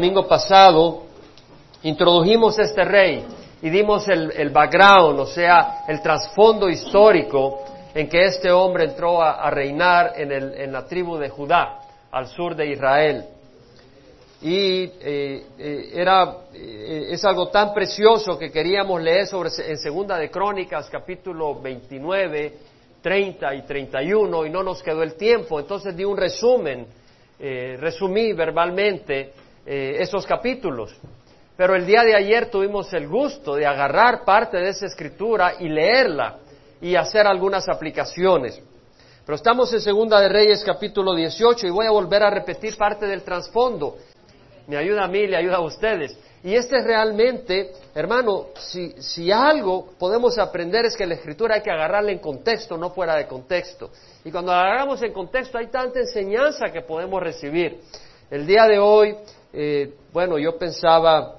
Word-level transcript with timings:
domingo 0.00 0.26
pasado 0.26 1.02
introdujimos 1.82 2.58
este 2.58 2.86
rey 2.86 3.22
y 3.60 3.68
dimos 3.68 4.08
el, 4.08 4.48
background, 4.48 5.20
o 5.20 5.26
sea, 5.26 5.84
el 5.86 6.00
trasfondo 6.00 6.70
histórico 6.70 7.62
en 7.94 8.08
que 8.08 8.24
este 8.24 8.50
hombre 8.50 8.84
entró 8.84 9.20
a, 9.20 9.50
reinar 9.50 10.14
en, 10.16 10.72
la 10.72 10.86
tribu 10.86 11.18
de 11.18 11.28
Judá, 11.28 11.80
al 12.10 12.28
sur 12.28 12.56
de 12.56 12.70
Israel. 12.70 13.26
Y 14.40 14.84
eh, 14.84 15.46
eh, 15.58 15.90
era, 15.92 16.34
eh, 16.54 17.08
es 17.10 17.22
algo 17.26 17.48
tan 17.48 17.74
precioso 17.74 18.38
que 18.38 18.50
queríamos 18.50 19.02
leer 19.02 19.26
sobre, 19.26 19.50
en 19.68 19.76
Segunda 19.76 20.16
de 20.16 20.30
Crónicas, 20.30 20.88
capítulo 20.88 21.60
29, 21.60 22.54
30 23.02 23.54
y 23.54 23.62
31, 23.66 24.46
y 24.46 24.50
no 24.50 24.62
nos 24.62 24.82
quedó 24.82 25.02
el 25.02 25.12
tiempo. 25.12 25.60
Entonces 25.60 25.94
di 25.94 26.04
un 26.04 26.16
resumen, 26.16 26.86
resumí 27.38 28.32
verbalmente 28.32 29.32
eh, 29.72 30.02
esos 30.02 30.26
capítulos. 30.26 30.96
Pero 31.56 31.76
el 31.76 31.86
día 31.86 32.02
de 32.02 32.16
ayer 32.16 32.50
tuvimos 32.50 32.92
el 32.92 33.06
gusto 33.06 33.54
de 33.54 33.66
agarrar 33.66 34.24
parte 34.24 34.56
de 34.56 34.70
esa 34.70 34.86
escritura 34.86 35.54
y 35.60 35.68
leerla 35.68 36.38
y 36.80 36.96
hacer 36.96 37.24
algunas 37.24 37.68
aplicaciones. 37.68 38.60
Pero 39.24 39.36
estamos 39.36 39.72
en 39.72 39.80
Segunda 39.80 40.20
de 40.20 40.28
Reyes 40.28 40.64
capítulo 40.66 41.14
18 41.14 41.68
y 41.68 41.70
voy 41.70 41.86
a 41.86 41.92
volver 41.92 42.24
a 42.24 42.30
repetir 42.30 42.76
parte 42.76 43.06
del 43.06 43.22
trasfondo. 43.22 43.96
Me 44.66 44.76
ayuda 44.76 45.04
a 45.04 45.06
mí, 45.06 45.28
le 45.28 45.36
ayuda 45.36 45.58
a 45.58 45.60
ustedes. 45.60 46.18
Y 46.42 46.56
este 46.56 46.78
es 46.78 46.84
realmente, 46.84 47.70
hermano, 47.94 48.46
si, 48.58 49.00
si 49.00 49.30
algo 49.30 49.92
podemos 50.00 50.36
aprender 50.36 50.86
es 50.86 50.96
que 50.96 51.06
la 51.06 51.14
escritura 51.14 51.54
hay 51.54 51.62
que 51.62 51.70
agarrarla 51.70 52.10
en 52.10 52.18
contexto, 52.18 52.76
no 52.76 52.90
fuera 52.90 53.14
de 53.14 53.28
contexto. 53.28 53.92
Y 54.24 54.32
cuando 54.32 54.50
la 54.50 54.62
agarramos 54.62 55.00
en 55.02 55.12
contexto 55.12 55.58
hay 55.58 55.68
tanta 55.68 56.00
enseñanza 56.00 56.72
que 56.72 56.82
podemos 56.82 57.22
recibir. 57.22 57.78
El 58.32 58.48
día 58.48 58.64
de 58.66 58.80
hoy 58.80 59.16
eh, 59.52 59.94
bueno, 60.12 60.38
yo 60.38 60.56
pensaba, 60.56 61.36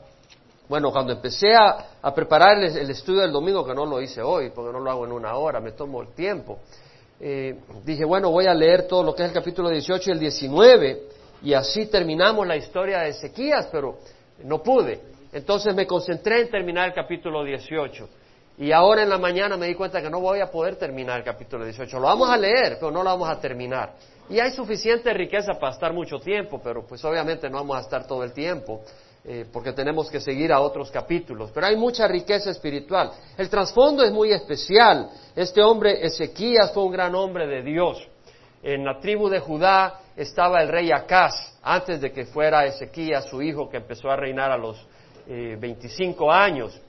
bueno, 0.67 0.91
cuando 0.91 1.13
empecé 1.13 1.55
a, 1.55 2.13
preparar 2.13 2.57
el, 2.57 2.89
estudio 2.89 3.21
del 3.21 3.31
domingo, 3.31 3.65
que 3.65 3.73
no 3.73 3.85
lo 3.85 4.01
hice 4.01 4.21
hoy, 4.21 4.49
porque 4.49 4.73
no 4.73 4.79
lo 4.79 4.89
hago 4.89 5.05
en 5.05 5.11
una 5.11 5.35
hora, 5.35 5.59
me 5.59 5.71
tomo 5.71 6.01
el 6.01 6.09
tiempo, 6.09 6.59
eh, 7.19 7.59
dije, 7.85 8.03
bueno, 8.03 8.31
voy 8.31 8.47
a 8.47 8.53
leer 8.53 8.87
todo 8.87 9.03
lo 9.03 9.13
que 9.13 9.23
es 9.23 9.29
el 9.29 9.35
capítulo 9.35 9.69
18 9.69 10.09
y 10.09 10.13
el 10.13 10.19
19, 10.19 11.03
y 11.43 11.53
así 11.53 11.85
terminamos 11.87 12.47
la 12.47 12.55
historia 12.55 12.99
de 12.99 13.09
Ezequías, 13.09 13.67
pero 13.71 13.97
no 14.43 14.61
pude. 14.61 14.99
Entonces 15.33 15.73
me 15.73 15.87
concentré 15.87 16.41
en 16.41 16.49
terminar 16.49 16.89
el 16.89 16.93
capítulo 16.93 17.43
18. 17.43 18.09
Y 18.61 18.71
ahora 18.71 19.01
en 19.01 19.09
la 19.09 19.17
mañana 19.17 19.57
me 19.57 19.65
di 19.65 19.73
cuenta 19.73 20.03
que 20.03 20.09
no 20.11 20.19
voy 20.19 20.39
a 20.39 20.51
poder 20.51 20.75
terminar 20.75 21.17
el 21.17 21.23
capítulo 21.23 21.65
18. 21.65 21.97
Lo 21.97 22.05
vamos 22.05 22.29
a 22.29 22.37
leer, 22.37 22.77
pero 22.79 22.91
no 22.91 23.01
lo 23.01 23.09
vamos 23.09 23.27
a 23.27 23.39
terminar. 23.39 23.95
Y 24.29 24.39
hay 24.39 24.51
suficiente 24.51 25.11
riqueza 25.15 25.53
para 25.59 25.73
estar 25.73 25.91
mucho 25.91 26.19
tiempo, 26.19 26.61
pero 26.63 26.85
pues 26.85 27.03
obviamente 27.03 27.49
no 27.49 27.57
vamos 27.57 27.77
a 27.77 27.79
estar 27.79 28.05
todo 28.05 28.23
el 28.23 28.33
tiempo, 28.33 28.81
eh, 29.25 29.47
porque 29.51 29.73
tenemos 29.73 30.11
que 30.11 30.19
seguir 30.19 30.53
a 30.53 30.59
otros 30.61 30.91
capítulos. 30.91 31.49
Pero 31.51 31.65
hay 31.65 31.75
mucha 31.75 32.07
riqueza 32.07 32.51
espiritual. 32.51 33.09
El 33.35 33.49
trasfondo 33.49 34.03
es 34.03 34.11
muy 34.11 34.31
especial. 34.31 35.09
Este 35.35 35.63
hombre, 35.63 36.05
Ezequías, 36.05 36.71
fue 36.71 36.83
un 36.83 36.91
gran 36.91 37.15
hombre 37.15 37.47
de 37.47 37.63
Dios. 37.63 38.07
En 38.61 38.85
la 38.85 38.99
tribu 38.99 39.27
de 39.27 39.39
Judá 39.39 40.01
estaba 40.15 40.61
el 40.61 40.67
rey 40.67 40.91
Acaz, 40.91 41.57
antes 41.63 41.99
de 41.99 42.11
que 42.11 42.27
fuera 42.27 42.67
Ezequías, 42.67 43.25
su 43.25 43.41
hijo, 43.41 43.67
que 43.67 43.77
empezó 43.77 44.11
a 44.11 44.15
reinar 44.15 44.51
a 44.51 44.57
los 44.59 44.77
25 45.25 46.25
eh, 46.25 46.35
años. 46.35 46.79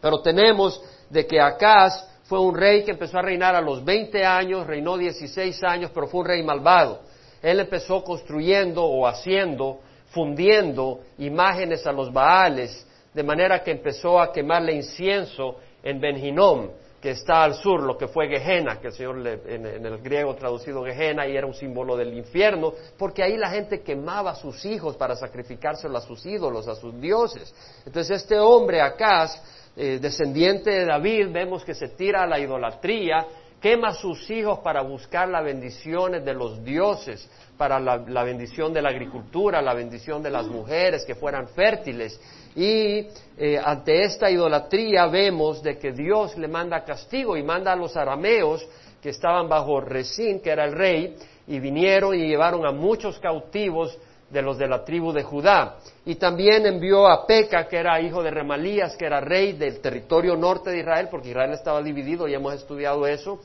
Pero 0.00 0.20
tenemos 0.20 0.82
de 1.10 1.26
que 1.26 1.40
Acaz 1.40 2.06
fue 2.24 2.40
un 2.40 2.56
rey 2.56 2.84
que 2.84 2.90
empezó 2.90 3.18
a 3.18 3.22
reinar 3.22 3.54
a 3.54 3.60
los 3.60 3.84
20 3.84 4.24
años, 4.24 4.66
reinó 4.66 4.96
16 4.96 5.62
años, 5.64 5.90
pero 5.94 6.08
fue 6.08 6.20
un 6.20 6.26
rey 6.26 6.42
malvado. 6.42 7.00
Él 7.42 7.60
empezó 7.60 8.02
construyendo 8.02 8.84
o 8.84 9.06
haciendo, 9.06 9.80
fundiendo 10.10 11.00
imágenes 11.18 11.86
a 11.86 11.92
los 11.92 12.12
Baales, 12.12 12.86
de 13.14 13.22
manera 13.22 13.62
que 13.62 13.70
empezó 13.70 14.20
a 14.20 14.32
quemarle 14.32 14.74
incienso 14.74 15.56
en 15.82 16.00
Benjinom, 16.00 16.70
que 17.00 17.10
está 17.10 17.44
al 17.44 17.54
sur, 17.54 17.82
lo 17.82 17.96
que 17.96 18.08
fue 18.08 18.26
Gehenna, 18.26 18.80
que 18.80 18.88
el 18.88 18.92
Señor 18.92 19.24
en, 19.24 19.64
en, 19.64 19.86
el 19.86 19.98
griego 19.98 20.34
traducido 20.34 20.82
Gehenna 20.84 21.28
y 21.28 21.36
era 21.36 21.46
un 21.46 21.54
símbolo 21.54 21.96
del 21.96 22.12
infierno, 22.12 22.72
porque 22.98 23.22
ahí 23.22 23.36
la 23.36 23.50
gente 23.50 23.82
quemaba 23.82 24.32
a 24.32 24.34
sus 24.34 24.64
hijos 24.64 24.96
para 24.96 25.14
sacrificárselos 25.14 26.02
a 26.02 26.06
sus 26.06 26.26
ídolos, 26.26 26.66
a 26.66 26.74
sus 26.74 27.00
dioses. 27.00 27.54
Entonces 27.86 28.22
este 28.22 28.38
hombre, 28.38 28.80
Acaz, 28.80 29.40
eh, 29.76 29.98
descendiente 30.00 30.70
de 30.70 30.86
David, 30.86 31.28
vemos 31.30 31.62
que 31.62 31.74
se 31.74 31.88
tira 31.88 32.22
a 32.22 32.26
la 32.26 32.40
idolatría, 32.40 33.26
quema 33.60 33.88
a 33.88 33.94
sus 33.94 34.30
hijos 34.30 34.60
para 34.60 34.80
buscar 34.80 35.28
las 35.28 35.44
bendiciones 35.44 36.24
de 36.24 36.32
los 36.32 36.64
dioses, 36.64 37.28
para 37.58 37.78
la, 37.78 38.22
bendición 38.24 38.72
de 38.72 38.80
la 38.80 38.88
agricultura, 38.88 39.60
la 39.60 39.74
bendición 39.74 40.22
de 40.22 40.30
las 40.30 40.46
mujeres 40.46 41.04
que 41.04 41.14
fueran 41.14 41.48
fértiles. 41.48 42.18
Y 42.54 43.06
eh, 43.36 43.60
ante 43.62 44.04
esta 44.04 44.30
idolatría 44.30 45.06
vemos 45.08 45.62
de 45.62 45.78
que 45.78 45.92
Dios 45.92 46.38
le 46.38 46.48
manda 46.48 46.84
castigo 46.84 47.36
y 47.36 47.42
manda 47.42 47.72
a 47.72 47.76
los 47.76 47.96
arameos 47.96 48.66
que 49.02 49.10
estaban 49.10 49.48
bajo 49.48 49.80
Resín, 49.80 50.40
que 50.40 50.50
era 50.50 50.64
el 50.64 50.72
rey, 50.72 51.16
y 51.46 51.60
vinieron 51.60 52.14
y 52.14 52.26
llevaron 52.26 52.64
a 52.64 52.72
muchos 52.72 53.18
cautivos 53.18 53.98
de 54.36 54.42
los 54.42 54.58
de 54.58 54.68
la 54.68 54.84
tribu 54.84 55.14
de 55.14 55.22
Judá. 55.22 55.76
Y 56.04 56.16
también 56.16 56.66
envió 56.66 57.08
a 57.08 57.26
Peca, 57.26 57.66
que 57.66 57.78
era 57.78 57.98
hijo 58.02 58.22
de 58.22 58.30
Remalías, 58.30 58.94
que 58.94 59.06
era 59.06 59.18
rey 59.18 59.54
del 59.54 59.80
territorio 59.80 60.36
norte 60.36 60.70
de 60.70 60.80
Israel, 60.80 61.08
porque 61.10 61.30
Israel 61.30 61.52
estaba 61.52 61.82
dividido, 61.82 62.28
ya 62.28 62.36
hemos 62.36 62.52
estudiado 62.52 63.06
eso. 63.06 63.40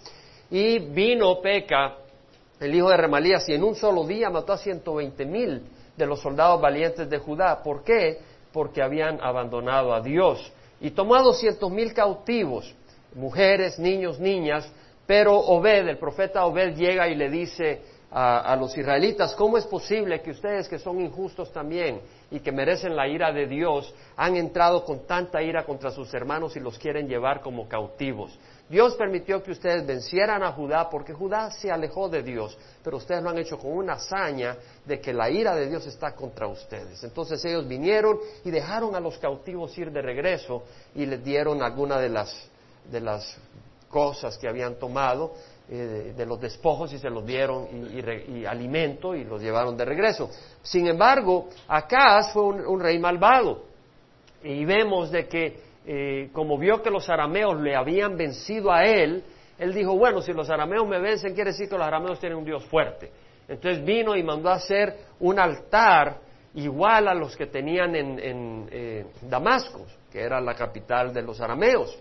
Y 0.50 0.80
vino 0.80 1.40
Peca, 1.42 1.96
el 2.60 2.76
hijo 2.76 2.90
de 2.90 2.98
Remalías, 2.98 3.48
y 3.48 3.54
en 3.54 3.64
un 3.64 3.74
solo 3.74 4.04
día 4.04 4.30
mató 4.30 4.52
a 4.52 4.58
120 4.58 5.26
mil 5.26 5.62
de 5.96 6.06
los 6.06 6.20
soldados 6.20 6.60
valientes 6.60 7.10
de 7.10 7.20
Judá. 7.20 7.64
¿Por 7.64 7.86
qué? 7.86 8.20
Porque 8.52 8.84
habían 8.84 9.18
abandonado 9.22 9.94
a 9.94 10.02
Dios. 10.02 10.52
Y 10.82 10.92
tomó 10.92 11.16
a 11.16 11.22
doscientos 11.22 11.72
mil 11.72 11.94
cautivos, 11.94 12.76
mujeres, 13.16 13.80
niños, 13.80 14.20
niñas, 14.20 14.70
pero 15.08 15.38
Obed, 15.38 15.88
el 15.88 15.98
profeta 15.98 16.46
Obed, 16.46 16.76
llega 16.76 17.08
y 17.08 17.16
le 17.16 17.30
dice 17.30 17.82
a, 18.14 18.58
los 18.58 18.78
israelitas, 18.78 19.34
¿cómo 19.36 19.58
es 19.58 19.66
posible 19.66 20.22
que 20.22 20.32
ustedes 20.32 20.68
que 20.68 20.78
son 20.78 21.00
injustos 21.00 21.52
también 21.54 22.02
y 22.30 22.42
que 22.42 22.52
merecen 22.52 22.94
la 22.94 23.08
ira 23.08 23.32
de 23.32 23.48
Dios 23.48 23.94
han 24.18 24.36
entrado 24.36 24.84
con 24.84 25.08
tanta 25.08 25.42
ira 25.42 25.64
contra 25.64 25.92
sus 25.92 26.14
hermanos 26.14 26.58
y 26.58 26.60
los 26.60 26.78
quieren 26.78 27.08
llevar 27.08 27.40
como 27.40 27.70
cautivos? 27.70 28.38
Dios 28.68 28.96
permitió 28.96 29.42
que 29.42 29.52
ustedes 29.52 29.86
vencieran 29.86 30.44
a 30.44 30.52
Judá 30.52 30.90
porque 30.90 31.14
Judá 31.14 31.52
se 31.52 31.72
alejó 31.72 32.10
de 32.10 32.22
Dios, 32.22 32.58
pero 32.84 32.98
ustedes 32.98 33.24
lo 33.24 33.30
han 33.30 33.38
hecho 33.38 33.58
con 33.58 33.72
una 33.72 33.94
hazaña 33.94 34.58
de 34.86 35.00
que 35.00 35.14
la 35.14 35.30
ira 35.30 35.56
de 35.56 35.68
Dios 35.68 35.88
está 35.88 36.14
contra 36.14 36.48
ustedes. 36.48 37.02
Entonces 37.06 37.44
ellos 37.46 37.66
vinieron 37.66 38.20
y 38.44 38.52
dejaron 38.52 38.94
a 38.94 39.00
los 39.00 39.18
cautivos 39.20 39.78
ir 39.78 39.90
de 39.90 40.02
regreso 40.02 40.64
y 40.96 41.06
les 41.06 41.24
dieron 41.24 41.64
alguna 41.64 41.98
de 41.98 42.10
las, 42.10 42.50
de 42.90 43.00
las 43.00 43.38
cosas 43.90 44.38
que 44.38 44.48
habían 44.48 44.76
tomado 44.76 45.34
eh, 45.74 46.12
de, 46.18 46.26
los 46.26 46.42
despojos 46.42 46.92
y 46.92 46.98
se 46.98 47.10
los 47.10 47.26
dieron 47.26 47.66
y, 47.72 48.44
alimento 48.44 49.16
y 49.16 49.24
los 49.24 49.42
llevaron 49.42 49.78
de 49.78 49.86
regreso. 49.86 50.30
Sin 50.62 50.86
embargo, 50.86 51.48
Acaz 51.66 52.34
fue 52.34 52.44
un, 52.44 52.78
rey 52.82 53.00
malvado 53.00 53.64
y 54.44 54.66
vemos 54.66 55.12
de 55.12 55.30
que 55.30 55.62
eh, 55.86 56.30
como 56.34 56.58
vio 56.58 56.84
que 56.84 56.90
los 56.90 57.08
arameos 57.08 57.62
le 57.62 57.74
habían 57.74 58.18
vencido 58.18 58.70
a 58.70 58.84
él, 58.84 59.24
él 59.58 59.74
dijo, 59.74 59.96
bueno, 59.98 60.22
si 60.22 60.34
los 60.34 60.50
arameos 60.50 60.86
me 60.86 61.00
vencen, 61.00 61.34
quiere 61.34 61.52
decir 61.52 61.70
que 61.70 61.78
los 61.78 61.88
arameos 61.88 62.20
tienen 62.20 62.38
un 62.38 62.44
Dios 62.44 62.66
fuerte. 62.66 63.10
Entonces 63.48 63.82
vino 63.82 64.14
y 64.18 64.24
mandó 64.24 64.50
hacer 64.50 64.94
un 65.22 65.40
altar 65.40 66.18
igual 66.56 67.08
a 67.08 67.14
los 67.14 67.38
que 67.38 67.46
tenían 67.46 67.96
en, 67.96 68.68
eh, 68.70 69.06
Damasco, 69.22 69.86
que 70.12 70.20
era 70.20 70.42
la 70.42 70.54
capital 70.54 71.14
de 71.14 71.22
los 71.22 71.40
arameos 71.40 71.98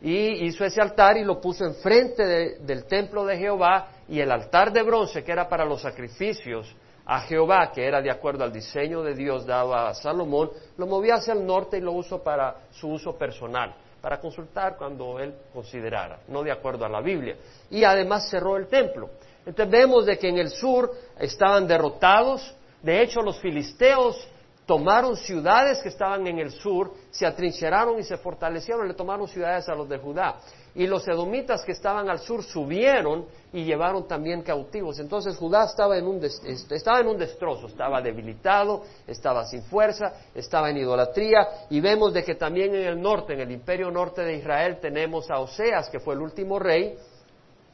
y 0.00 0.46
hizo 0.46 0.64
ese 0.64 0.80
altar 0.80 1.16
y 1.18 1.24
lo 1.24 1.40
puso 1.40 1.64
enfrente 1.64 2.24
del 2.60 2.84
templo 2.84 3.24
de 3.24 3.36
Jehová 3.36 3.88
y 4.08 4.20
el 4.20 4.30
altar 4.30 4.72
de 4.72 4.82
bronce 4.82 5.22
que 5.22 5.32
era 5.32 5.48
para 5.48 5.64
los 5.64 5.82
sacrificios 5.82 6.74
a 7.04 7.20
Jehová, 7.22 7.72
que 7.72 7.84
era 7.84 8.00
de 8.00 8.10
acuerdo 8.10 8.44
al 8.44 8.52
diseño 8.52 9.02
de 9.02 9.14
Dios 9.14 9.44
dado 9.44 9.74
a 9.74 9.92
Salomón, 9.94 10.50
lo 10.76 10.86
movió 10.86 11.14
hacia 11.14 11.34
el 11.34 11.44
norte 11.44 11.78
y 11.78 11.80
lo 11.80 11.92
usó 11.92 12.22
para 12.22 12.56
su 12.70 12.88
uso 12.88 13.16
personal, 13.16 13.74
para 14.00 14.20
consultar 14.20 14.76
cuando 14.76 15.18
él 15.18 15.34
considerara, 15.52 16.20
no 16.28 16.42
de 16.42 16.52
acuerdo 16.52 16.84
a 16.84 16.88
la 16.88 17.00
Biblia. 17.00 17.36
Y 17.68 17.84
además 17.84 18.30
cerró 18.30 18.56
el 18.56 18.68
templo. 18.68 19.10
Entonces 19.44 19.70
vemos 19.70 20.06
de 20.06 20.18
que 20.18 20.28
en 20.28 20.38
el 20.38 20.50
sur 20.50 20.90
estaban 21.18 21.66
derrotados, 21.66 22.54
de 22.82 23.02
hecho 23.02 23.22
los 23.22 23.38
filisteos 23.40 24.28
tomaron 24.70 25.16
ciudades 25.16 25.80
que 25.80 25.88
estaban 25.88 26.24
en 26.28 26.38
el 26.38 26.52
sur, 26.52 26.92
se 27.10 27.26
atrincheraron 27.26 27.98
y 27.98 28.04
se 28.04 28.16
fortalecieron, 28.16 28.86
le 28.86 28.94
tomaron 28.94 29.26
ciudades 29.26 29.68
a 29.68 29.74
los 29.74 29.88
de 29.88 29.98
Judá. 29.98 30.36
Y 30.76 30.86
los 30.86 31.08
edomitas 31.08 31.64
que 31.64 31.72
estaban 31.72 32.08
al 32.08 32.20
sur 32.20 32.44
subieron 32.44 33.26
y 33.52 33.64
llevaron 33.64 34.06
también 34.06 34.42
cautivos. 34.42 35.00
Entonces 35.00 35.36
Judá 35.36 35.64
estaba 35.64 35.98
en 35.98 36.06
un, 36.06 36.22
estaba 36.22 37.00
en 37.00 37.08
un 37.08 37.18
destrozo, 37.18 37.66
estaba 37.66 38.00
debilitado, 38.00 38.84
estaba 39.08 39.44
sin 39.44 39.64
fuerza, 39.64 40.12
estaba 40.36 40.70
en 40.70 40.76
idolatría. 40.76 41.48
Y 41.68 41.80
vemos 41.80 42.14
de 42.14 42.22
que 42.22 42.36
también 42.36 42.72
en 42.72 42.86
el 42.86 43.02
norte, 43.02 43.32
en 43.32 43.40
el 43.40 43.50
imperio 43.50 43.90
norte 43.90 44.22
de 44.22 44.36
Israel, 44.36 44.78
tenemos 44.80 45.28
a 45.32 45.40
Oseas, 45.40 45.90
que 45.90 45.98
fue 45.98 46.14
el 46.14 46.20
último 46.20 46.60
rey. 46.60 46.96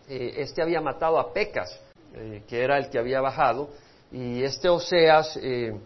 Eh, 0.08 0.32
este 0.38 0.62
había 0.62 0.80
matado 0.80 1.18
a 1.18 1.30
Pecas, 1.30 1.78
eh, 2.14 2.42
que 2.48 2.64
era 2.64 2.78
el 2.78 2.88
que 2.88 2.98
había 2.98 3.20
bajado. 3.20 3.68
Y 4.10 4.42
este 4.42 4.70
Oseas... 4.70 5.38
Eh, 5.42 5.78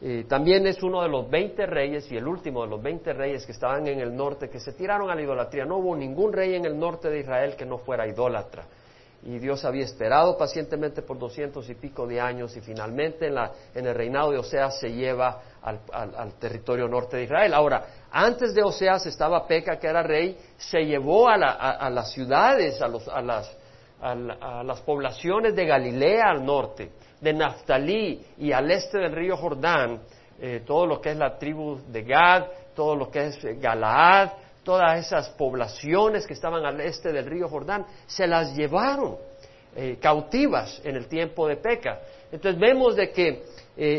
eh, 0.00 0.26
también 0.28 0.64
es 0.66 0.80
uno 0.82 1.02
de 1.02 1.08
los 1.08 1.28
20 1.28 1.66
reyes 1.66 2.10
y 2.12 2.16
el 2.16 2.26
último 2.26 2.62
de 2.62 2.70
los 2.70 2.80
20 2.80 3.12
reyes 3.14 3.44
que 3.44 3.52
estaban 3.52 3.86
en 3.88 3.98
el 3.98 4.14
norte 4.14 4.48
que 4.48 4.60
se 4.60 4.72
tiraron 4.72 5.10
a 5.10 5.14
la 5.14 5.22
idolatría. 5.22 5.64
No 5.64 5.78
hubo 5.78 5.96
ningún 5.96 6.32
rey 6.32 6.54
en 6.54 6.64
el 6.64 6.78
norte 6.78 7.10
de 7.10 7.20
Israel 7.20 7.56
que 7.56 7.66
no 7.66 7.78
fuera 7.78 8.06
idólatra. 8.06 8.64
Y 9.24 9.40
Dios 9.40 9.64
había 9.64 9.84
esperado 9.84 10.38
pacientemente 10.38 11.02
por 11.02 11.18
doscientos 11.18 11.68
y 11.68 11.74
pico 11.74 12.06
de 12.06 12.20
años 12.20 12.56
y 12.56 12.60
finalmente 12.60 13.26
en, 13.26 13.34
la, 13.34 13.50
en 13.74 13.86
el 13.88 13.94
reinado 13.94 14.30
de 14.30 14.38
Oseas 14.38 14.78
se 14.78 14.92
lleva 14.92 15.42
al, 15.60 16.34
territorio 16.38 16.86
norte 16.86 17.16
de 17.16 17.24
Israel. 17.24 17.52
Ahora, 17.52 17.84
antes 18.12 18.54
de 18.54 18.62
Oseas 18.62 19.04
estaba 19.06 19.48
Peca, 19.48 19.80
que 19.80 19.88
era 19.88 20.04
rey, 20.04 20.38
se 20.56 20.84
llevó 20.84 21.28
a, 21.28 21.36
la, 21.36 21.50
a 21.50 21.90
las 21.90 22.12
ciudades, 22.12 22.80
a, 22.80 22.86
los, 22.86 23.04
las, 23.08 23.58
a 24.00 24.62
las 24.62 24.80
poblaciones 24.82 25.56
de 25.56 25.66
Galilea 25.66 26.30
al 26.30 26.44
norte 26.44 26.92
de 27.20 27.32
Naftalí 27.32 28.20
y 28.38 28.52
al 28.52 28.70
este 28.70 28.98
del 28.98 29.12
río 29.12 29.36
Jordán, 29.36 30.00
eh, 30.40 30.62
todo 30.64 30.86
lo 30.86 31.00
que 31.00 31.10
es 31.10 31.16
la 31.16 31.36
tribu 31.36 31.78
de 31.88 32.02
Gad, 32.02 32.46
todo 32.74 32.94
lo 32.94 33.10
que 33.10 33.26
es 33.26 33.44
eh, 33.44 33.56
Galaad, 33.60 34.30
todas 34.62 35.04
esas 35.04 35.30
poblaciones 35.30 36.26
que 36.26 36.34
estaban 36.34 36.64
al 36.64 36.80
este 36.80 37.12
del 37.12 37.26
río 37.26 37.48
Jordán, 37.48 37.84
se 38.06 38.26
las 38.26 38.54
llevaron 38.54 39.16
eh, 39.74 39.98
cautivas 40.00 40.80
en 40.84 40.96
el 40.96 41.08
tiempo 41.08 41.48
de 41.48 41.56
Peca. 41.56 42.00
Entonces 42.30 42.60
vemos 42.60 42.94
de 42.96 43.10
que 43.10 43.42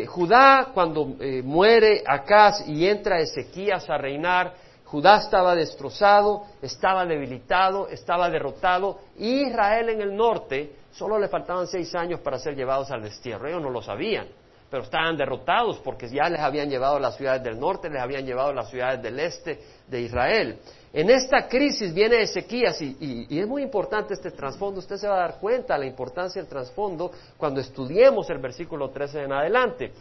Judá, 0.07 0.71
cuando 0.73 1.15
muere 1.45 2.03
Acaz 2.05 2.67
y 2.67 2.85
entra 2.85 3.21
Ezequías 3.21 3.89
a 3.89 3.97
reinar, 3.97 4.53
Judá 4.83 5.19
estaba 5.19 5.55
destrozado, 5.55 6.43
estaba 6.61 7.05
debilitado, 7.05 7.87
estaba 7.87 8.29
derrotado, 8.29 8.99
y 9.17 9.43
Israel 9.43 9.89
en 9.89 10.01
el 10.01 10.15
norte 10.15 10.73
Solo 10.91 11.19
le 11.19 11.27
faltaban 11.27 11.67
seis 11.67 11.93
años 11.95 12.19
para 12.19 12.39
ser 12.39 12.55
llevados 12.55 12.91
al 12.91 13.03
destierro. 13.03 13.47
Ellos 13.47 13.61
no 13.61 13.69
lo 13.69 13.81
sabían, 13.81 14.27
pero 14.69 14.83
estaban 14.83 15.17
derrotados 15.17 15.77
porque 15.79 16.07
ya 16.09 16.29
les 16.29 16.39
habían 16.39 16.69
llevado 16.69 16.99
las 16.99 17.15
ciudades 17.15 17.43
del 17.43 17.59
norte, 17.59 17.89
les 17.89 18.01
habían 18.01 18.25
llevado 18.25 18.53
las 18.53 18.69
ciudades 18.69 19.01
del 19.01 19.19
este 19.19 19.59
de 19.87 20.01
Israel. 20.01 20.59
En 20.91 21.09
esta 21.09 21.47
crisis 21.47 21.93
viene 21.93 22.21
Ezequías 22.21 22.81
y, 22.81 23.39
es 23.39 23.47
muy 23.47 23.61
importante 23.61 24.15
este 24.15 24.31
trasfondo. 24.31 24.79
Usted 24.79 24.97
se 24.97 25.07
va 25.07 25.15
a 25.15 25.19
dar 25.19 25.39
cuenta 25.39 25.75
de 25.75 25.81
la 25.81 25.85
importancia 25.85 26.41
del 26.41 26.49
trasfondo 26.49 27.11
cuando 27.37 27.61
estudiemos 27.61 28.27
el 28.29 28.39
versículo 28.39 28.89
13 28.89 29.23
en 29.23 29.31
adelante. 29.31 29.93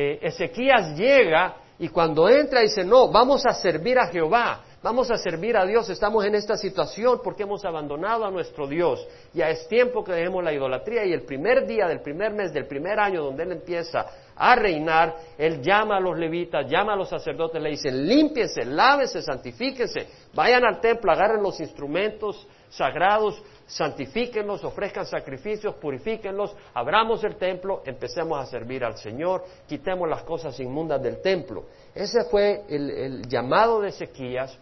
Eh, 0.00 0.20
Ezequías 0.22 0.96
llega 0.96 1.56
y 1.76 1.88
cuando 1.88 2.28
entra 2.28 2.60
dice, 2.60 2.84
no, 2.84 3.10
vamos 3.10 3.44
a 3.44 3.52
servir 3.52 3.98
a 3.98 4.06
Jehová. 4.06 4.62
Vamos 4.80 5.10
a 5.10 5.18
servir 5.18 5.56
a 5.56 5.66
Dios, 5.66 5.90
estamos 5.90 6.24
en 6.24 6.36
esta 6.36 6.56
situación 6.56 7.20
porque 7.24 7.42
hemos 7.42 7.64
abandonado 7.64 8.24
a 8.24 8.30
nuestro 8.30 8.68
Dios. 8.68 9.04
Ya 9.34 9.50
es 9.50 9.66
tiempo 9.66 10.04
que 10.04 10.12
dejemos 10.12 10.44
la 10.44 10.52
idolatría 10.52 11.04
y 11.04 11.12
el 11.12 11.22
primer 11.22 11.66
día 11.66 11.88
del 11.88 12.00
primer 12.00 12.32
mes 12.32 12.52
del 12.52 12.68
primer 12.68 13.00
año 13.00 13.24
donde 13.24 13.42
Él 13.42 13.50
empieza 13.50 14.06
a 14.38 14.54
reinar, 14.54 15.16
Él 15.36 15.60
llama 15.60 15.96
a 15.96 16.00
los 16.00 16.16
levitas, 16.16 16.70
llama 16.70 16.92
a 16.92 16.96
los 16.96 17.08
sacerdotes, 17.08 17.60
le 17.60 17.70
dice, 17.70 17.90
límpiense, 17.90 18.64
lávense, 18.64 19.20
santifíquense, 19.20 20.06
vayan 20.32 20.64
al 20.64 20.80
templo, 20.80 21.10
agarren 21.10 21.42
los 21.42 21.58
instrumentos 21.60 22.46
sagrados, 22.70 23.42
santifíquenlos, 23.66 24.62
ofrezcan 24.62 25.06
sacrificios, 25.06 25.74
purifíquenlos, 25.74 26.54
abramos 26.72 27.24
el 27.24 27.36
templo, 27.36 27.82
empecemos 27.84 28.38
a 28.40 28.46
servir 28.46 28.84
al 28.84 28.96
Señor, 28.96 29.44
quitemos 29.66 30.08
las 30.08 30.22
cosas 30.22 30.58
inmundas 30.60 31.02
del 31.02 31.20
templo. 31.20 31.64
Ese 31.94 32.24
fue 32.30 32.64
el, 32.68 32.90
el 32.90 33.28
llamado 33.28 33.80
de 33.80 33.88
Ezequías 33.88 34.56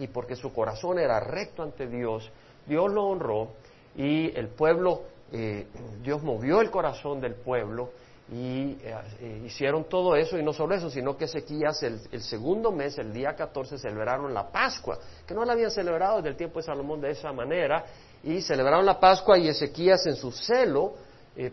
y 0.00 0.08
porque 0.08 0.34
su 0.34 0.52
corazón 0.52 0.98
era 0.98 1.20
recto 1.20 1.62
ante 1.62 1.86
Dios, 1.86 2.30
Dios 2.66 2.92
lo 2.92 3.06
honró 3.06 3.50
y 3.96 4.36
el 4.36 4.48
pueblo, 4.48 5.02
eh, 5.32 5.66
Dios 6.02 6.22
movió 6.22 6.60
el 6.60 6.70
corazón 6.70 7.20
del 7.20 7.34
pueblo 7.34 7.90
y 8.30 8.76
eh, 8.82 8.94
eh, 9.20 9.42
hicieron 9.46 9.88
todo 9.88 10.14
eso 10.14 10.38
y 10.38 10.42
no 10.42 10.52
solo 10.52 10.74
eso, 10.74 10.90
sino 10.90 11.16
que 11.16 11.24
Ezequías 11.24 11.82
el, 11.82 12.22
segundo 12.22 12.70
mes, 12.70 12.98
el 12.98 13.12
día 13.12 13.34
14, 13.34 13.78
celebraron 13.78 14.34
la 14.34 14.50
Pascua, 14.50 14.98
que 15.26 15.34
no 15.34 15.44
la 15.44 15.54
habían 15.54 15.70
celebrado 15.70 16.16
desde 16.16 16.30
el 16.30 16.36
tiempo 16.36 16.58
de 16.58 16.66
Salomón 16.66 17.00
de 17.00 17.10
esa 17.10 17.32
manera, 17.32 17.84
y 18.22 18.40
celebraron 18.42 18.84
la 18.84 19.00
Pascua 19.00 19.38
y 19.38 19.48
Ezequías 19.48 20.06
en 20.06 20.16
su 20.16 20.32
celo 20.32 20.94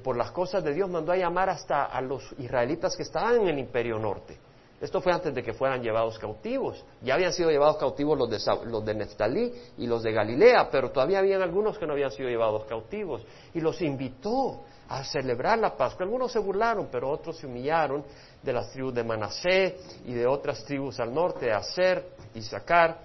por 0.03 0.17
las 0.17 0.31
cosas 0.31 0.63
de 0.63 0.73
Dios 0.73 0.89
mandó 0.89 1.11
a 1.11 1.15
llamar 1.15 1.47
hasta 1.47 1.85
a 1.85 2.01
los 2.01 2.23
israelitas 2.39 2.95
que 2.95 3.03
estaban 3.03 3.35
en 3.41 3.49
el 3.49 3.59
imperio 3.59 3.99
norte 3.99 4.35
esto 4.81 4.99
fue 4.99 5.13
antes 5.13 5.33
de 5.33 5.41
que 5.41 5.53
fueran 5.53 5.81
llevados 5.81 6.19
cautivos. 6.19 6.83
Ya 7.01 7.13
habían 7.13 7.31
sido 7.31 7.49
llevados 7.49 7.77
cautivos 7.77 8.17
los 8.17 8.29
de, 8.29 8.39
los 8.65 8.85
de 8.85 8.93
Neftalí 8.93 9.53
y 9.77 9.87
los 9.87 10.03
de 10.03 10.11
Galilea, 10.11 10.69
pero 10.69 10.91
todavía 10.91 11.19
habían 11.19 11.41
algunos 11.41 11.77
que 11.77 11.87
no 11.87 11.93
habían 11.93 12.11
sido 12.11 12.29
llevados 12.29 12.65
cautivos. 12.65 13.25
Y 13.53 13.61
los 13.61 13.81
invitó 13.81 14.63
a 14.87 15.03
celebrar 15.03 15.57
la 15.59 15.75
Pascua. 15.75 16.05
Algunos 16.05 16.31
se 16.31 16.39
burlaron, 16.39 16.89
pero 16.91 17.09
otros 17.09 17.37
se 17.37 17.47
humillaron 17.47 18.03
de 18.41 18.53
las 18.53 18.71
tribus 18.71 18.93
de 18.93 19.03
Manasé 19.03 19.77
y 20.05 20.13
de 20.13 20.27
otras 20.27 20.63
tribus 20.63 20.99
al 20.99 21.13
norte, 21.13 21.51
Aser 21.51 22.11
y 22.33 22.41
Sacar, 22.41 22.99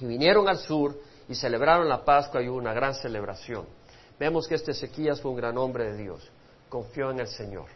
y 0.00 0.06
vinieron 0.06 0.48
al 0.48 0.58
sur 0.58 0.96
y 1.28 1.34
celebraron 1.34 1.88
la 1.88 2.04
Pascua 2.04 2.42
y 2.42 2.48
hubo 2.48 2.58
una 2.58 2.72
gran 2.72 2.94
celebración. 2.94 3.66
Vemos 4.18 4.46
que 4.46 4.56
este 4.56 4.72
Ezequías 4.72 5.20
fue 5.20 5.30
un 5.30 5.36
gran 5.36 5.56
hombre 5.58 5.92
de 5.92 5.96
Dios, 5.96 6.30
confió 6.68 7.10
en 7.10 7.20
el 7.20 7.28
Señor, 7.28 7.66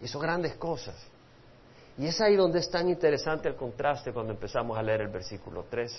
hizo 0.00 0.18
grandes 0.18 0.54
cosas. 0.54 0.96
Y 1.98 2.06
es 2.06 2.20
ahí 2.20 2.36
donde 2.36 2.60
es 2.60 2.70
tan 2.70 2.88
interesante 2.88 3.48
el 3.48 3.56
contraste 3.56 4.12
cuando 4.12 4.32
empezamos 4.32 4.78
a 4.78 4.82
leer 4.82 5.02
el 5.02 5.08
versículo 5.08 5.64
13. 5.68 5.96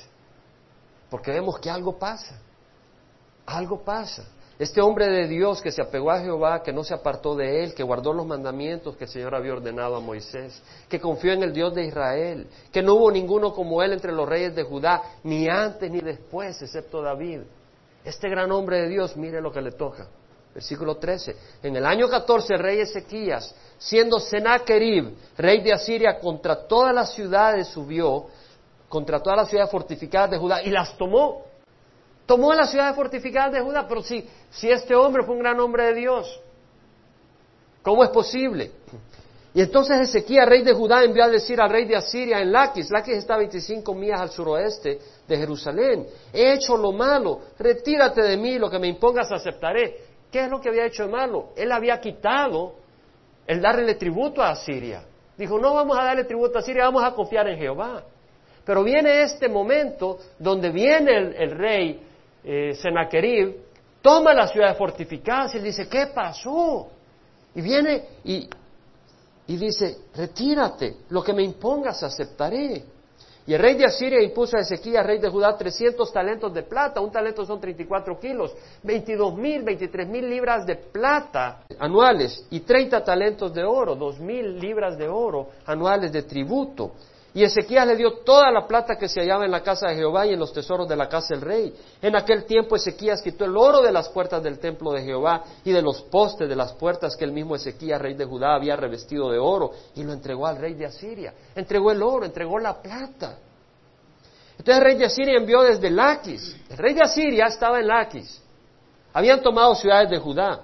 Porque 1.10 1.32
vemos 1.32 1.60
que 1.60 1.70
algo 1.70 1.98
pasa, 2.00 2.40
algo 3.46 3.84
pasa. 3.84 4.26
Este 4.62 4.80
hombre 4.80 5.08
de 5.08 5.28
Dios 5.28 5.60
que 5.60 5.72
se 5.72 5.82
apegó 5.82 6.12
a 6.12 6.20
Jehová, 6.20 6.62
que 6.62 6.72
no 6.72 6.84
se 6.84 6.94
apartó 6.94 7.34
de 7.34 7.64
él, 7.64 7.74
que 7.74 7.82
guardó 7.82 8.14
los 8.14 8.28
mandamientos 8.28 8.96
que 8.96 9.06
el 9.06 9.10
Señor 9.10 9.34
había 9.34 9.54
ordenado 9.54 9.96
a 9.96 10.00
Moisés, 10.00 10.62
que 10.88 11.00
confió 11.00 11.34
en 11.34 11.42
el 11.42 11.52
Dios 11.52 11.74
de 11.74 11.86
Israel, 11.86 12.48
que 12.72 12.84
no 12.84 12.94
hubo 12.94 13.12
ninguno 13.12 13.56
como 13.56 13.82
él 13.82 13.94
entre 13.94 14.12
los 14.12 14.30
reyes 14.30 14.56
de 14.56 14.62
Judá, 14.62 15.02
ni 15.24 15.50
antes 15.50 15.90
ni 15.90 16.00
después, 16.00 16.62
excepto 16.62 17.02
David. 17.02 17.40
Este 18.06 18.30
gran 18.30 18.52
hombre 18.52 18.82
de 18.82 18.90
Dios, 18.90 19.18
mire 19.18 19.42
lo 19.42 19.52
que 19.52 19.64
le 19.64 19.72
toca. 19.72 20.08
Versículo 20.54 20.98
13. 20.98 21.36
En 21.64 21.76
el 21.76 21.84
año 21.84 22.08
14, 22.08 22.54
el 22.54 22.60
rey 22.60 22.82
Ezequías, 22.82 23.56
siendo 23.80 24.20
Sennacherib, 24.20 25.16
rey 25.38 25.62
de 25.62 25.74
Asiria, 25.74 26.20
contra 26.20 26.68
todas 26.68 26.94
las 26.94 27.16
ciudades 27.16 27.68
subió, 27.68 28.28
contra 28.88 29.24
todas 29.24 29.38
las 29.38 29.50
ciudades 29.50 29.72
fortificadas 29.72 30.30
de 30.30 30.38
Judá, 30.38 30.62
y 30.62 30.70
las 30.70 30.96
tomó. 31.00 31.50
Tomó 32.32 32.54
las 32.54 32.72
ciudades 32.72 32.96
fortificadas 32.96 33.52
de 33.52 33.60
Judá, 33.60 33.86
pero 33.90 34.02
si, 34.02 34.26
si 34.52 34.72
este 34.72 34.96
hombre 34.96 35.22
fue 35.26 35.36
un 35.36 35.42
gran 35.42 35.60
hombre 35.60 35.88
de 35.88 35.96
Dios, 35.96 36.40
¿cómo 37.82 38.06
es 38.06 38.10
posible? 38.10 38.72
Y 39.54 39.60
entonces 39.60 40.00
Ezequías, 40.00 40.48
rey 40.48 40.62
de 40.62 40.72
Judá, 40.72 41.04
envió 41.04 41.26
a 41.26 41.28
decir 41.28 41.60
al 41.60 41.70
rey 41.70 41.84
de 41.84 41.98
Asiria 41.98 42.40
en 42.40 42.54
Laquis, 42.54 42.90
Laquis 42.90 43.18
está 43.18 43.34
a 43.34 43.40
25 43.40 43.94
millas 43.94 44.22
al 44.22 44.30
suroeste 44.30 44.98
de 45.28 45.38
Jerusalén, 45.38 46.08
he 46.32 46.54
hecho 46.54 46.78
lo 46.78 46.94
malo, 46.94 47.42
retírate 47.60 48.22
de 48.22 48.38
mí, 48.38 48.58
lo 48.58 48.70
que 48.70 48.80
me 48.80 48.88
impongas 48.88 49.30
aceptaré. 49.30 49.98
¿Qué 50.32 50.46
es 50.46 50.50
lo 50.50 50.62
que 50.62 50.70
había 50.70 50.86
hecho 50.86 51.04
de 51.04 51.10
malo? 51.10 51.50
Él 51.58 51.70
había 51.70 52.00
quitado 52.00 52.76
el 53.46 53.60
darle 53.60 53.96
tributo 53.96 54.42
a 54.42 54.52
Asiria. 54.52 55.04
Dijo, 55.38 55.60
no 55.60 55.74
vamos 55.74 56.00
a 56.00 56.06
darle 56.06 56.24
tributo 56.24 56.58
a 56.58 56.62
Asiria, 56.62 56.86
vamos 56.86 57.04
a 57.04 57.12
confiar 57.12 57.50
en 57.50 57.58
Jehová. 57.58 58.06
Pero 58.64 58.84
viene 58.84 59.24
este 59.24 59.50
momento 59.50 60.20
donde 60.40 60.70
viene 60.70 61.18
el, 61.18 61.52
rey 61.52 62.08
eh, 62.44 62.74
Sennacherib, 62.76 63.56
toma 64.02 64.34
la 64.34 64.48
ciudad 64.48 64.76
fortificada 64.78 65.50
y 65.56 65.60
dice, 65.60 65.88
¿qué 65.88 66.08
pasó? 66.08 66.90
Y 67.54 67.62
viene 67.62 68.06
y, 68.24 68.50
y 69.48 69.58
dice, 69.58 69.98
retírate, 70.16 70.98
lo 71.10 71.24
que 71.24 71.34
me 71.34 71.44
impongas 71.44 72.02
aceptaré. 72.04 72.84
Y 73.46 73.54
el 73.54 73.60
rey 73.60 73.76
de 73.76 73.86
Asiria 73.86 74.22
impuso 74.22 74.56
a 74.56 74.62
Ezequías, 74.62 75.06
rey 75.06 75.18
de 75.18 75.30
Judá, 75.30 75.58
300 75.58 76.14
talentos 76.14 76.54
de 76.54 76.64
plata. 76.64 77.02
Un 77.02 77.12
talento 77.12 77.44
son 77.44 77.60
34 77.60 78.20
kilos. 78.20 78.54
22 78.84 79.36
mil, 79.36 79.64
23 79.64 80.08
mil 80.08 80.30
libras 80.30 80.66
de 80.66 80.76
plata 80.76 81.64
anuales 81.80 82.46
y 82.52 82.60
30 82.60 83.04
talentos 83.04 83.54
de 83.54 83.64
oro, 83.64 83.96
2 83.96 84.20
mil 84.20 84.60
libras 84.60 84.98
de 84.98 85.08
oro 85.08 85.50
anuales 85.66 86.12
de 86.12 86.22
tributo. 86.22 86.92
Y 87.34 87.46
Ezequías 87.46 87.88
le 87.88 87.96
dio 87.96 88.20
toda 88.26 88.52
la 88.52 88.68
plata 88.68 88.98
que 88.98 89.08
se 89.08 89.22
hallaba 89.22 89.46
en 89.46 89.52
la 89.52 89.64
casa 89.64 89.88
de 89.88 89.96
Jehová 89.96 90.28
y 90.28 90.34
en 90.34 90.40
los 90.40 90.52
tesoros 90.52 90.88
de 90.88 90.98
la 90.98 91.08
casa 91.08 91.34
del 91.34 91.42
rey. 91.42 91.74
En 92.02 92.14
aquel 92.14 92.44
tiempo 92.44 92.76
Ezequías 92.76 93.22
quitó 93.22 93.46
el 93.46 93.56
oro 93.56 93.82
de 93.82 93.92
las 93.92 94.10
puertas 94.10 94.44
del 94.44 94.60
templo 94.60 94.92
de 94.92 95.02
Jehová 95.02 95.42
y 95.64 95.72
de 95.72 95.82
los 95.82 96.02
postes 96.02 96.50
de 96.50 96.56
las 96.58 96.74
puertas 96.74 97.16
que 97.16 97.24
el 97.24 97.32
mismo 97.32 97.56
Ezequías, 97.56 98.02
rey 98.02 98.16
de 98.16 98.26
Judá, 98.26 98.56
había 98.56 98.76
revestido 98.76 99.32
de 99.32 99.40
oro 99.40 99.72
y 99.96 100.04
lo 100.04 100.12
entregó 100.12 100.46
al 100.46 100.58
rey 100.58 100.74
de 100.74 100.86
Asiria. 100.86 101.34
Entregó 101.56 101.92
el 101.92 102.04
oro, 102.04 102.26
entregó 102.26 102.60
la 102.60 102.82
plata. 102.82 103.38
Entonces 104.58 104.76
el 104.76 104.84
rey 104.84 104.98
de 104.98 105.06
Asiria 105.06 105.38
envió 105.38 105.62
desde 105.62 105.90
Laquis. 105.90 106.54
El 106.70 106.78
rey 106.78 106.94
de 106.94 107.02
Asiria 107.02 107.46
estaba 107.46 107.80
en 107.80 107.88
Laquis. 107.88 108.42
Habían 109.14 109.42
tomado 109.42 109.74
ciudades 109.76 110.10
de 110.10 110.18
Judá. 110.18 110.64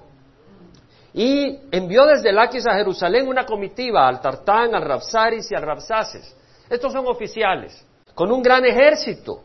Y 1.14 1.60
envió 1.72 2.06
desde 2.06 2.34
Laquis 2.34 2.68
a 2.68 2.74
Jerusalén 2.74 3.26
una 3.26 3.46
comitiva 3.46 4.06
al 4.06 4.20
Tartán, 4.20 4.76
al 4.76 4.84
Rapsaris 4.84 5.50
y 5.50 5.56
al 5.56 5.62
Rapsaces 5.62 6.36
estos 6.70 6.92
son 6.92 7.08
oficiales, 7.08 7.84
con 8.14 8.32
un 8.32 8.42
gran 8.42 8.66
ejército 8.66 9.42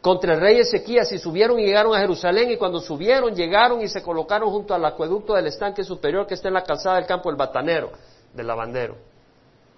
contra 0.00 0.34
el 0.34 0.40
rey 0.40 0.58
Ezequías 0.60 1.10
y 1.10 1.18
subieron 1.18 1.58
y 1.58 1.66
llegaron 1.66 1.94
a 1.94 1.98
Jerusalén 1.98 2.50
y 2.50 2.56
cuando 2.56 2.78
subieron 2.78 3.34
llegaron 3.34 3.80
y 3.80 3.88
se 3.88 4.02
colocaron 4.02 4.50
junto 4.50 4.72
al 4.72 4.84
acueducto 4.84 5.34
del 5.34 5.48
estanque 5.48 5.82
superior 5.82 6.26
que 6.26 6.34
está 6.34 6.48
en 6.48 6.54
la 6.54 6.62
calzada 6.62 6.94
del 6.96 7.06
campo 7.06 7.28
del 7.28 7.36
batanero, 7.36 7.90
del 8.32 8.46
lavandero. 8.46 8.94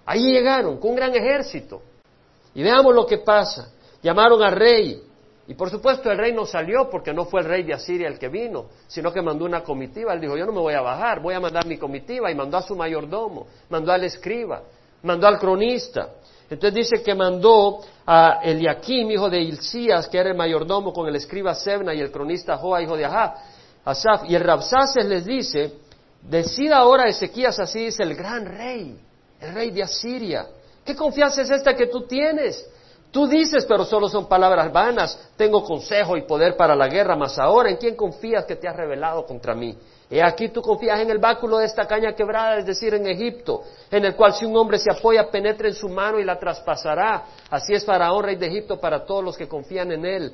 Ahí 0.05 0.31
llegaron 0.31 0.77
con 0.77 0.91
un 0.91 0.95
gran 0.95 1.15
ejército. 1.15 1.81
Y 2.53 2.63
veamos 2.63 2.93
lo 2.93 3.05
que 3.05 3.19
pasa. 3.19 3.71
Llamaron 4.01 4.41
al 4.41 4.53
rey. 4.53 5.03
Y 5.47 5.53
por 5.55 5.69
supuesto 5.69 6.11
el 6.11 6.17
rey 6.17 6.31
no 6.31 6.45
salió 6.45 6.89
porque 6.89 7.13
no 7.13 7.25
fue 7.25 7.41
el 7.41 7.47
rey 7.47 7.63
de 7.63 7.73
Asiria 7.73 8.07
el 8.07 8.19
que 8.19 8.27
vino, 8.27 8.67
sino 8.87 9.11
que 9.11 9.21
mandó 9.21 9.45
una 9.45 9.63
comitiva. 9.63 10.13
Él 10.13 10.21
dijo, 10.21 10.37
yo 10.37 10.45
no 10.45 10.51
me 10.51 10.59
voy 10.59 10.73
a 10.75 10.81
bajar, 10.81 11.21
voy 11.21 11.33
a 11.33 11.39
mandar 11.39 11.65
mi 11.65 11.77
comitiva. 11.77 12.31
Y 12.31 12.35
mandó 12.35 12.57
a 12.57 12.61
su 12.61 12.75
mayordomo, 12.75 13.47
mandó 13.69 13.91
al 13.91 14.03
escriba, 14.03 14.61
mandó 15.01 15.27
al 15.27 15.39
cronista. 15.39 16.09
Entonces 16.49 16.73
dice 16.73 17.03
que 17.03 17.13
mandó 17.13 17.79
a 18.05 18.39
Eliakim, 18.43 19.11
hijo 19.11 19.29
de 19.29 19.39
Hilcías, 19.39 20.07
que 20.07 20.17
era 20.17 20.29
el 20.29 20.35
mayordomo, 20.35 20.91
con 20.91 21.07
el 21.07 21.15
escriba 21.15 21.53
Sebna 21.53 21.93
y 21.93 21.99
el 22.01 22.11
cronista 22.11 22.57
Joa, 22.57 22.81
hijo 22.81 22.97
de 22.97 23.05
Asaf. 23.85 24.23
Y 24.27 24.35
el 24.35 24.43
Rabsaces 24.43 25.05
les 25.05 25.25
dice, 25.25 25.73
decida 26.21 26.77
ahora 26.77 27.07
Ezequías, 27.07 27.59
así 27.59 27.85
dice 27.85 28.03
el 28.03 28.15
gran 28.15 28.45
rey, 28.45 28.99
el 29.39 29.53
rey 29.53 29.69
de 29.69 29.83
Asiria. 29.83 30.47
¿Qué 30.83 30.95
confianza 30.95 31.43
es 31.43 31.51
esta 31.51 31.75
que 31.75 31.85
tú 31.85 32.07
tienes? 32.07 32.67
Tú 33.11 33.27
dices, 33.27 33.65
pero 33.65 33.85
solo 33.85 34.07
son 34.07 34.27
palabras 34.27 34.71
vanas. 34.71 35.31
Tengo 35.35 35.63
consejo 35.63 36.17
y 36.17 36.23
poder 36.23 36.55
para 36.55 36.75
la 36.75 36.87
guerra, 36.87 37.15
mas 37.15 37.37
ahora, 37.39 37.69
¿en 37.69 37.77
quién 37.77 37.95
confías 37.95 38.45
que 38.45 38.55
te 38.55 38.67
has 38.67 38.75
revelado 38.75 39.25
contra 39.25 39.55
mí? 39.55 39.77
He 40.11 40.23
aquí 40.23 40.49
tú 40.49 40.61
confías 40.61 40.99
en 41.01 41.11
el 41.11 41.19
báculo 41.19 41.59
de 41.59 41.67
esta 41.67 41.85
caña 41.87 42.15
quebrada, 42.15 42.57
es 42.57 42.65
decir, 42.65 42.95
en 42.95 43.05
Egipto, 43.05 43.61
en 43.91 44.05
el 44.05 44.15
cual 44.15 44.33
si 44.33 44.43
un 44.43 44.57
hombre 44.57 44.79
se 44.79 44.91
apoya, 44.91 45.29
penetra 45.29 45.67
en 45.67 45.75
su 45.75 45.87
mano 45.87 46.19
y 46.19 46.23
la 46.23 46.39
traspasará. 46.39 47.25
Así 47.49 47.73
es 47.73 47.85
Faraón, 47.85 48.23
rey 48.23 48.35
de 48.35 48.47
Egipto, 48.47 48.79
para 48.79 49.05
todos 49.05 49.23
los 49.23 49.37
que 49.37 49.47
confían 49.47 49.91
en 49.91 50.05
él. 50.05 50.33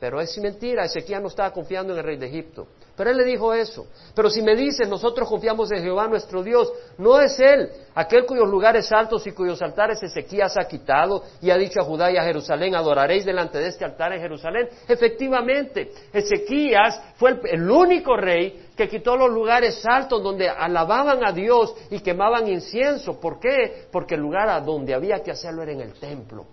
Pero 0.00 0.20
es 0.20 0.38
mentira, 0.38 0.84
Ezequiel 0.84 1.22
no 1.22 1.28
estaba 1.28 1.52
confiando 1.52 1.92
en 1.92 1.98
el 1.98 2.04
rey 2.04 2.16
de 2.16 2.26
Egipto. 2.26 2.68
Pero 2.98 3.10
él 3.10 3.16
le 3.16 3.24
dijo 3.24 3.52
eso. 3.52 3.86
Pero 4.14 4.28
si 4.28 4.42
me 4.42 4.56
dices, 4.56 4.88
nosotros 4.88 5.28
confiamos 5.28 5.70
en 5.70 5.82
Jehová 5.82 6.08
nuestro 6.08 6.42
Dios, 6.42 6.72
no 6.98 7.20
es 7.20 7.38
él, 7.38 7.68
aquel 7.94 8.26
cuyos 8.26 8.48
lugares 8.48 8.90
altos 8.90 9.26
y 9.26 9.32
cuyos 9.32 9.62
altares 9.62 10.02
Ezequías 10.02 10.56
ha 10.56 10.66
quitado 10.66 11.22
y 11.40 11.50
ha 11.50 11.56
dicho 11.56 11.80
a 11.80 11.84
Judá 11.84 12.10
y 12.10 12.16
a 12.16 12.24
Jerusalén, 12.24 12.74
adoraréis 12.74 13.24
delante 13.24 13.58
de 13.58 13.68
este 13.68 13.84
altar 13.84 14.12
en 14.12 14.20
Jerusalén. 14.20 14.68
Efectivamente, 14.88 15.92
Ezequías 16.12 17.00
fue 17.16 17.40
el, 17.44 17.70
único 17.70 18.16
rey 18.16 18.68
que 18.76 18.88
quitó 18.88 19.16
los 19.16 19.30
lugares 19.30 19.84
altos 19.86 20.20
donde 20.22 20.48
alababan 20.48 21.24
a 21.24 21.32
Dios 21.32 21.74
y 21.90 22.00
quemaban 22.00 22.48
incienso. 22.48 23.20
¿Por 23.20 23.38
qué? 23.38 23.86
Porque 23.92 24.16
el 24.16 24.20
lugar 24.20 24.48
a 24.48 24.60
donde 24.60 24.94
había 24.94 25.22
que 25.22 25.30
hacerlo 25.30 25.62
era 25.62 25.72
en 25.72 25.82
el 25.82 25.92
templo. 25.94 26.46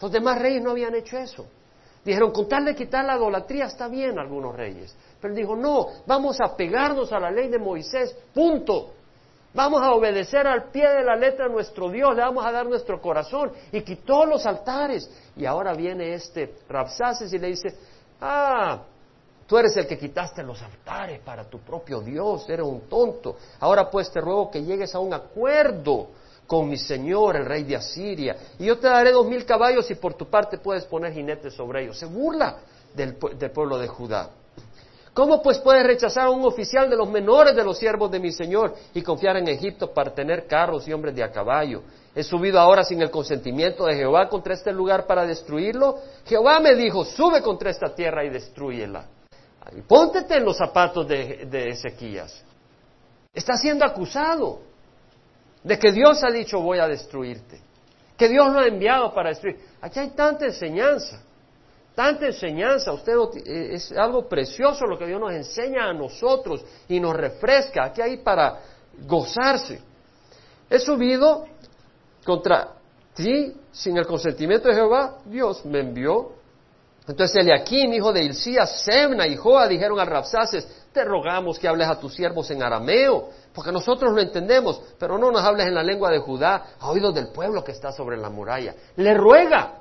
Los 0.00 0.10
demás 0.12 0.38
reyes 0.38 0.62
no 0.62 0.70
habían 0.70 0.94
hecho 0.94 1.18
eso. 1.18 1.46
Dijeron, 2.04 2.32
con 2.32 2.46
tal 2.46 2.66
de 2.66 2.74
quitar 2.74 3.04
la 3.04 3.16
idolatría 3.16 3.64
está 3.64 3.88
bien 3.88 4.18
algunos 4.18 4.54
reyes. 4.54 4.94
Pero 5.20 5.32
él 5.32 5.40
dijo, 5.40 5.56
no, 5.56 5.86
vamos 6.06 6.38
a 6.40 6.54
pegarnos 6.54 7.12
a 7.12 7.18
la 7.18 7.30
ley 7.30 7.48
de 7.48 7.58
Moisés, 7.58 8.14
punto. 8.34 8.92
Vamos 9.54 9.82
a 9.82 9.92
obedecer 9.92 10.46
al 10.46 10.64
pie 10.70 10.86
de 10.88 11.04
la 11.04 11.16
letra 11.16 11.46
a 11.46 11.48
nuestro 11.48 11.88
Dios, 11.88 12.14
le 12.14 12.22
vamos 12.22 12.44
a 12.44 12.52
dar 12.52 12.66
nuestro 12.66 13.00
corazón. 13.00 13.52
Y 13.72 13.80
quitó 13.82 14.26
los 14.26 14.44
altares. 14.44 15.08
Y 15.36 15.46
ahora 15.46 15.72
viene 15.74 16.12
este 16.12 16.56
Rapsaces 16.68 17.32
y 17.32 17.38
le 17.38 17.48
dice, 17.48 17.68
ah, 18.20 18.82
tú 19.46 19.56
eres 19.56 19.76
el 19.76 19.86
que 19.86 19.96
quitaste 19.96 20.42
los 20.42 20.60
altares 20.60 21.20
para 21.20 21.44
tu 21.48 21.60
propio 21.60 22.00
Dios, 22.00 22.48
eres 22.50 22.66
un 22.66 22.82
tonto. 22.82 23.36
Ahora 23.60 23.88
pues 23.88 24.10
te 24.10 24.20
ruego 24.20 24.50
que 24.50 24.62
llegues 24.62 24.94
a 24.94 24.98
un 24.98 25.14
acuerdo 25.14 26.08
con 26.46 26.68
mi 26.68 26.76
señor, 26.76 27.36
el 27.36 27.46
rey 27.46 27.64
de 27.64 27.76
Asiria, 27.76 28.36
y 28.58 28.66
yo 28.66 28.78
te 28.78 28.88
daré 28.88 29.12
dos 29.12 29.26
mil 29.26 29.44
caballos 29.44 29.90
y 29.90 29.94
por 29.94 30.14
tu 30.14 30.26
parte 30.26 30.58
puedes 30.58 30.84
poner 30.84 31.12
jinetes 31.12 31.54
sobre 31.54 31.84
ellos. 31.84 31.98
Se 31.98 32.06
burla 32.06 32.58
del, 32.94 33.16
pueblo 33.16 33.78
de 33.78 33.88
Judá. 33.88 34.30
¿Cómo 35.12 35.42
pues 35.42 35.58
puedes 35.58 35.86
rechazar 35.86 36.26
a 36.26 36.30
un 36.30 36.44
oficial 36.44 36.90
de 36.90 36.96
los 36.96 37.08
menores 37.08 37.54
de 37.54 37.62
los 37.62 37.78
siervos 37.78 38.10
de 38.10 38.18
mi 38.18 38.32
Señor 38.32 38.74
y 38.92 39.00
confiar 39.00 39.36
en 39.36 39.46
Egipto 39.46 39.92
para 39.92 40.12
tener 40.12 40.46
carros 40.46 40.88
y 40.88 40.92
hombres 40.92 41.14
de 41.14 41.22
a 41.22 41.30
caballo? 41.30 41.82
He 42.14 42.22
subido 42.24 42.58
ahora 42.58 42.84
sin 42.84 43.00
el 43.00 43.10
consentimiento 43.10 43.86
de 43.86 43.94
Jehová 43.94 44.28
contra 44.28 44.54
este 44.54 44.72
lugar 44.72 45.06
para 45.06 45.24
destruirlo. 45.24 45.98
Jehová 46.24 46.58
me 46.58 46.74
dijo, 46.74 47.04
sube 47.04 47.42
contra 47.42 47.70
esta 47.70 47.94
tierra 47.94 48.24
y 48.24 48.30
destruyela. 48.30 49.06
Póntete 49.86 50.36
en 50.36 50.44
los 50.44 50.56
zapatos 50.56 51.06
de, 51.06 51.46
de 51.46 51.68
Ezequías. 51.68 52.44
Está 53.32 53.56
siendo 53.56 53.84
acusado 53.84 54.73
de 55.64 55.78
que 55.78 55.90
Dios 55.90 56.22
ha 56.22 56.30
dicho 56.30 56.60
voy 56.60 56.78
a 56.78 56.86
destruirte, 56.86 57.60
que 58.16 58.28
Dios 58.28 58.52
lo 58.52 58.60
ha 58.60 58.66
enviado 58.66 59.12
para 59.12 59.30
destruir. 59.30 59.58
Aquí 59.80 59.98
hay 59.98 60.10
tanta 60.10 60.44
enseñanza, 60.44 61.22
tanta 61.94 62.26
enseñanza, 62.26 62.92
usted 62.92 63.14
eh, 63.46 63.74
es 63.74 63.90
algo 63.92 64.28
precioso 64.28 64.84
lo 64.86 64.98
que 64.98 65.06
Dios 65.06 65.18
nos 65.18 65.32
enseña 65.32 65.88
a 65.88 65.94
nosotros 65.94 66.64
y 66.86 67.00
nos 67.00 67.16
refresca, 67.16 67.86
aquí 67.86 68.02
hay 68.02 68.18
para 68.18 68.60
gozarse. 69.06 69.80
He 70.68 70.78
subido 70.78 71.46
contra 72.24 72.74
ti 73.14 73.54
sin 73.72 73.96
el 73.96 74.06
consentimiento 74.06 74.68
de 74.68 74.74
Jehová, 74.74 75.18
Dios 75.24 75.64
me 75.64 75.80
envió. 75.80 76.32
Entonces 77.06 77.36
Eliakim, 77.36 77.92
hijo 77.92 78.12
de 78.12 78.24
Hilcías, 78.24 78.82
Semna 78.82 79.26
y 79.26 79.36
Joa 79.36 79.68
dijeron 79.68 79.98
a 79.98 80.04
Rapsaces, 80.04 80.66
te 80.94 81.04
rogamos 81.04 81.58
que 81.58 81.66
hables 81.66 81.88
a 81.88 81.98
tus 81.98 82.14
siervos 82.14 82.48
en 82.52 82.62
arameo 82.62 83.28
porque 83.52 83.72
nosotros 83.72 84.12
lo 84.12 84.20
entendemos, 84.22 84.80
pero 84.98 85.18
no 85.18 85.30
nos 85.30 85.42
hables 85.42 85.66
en 85.66 85.74
la 85.74 85.82
lengua 85.82 86.10
de 86.10 86.20
Judá, 86.20 86.76
a 86.78 86.88
oídos 86.88 87.14
del 87.14 87.28
pueblo 87.28 87.62
que 87.62 87.72
está 87.72 87.92
sobre 87.92 88.16
la 88.16 88.30
muralla. 88.30 88.74
Le 88.96 89.12
ruega. 89.14 89.80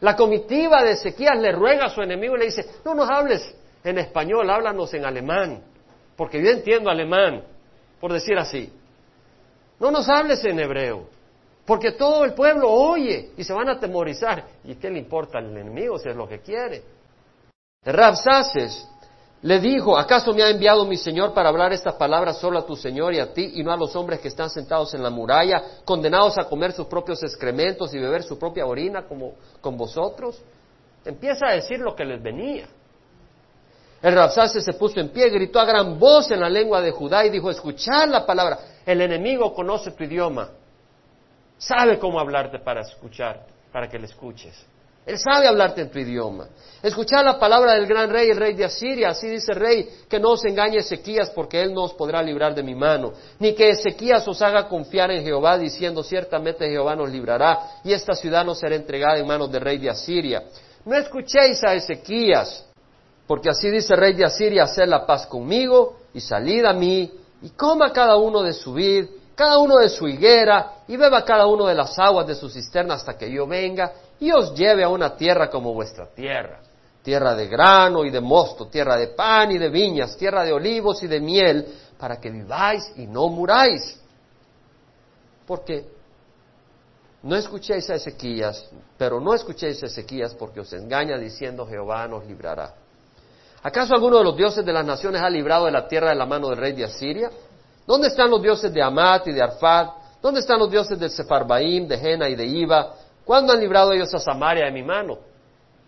La 0.00 0.16
comitiva 0.16 0.82
de 0.82 0.92
Ezequías 0.92 1.38
le 1.38 1.52
ruega 1.52 1.86
a 1.86 1.90
su 1.90 2.02
enemigo 2.02 2.36
y 2.36 2.40
le 2.40 2.46
dice, 2.46 2.68
no 2.84 2.94
nos 2.94 3.08
hables 3.08 3.54
en 3.84 3.98
español, 3.98 4.50
háblanos 4.50 4.92
en 4.94 5.04
alemán, 5.04 5.62
porque 6.16 6.42
yo 6.42 6.50
entiendo 6.50 6.90
alemán, 6.90 7.44
por 8.00 8.12
decir 8.12 8.36
así. 8.38 8.72
No 9.78 9.90
nos 9.90 10.08
hables 10.08 10.44
en 10.44 10.58
hebreo, 10.58 11.06
porque 11.64 11.92
todo 11.92 12.24
el 12.24 12.32
pueblo 12.34 12.70
oye 12.70 13.30
y 13.36 13.44
se 13.44 13.52
van 13.52 13.68
a 13.68 13.72
atemorizar. 13.72 14.44
¿Y 14.64 14.74
qué 14.76 14.90
le 14.90 14.98
importa 14.98 15.38
al 15.38 15.56
enemigo 15.56 15.98
si 15.98 16.08
es 16.08 16.16
lo 16.16 16.28
que 16.28 16.40
quiere? 16.40 16.82
Rabsaces 17.84 18.88
le 19.42 19.58
dijo, 19.58 19.96
¿acaso 19.96 20.34
me 20.34 20.42
ha 20.42 20.50
enviado 20.50 20.84
mi 20.84 20.98
Señor 20.98 21.32
para 21.32 21.48
hablar 21.48 21.72
estas 21.72 21.94
palabras 21.94 22.38
solo 22.38 22.58
a 22.58 22.66
tu 22.66 22.76
Señor 22.76 23.14
y 23.14 23.20
a 23.20 23.32
ti 23.32 23.52
y 23.54 23.62
no 23.62 23.72
a 23.72 23.76
los 23.76 23.96
hombres 23.96 24.20
que 24.20 24.28
están 24.28 24.50
sentados 24.50 24.92
en 24.92 25.02
la 25.02 25.08
muralla, 25.08 25.62
condenados 25.84 26.36
a 26.38 26.44
comer 26.44 26.72
sus 26.72 26.86
propios 26.86 27.22
excrementos 27.22 27.94
y 27.94 27.98
beber 27.98 28.22
su 28.22 28.38
propia 28.38 28.66
orina 28.66 29.06
como 29.06 29.32
con 29.62 29.78
vosotros? 29.78 30.42
Empieza 31.06 31.46
a 31.46 31.54
decir 31.54 31.78
lo 31.78 31.96
que 31.96 32.04
les 32.04 32.22
venía. 32.22 32.68
El 34.02 34.14
Rabsase 34.14 34.60
se 34.60 34.74
puso 34.74 35.00
en 35.00 35.08
pie, 35.08 35.30
gritó 35.30 35.58
a 35.58 35.64
gran 35.64 35.98
voz 35.98 36.30
en 36.30 36.40
la 36.40 36.48
lengua 36.50 36.82
de 36.82 36.90
Judá 36.90 37.24
y 37.24 37.30
dijo, 37.30 37.50
escuchad 37.50 38.08
la 38.08 38.26
palabra. 38.26 38.58
El 38.84 39.00
enemigo 39.00 39.54
conoce 39.54 39.90
tu 39.92 40.04
idioma, 40.04 40.50
sabe 41.56 41.98
cómo 41.98 42.20
hablarte 42.20 42.58
para 42.58 42.82
escuchar, 42.82 43.46
para 43.72 43.88
que 43.88 43.98
le 43.98 44.06
escuches. 44.06 44.66
Él 45.06 45.18
sabe 45.18 45.48
hablarte 45.48 45.80
en 45.80 45.90
tu 45.90 45.98
idioma. 45.98 46.48
Escuchad 46.82 47.24
la 47.24 47.38
palabra 47.38 47.74
del 47.74 47.86
gran 47.86 48.10
rey, 48.10 48.30
el 48.30 48.36
rey 48.36 48.54
de 48.54 48.64
Asiria. 48.64 49.10
Así 49.10 49.28
dice 49.28 49.52
el 49.52 49.58
rey, 49.58 49.88
que 50.08 50.20
no 50.20 50.30
os 50.30 50.44
engañe 50.44 50.78
Ezequías, 50.78 51.30
porque 51.30 51.62
él 51.62 51.74
no 51.74 51.84
os 51.84 51.94
podrá 51.94 52.22
librar 52.22 52.54
de 52.54 52.62
mi 52.62 52.74
mano. 52.74 53.12
Ni 53.38 53.54
que 53.54 53.70
Ezequías 53.70 54.26
os 54.28 54.40
haga 54.40 54.68
confiar 54.68 55.10
en 55.10 55.24
Jehová, 55.24 55.58
diciendo, 55.58 56.02
ciertamente 56.02 56.68
Jehová 56.68 56.96
nos 56.96 57.10
librará, 57.10 57.80
y 57.84 57.92
esta 57.92 58.14
ciudad 58.14 58.44
no 58.44 58.54
será 58.54 58.76
entregada 58.76 59.18
en 59.18 59.26
manos 59.26 59.50
del 59.50 59.60
rey 59.60 59.78
de 59.78 59.90
Asiria. 59.90 60.44
No 60.84 60.96
escuchéis 60.96 61.62
a 61.64 61.74
Ezequías, 61.74 62.66
porque 63.26 63.50
así 63.50 63.70
dice 63.70 63.94
el 63.94 64.00
rey 64.00 64.12
de 64.14 64.24
Asiria, 64.24 64.64
hacer 64.64 64.88
la 64.88 65.06
paz 65.06 65.26
conmigo, 65.26 65.96
y 66.14 66.20
salid 66.20 66.64
a 66.64 66.72
mí, 66.72 67.10
y 67.42 67.50
coma 67.50 67.92
cada 67.92 68.16
uno 68.16 68.42
de 68.42 68.52
su 68.52 68.74
vid, 68.74 69.06
cada 69.34 69.58
uno 69.58 69.78
de 69.78 69.88
su 69.88 70.06
higuera, 70.08 70.82
y 70.88 70.96
beba 70.96 71.24
cada 71.24 71.46
uno 71.46 71.66
de 71.66 71.74
las 71.74 71.98
aguas 71.98 72.26
de 72.26 72.34
su 72.34 72.48
cisterna 72.48 72.94
hasta 72.94 73.16
que 73.16 73.30
yo 73.30 73.46
venga, 73.46 73.92
y 74.20 74.30
os 74.30 74.54
lleve 74.54 74.84
a 74.84 74.88
una 74.88 75.16
tierra 75.16 75.50
como 75.50 75.72
vuestra 75.72 76.06
tierra, 76.06 76.60
tierra 77.02 77.34
de 77.34 77.48
grano 77.48 78.04
y 78.04 78.10
de 78.10 78.20
mosto, 78.20 78.66
tierra 78.68 78.96
de 78.96 79.08
pan 79.08 79.50
y 79.50 79.58
de 79.58 79.70
viñas, 79.70 80.16
tierra 80.16 80.44
de 80.44 80.52
olivos 80.52 81.02
y 81.02 81.06
de 81.06 81.20
miel, 81.20 81.66
para 81.98 82.20
que 82.20 82.30
viváis 82.30 82.92
y 82.96 83.06
no 83.06 83.28
muráis. 83.28 83.98
Porque 85.46 85.86
no 87.22 87.34
escuchéis 87.34 87.88
a 87.90 87.94
Ezequías, 87.94 88.70
pero 88.96 89.20
no 89.20 89.34
escuchéis 89.34 89.82
a 89.82 89.86
Ezequías 89.86 90.34
porque 90.34 90.60
os 90.60 90.72
engaña 90.72 91.18
diciendo 91.18 91.66
Jehová 91.66 92.06
nos 92.06 92.24
librará. 92.26 92.74
¿Acaso 93.62 93.94
alguno 93.94 94.18
de 94.18 94.24
los 94.24 94.36
dioses 94.36 94.64
de 94.64 94.72
las 94.72 94.86
naciones 94.86 95.20
ha 95.20 95.28
librado 95.28 95.66
de 95.66 95.72
la 95.72 95.86
tierra 95.88 96.10
de 96.10 96.14
la 96.14 96.24
mano 96.24 96.48
del 96.48 96.58
rey 96.58 96.72
de 96.72 96.84
Asiria? 96.84 97.30
¿Dónde 97.86 98.08
están 98.08 98.30
los 98.30 98.40
dioses 98.40 98.72
de 98.72 98.82
Amat 98.82 99.26
y 99.28 99.32
de 99.32 99.42
Arfad? 99.42 99.88
¿Dónde 100.22 100.40
están 100.40 100.58
los 100.58 100.70
dioses 100.70 100.98
de 100.98 101.08
Sefarbaim, 101.08 101.88
de 101.88 101.98
Jena 101.98 102.28
y 102.28 102.34
de 102.34 102.46
Iba? 102.46 102.94
¿Cuándo 103.24 103.52
han 103.52 103.60
librado 103.60 103.92
ellos 103.92 104.12
a 104.14 104.18
Samaria 104.18 104.64
de 104.66 104.72
mi 104.72 104.82
mano? 104.82 105.18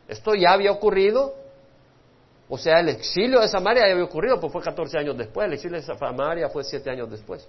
Esto 0.08 0.34
ya 0.34 0.52
había 0.52 0.72
ocurrido. 0.72 1.34
O 2.48 2.58
sea, 2.58 2.80
el 2.80 2.90
exilio 2.90 3.40
de 3.40 3.48
Samaria 3.48 3.86
ya 3.86 3.92
había 3.92 4.04
ocurrido, 4.04 4.38
pues 4.38 4.52
fue 4.52 4.62
14 4.62 4.98
años 4.98 5.16
después. 5.16 5.46
El 5.46 5.54
exilio 5.54 5.80
de 5.80 5.86
Samaria 5.96 6.48
fue 6.48 6.64
7 6.64 6.90
años 6.90 7.10
después. 7.10 7.48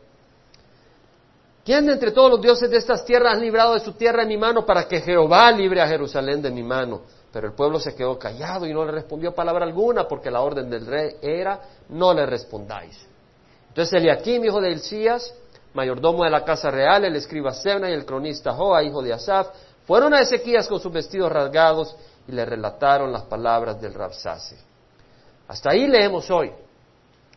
¿Quién 1.66 1.86
de 1.86 1.94
entre 1.94 2.12
todos 2.12 2.30
los 2.30 2.42
dioses 2.42 2.70
de 2.70 2.78
estas 2.78 3.06
tierras 3.06 3.36
ha 3.36 3.38
librado 3.38 3.74
de 3.74 3.80
su 3.80 3.94
tierra 3.94 4.24
en 4.24 4.28
mi 4.28 4.38
mano 4.38 4.66
para 4.66 4.86
que 4.88 5.00
Jehová 5.00 5.52
libre 5.52 5.82
a 5.82 5.88
Jerusalén 5.88 6.42
de 6.42 6.52
mi 6.52 6.62
mano? 6.64 7.02
Pero 7.32 7.48
el 7.48 7.54
pueblo 7.54 7.80
se 7.80 7.96
quedó 7.96 8.20
callado 8.20 8.66
y 8.66 8.74
no 8.74 8.86
le 8.86 8.92
respondió 8.92 9.34
palabra 9.34 9.66
alguna 9.66 10.08
porque 10.08 10.30
la 10.30 10.42
orden 10.42 10.70
del 10.70 10.86
rey 10.86 11.16
era 11.22 11.60
no 11.90 12.14
le 12.14 12.26
respondáis. 12.26 13.08
Entonces 13.70 13.94
Eliakim, 13.94 14.44
hijo 14.44 14.60
de 14.60 14.74
Elías, 14.74 15.34
mayordomo 15.74 16.26
de 16.26 16.30
la 16.30 16.44
casa 16.44 16.70
real, 16.70 17.06
el 17.06 17.16
escriba 17.16 17.54
Sebna 17.54 17.90
y 17.90 17.94
el 17.94 18.06
cronista 18.06 18.54
Joa, 18.54 18.84
hijo 18.84 19.02
de 19.02 19.14
Asaf, 19.14 19.48
fueron 19.86 20.14
a 20.14 20.22
Ezequías 20.22 20.68
con 20.68 20.80
sus 20.80 20.92
vestidos 20.92 21.32
rasgados 21.32 21.96
y 22.28 22.32
le 22.32 22.46
relataron 22.46 23.12
las 23.12 23.24
palabras 23.24 23.82
del 23.82 23.94
Rabsase. 23.94 24.58
Hasta 25.48 25.72
ahí 25.72 25.88
leemos 25.88 26.30
hoy. 26.32 26.52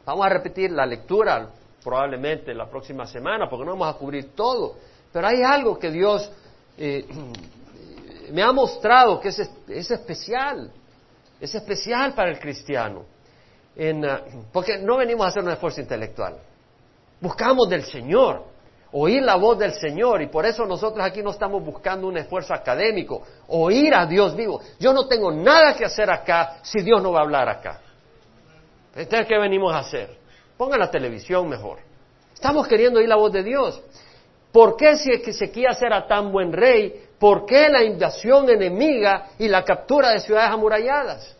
Vamos 0.04 0.24
a 0.24 0.28
repetir 0.28 0.70
la 0.70 0.86
lectura 0.86 1.50
probablemente 1.82 2.54
la 2.54 2.68
próxima 2.68 3.06
semana 3.06 3.48
porque 3.48 3.64
no 3.64 3.72
vamos 3.72 3.94
a 3.94 3.98
cubrir 3.98 4.34
todo. 4.34 4.76
Pero 5.12 5.26
hay 5.26 5.42
algo 5.42 5.78
que 5.78 5.90
Dios 5.90 6.30
eh, 6.78 7.06
me 8.32 8.42
ha 8.42 8.52
mostrado 8.52 9.20
que 9.20 9.28
es, 9.28 9.38
es, 9.68 9.90
especial. 9.90 10.70
Es 11.40 11.54
especial 11.54 12.14
para 12.14 12.30
el 12.30 12.38
cristiano. 12.38 13.04
Ah, 13.78 14.20
porque 14.52 14.78
no 14.78 14.96
venimos 14.96 15.26
a 15.26 15.28
hacer 15.28 15.42
un 15.42 15.50
esfuerzo 15.50 15.80
intelectual. 15.80 16.38
Buscamos 17.20 17.68
del 17.68 17.84
Señor, 17.84 18.44
oír 18.98 19.22
la 19.22 19.36
voz 19.36 19.58
del 19.58 19.74
Señor, 19.74 20.22
y 20.22 20.28
por 20.28 20.46
eso 20.46 20.64
nosotros 20.64 21.04
aquí 21.04 21.22
no 21.22 21.30
estamos 21.30 21.62
buscando 21.62 22.06
un 22.06 22.16
esfuerzo 22.16 22.54
académico, 22.54 23.22
oír 23.48 23.94
a 23.94 24.06
Dios 24.06 24.34
vivo. 24.34 24.60
Yo 24.78 24.94
no 24.94 25.06
tengo 25.06 25.30
nada 25.30 25.76
que 25.76 25.84
hacer 25.84 26.10
acá 26.10 26.58
si 26.62 26.80
Dios 26.80 27.02
no 27.02 27.12
va 27.12 27.20
a 27.20 27.22
hablar 27.22 27.48
acá. 27.48 27.80
Entonces, 28.94 29.26
¿qué 29.26 29.38
venimos 29.38 29.74
a 29.74 29.80
hacer? 29.80 30.16
Ponga 30.56 30.78
la 30.78 30.90
televisión 30.90 31.46
mejor. 31.46 31.78
Estamos 32.32 32.66
queriendo 32.66 32.98
oír 32.98 33.08
la 33.08 33.16
voz 33.16 33.32
de 33.32 33.42
Dios. 33.42 33.82
¿Por 34.50 34.76
qué 34.76 34.96
si 34.96 35.10
Ezequías 35.10 35.80
era 35.82 36.06
tan 36.06 36.32
buen 36.32 36.50
rey? 36.50 37.04
¿Por 37.18 37.44
qué 37.44 37.68
la 37.68 37.84
invasión 37.84 38.48
enemiga 38.48 39.26
y 39.38 39.48
la 39.48 39.62
captura 39.62 40.12
de 40.12 40.20
ciudades 40.20 40.50
amuralladas? 40.50 41.36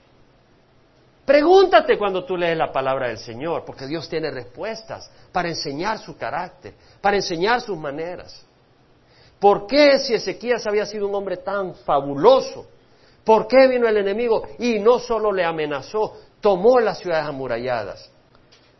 Pregúntate 1.27 1.99
cuando 1.99 2.25
tú 2.25 2.37
lees 2.37 2.57
la 2.57 2.71
palabra 2.71 3.09
del 3.09 3.19
Señor, 3.19 3.65
porque 3.65 3.89
Dios 3.89 4.09
tiene 4.09 4.31
respuestas 4.31 5.11
para 5.33 5.49
enseñar 5.49 5.99
su 5.99 6.17
carácter, 6.17 6.75
para 7.01 7.17
enseñar 7.17 7.61
sus 7.61 7.77
maneras. 7.77 8.47
¿Por 9.41 9.67
qué 9.67 9.99
si 9.99 10.15
Ezequías 10.15 10.65
había 10.69 10.87
sido 10.87 11.09
un 11.09 11.15
hombre 11.17 11.39
tan 11.39 11.75
fabuloso? 11.75 12.69
¿Por 13.25 13.49
qué 13.49 13.67
vino 13.67 13.89
el 13.89 13.97
enemigo 13.97 14.45
y 14.61 14.79
no 14.79 15.01
solo 15.01 15.33
le 15.33 15.45
amenazó, 15.45 16.17
tomó 16.41 16.79
las 16.79 16.99
ciudades 16.99 17.27
amuralladas? 17.27 18.09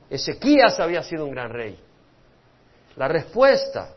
Ezequías 0.09 0.79
había 0.79 1.03
sido 1.03 1.25
un 1.25 1.33
gran 1.33 1.53
rey. 1.53 1.77
La 2.95 3.09
respuesta 3.09 3.97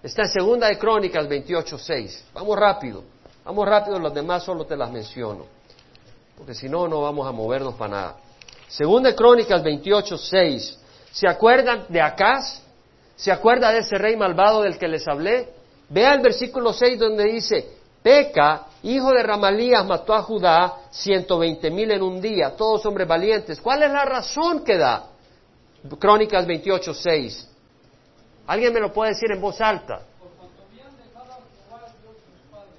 está 0.00 0.22
en 0.22 0.28
Segunda 0.28 0.68
de 0.68 0.78
Crónicas 0.78 1.28
28.6. 1.28 2.26
Vamos 2.32 2.56
rápido, 2.56 3.02
vamos 3.44 3.68
rápido, 3.68 3.98
los 3.98 4.14
demás 4.14 4.44
solo 4.44 4.64
te 4.64 4.76
las 4.76 4.88
menciono 4.88 5.57
porque 6.38 6.54
si 6.54 6.68
no, 6.68 6.86
no 6.86 7.02
vamos 7.02 7.26
a 7.26 7.32
movernos 7.32 7.74
para 7.74 7.90
nada. 7.90 8.16
Segunda 8.68 9.14
Crónicas 9.14 9.60
28, 9.62 10.16
6. 10.16 10.78
¿Se 11.10 11.26
acuerdan 11.26 11.86
de 11.88 12.00
Acaz? 12.00 12.62
¿Se 13.16 13.32
acuerda 13.32 13.72
de 13.72 13.80
ese 13.80 13.98
rey 13.98 14.16
malvado 14.16 14.62
del 14.62 14.78
que 14.78 14.86
les 14.86 15.06
hablé? 15.08 15.48
Vea 15.88 16.14
el 16.14 16.20
versículo 16.20 16.72
6 16.72 16.98
donde 16.98 17.24
dice, 17.24 17.68
Peca, 18.02 18.66
hijo 18.84 19.10
de 19.10 19.24
Ramalías, 19.24 19.84
mató 19.84 20.14
a 20.14 20.22
Judá 20.22 20.76
ciento 20.90 21.38
veinte 21.38 21.70
mil 21.70 21.90
en 21.90 22.02
un 22.02 22.20
día, 22.20 22.54
todos 22.56 22.86
hombres 22.86 23.08
valientes. 23.08 23.60
¿Cuál 23.60 23.82
es 23.82 23.90
la 23.90 24.04
razón 24.04 24.62
que 24.62 24.78
da? 24.78 25.06
Crónicas 25.98 26.46
28, 26.46 26.94
6. 26.94 27.50
¿Alguien 28.46 28.72
me 28.72 28.80
lo 28.80 28.92
puede 28.92 29.10
decir 29.10 29.32
en 29.32 29.40
voz 29.40 29.60
alta? 29.60 30.02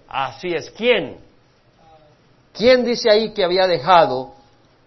Así 0.08 0.48
es. 0.54 0.72
¿Quién? 0.72 1.29
¿Quién 2.60 2.84
dice 2.84 3.10
ahí 3.10 3.30
que 3.30 3.46
había 3.46 3.68
dejado 3.68 4.34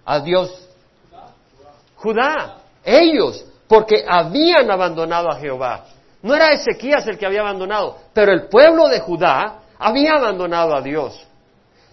a 0.05 0.21
Dios? 0.21 0.69
Judá. 1.97 2.59
Ellos, 2.85 3.47
porque 3.67 4.05
habían 4.07 4.71
abandonado 4.71 5.31
a 5.31 5.37
Jehová. 5.37 5.87
No 6.21 6.35
era 6.35 6.53
Ezequías 6.53 7.07
el 7.07 7.17
que 7.17 7.25
había 7.25 7.41
abandonado, 7.41 7.97
pero 8.13 8.31
el 8.31 8.49
pueblo 8.49 8.89
de 8.89 9.01
Judá 9.01 9.61
había 9.79 10.17
abandonado 10.17 10.77
a 10.77 10.83
Dios. 10.83 11.19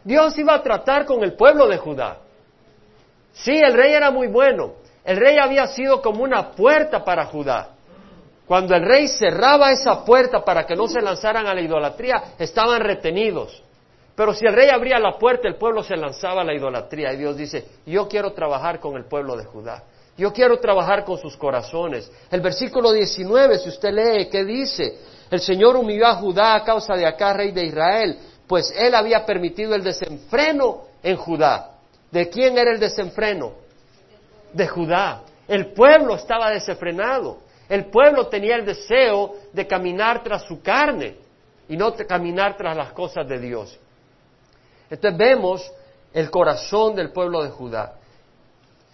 Dios 0.03 0.37
iba 0.37 0.55
a 0.55 0.61
tratar 0.61 1.05
con 1.05 1.23
el 1.23 1.35
pueblo 1.37 1.65
de 1.65 1.77
Judá. 1.77 2.17
Sí, 3.31 3.57
el 3.57 3.73
rey 3.73 3.93
era 3.93 4.11
muy 4.11 4.27
bueno. 4.27 4.73
El 5.05 5.15
rey 5.15 5.37
había 5.37 5.65
sido 5.67 6.01
como 6.01 6.25
una 6.25 6.51
puerta 6.51 7.05
para 7.05 7.27
Judá. 7.27 7.69
Cuando 8.45 8.75
el 8.75 8.83
rey 8.83 9.07
cerraba 9.07 9.71
esa 9.71 10.03
puerta 10.03 10.43
para 10.43 10.65
que 10.65 10.75
no 10.75 10.89
se 10.89 10.99
lanzaran 10.99 11.47
a 11.47 11.53
la 11.53 11.61
idolatría, 11.61 12.33
estaban 12.37 12.81
retenidos. 12.81 13.63
Pero 14.19 14.33
si 14.33 14.45
el 14.45 14.51
rey 14.51 14.67
abría 14.67 14.99
la 14.99 15.17
puerta, 15.17 15.47
el 15.47 15.55
pueblo 15.55 15.81
se 15.81 15.95
lanzaba 15.95 16.41
a 16.41 16.43
la 16.43 16.53
idolatría. 16.53 17.13
Y 17.13 17.15
Dios 17.15 17.37
dice, 17.37 17.65
yo 17.85 18.09
quiero 18.09 18.33
trabajar 18.33 18.77
con 18.81 18.97
el 18.97 19.05
pueblo 19.05 19.37
de 19.37 19.45
Judá. 19.45 19.81
Yo 20.17 20.33
quiero 20.33 20.59
trabajar 20.59 21.05
con 21.05 21.17
sus 21.17 21.37
corazones. 21.37 22.11
El 22.29 22.41
versículo 22.41 22.91
19, 22.91 23.59
si 23.59 23.69
usted 23.69 23.93
lee, 23.93 24.27
¿qué 24.29 24.43
dice? 24.43 24.99
El 25.31 25.39
Señor 25.39 25.77
humilló 25.77 26.05
a 26.05 26.15
Judá 26.15 26.55
a 26.55 26.65
causa 26.65 26.97
de 26.97 27.05
acá, 27.05 27.31
rey 27.31 27.53
de 27.53 27.63
Israel, 27.63 28.19
pues 28.45 28.73
él 28.77 28.93
había 28.93 29.25
permitido 29.25 29.73
el 29.73 29.85
desenfreno 29.85 30.81
en 31.01 31.15
Judá. 31.15 31.77
¿De 32.11 32.27
quién 32.27 32.57
era 32.57 32.73
el 32.73 32.79
desenfreno? 32.81 33.53
De 34.51 34.67
Judá. 34.67 35.21
El 35.47 35.67
pueblo 35.67 36.15
estaba 36.15 36.49
desenfrenado. 36.49 37.37
El 37.69 37.85
pueblo 37.85 38.27
tenía 38.27 38.57
el 38.57 38.65
deseo 38.65 39.35
de 39.53 39.65
caminar 39.65 40.23
tras 40.23 40.43
su 40.43 40.61
carne 40.61 41.15
y 41.69 41.77
no 41.77 41.95
caminar 41.95 42.57
tras 42.57 42.75
las 42.75 42.91
cosas 42.91 43.25
de 43.25 43.39
Dios. 43.39 43.79
Entonces 44.89 45.17
vemos 45.17 45.71
el 46.13 46.29
corazón 46.31 46.95
del 46.95 47.11
pueblo 47.11 47.43
de 47.43 47.49
Judá. 47.49 47.95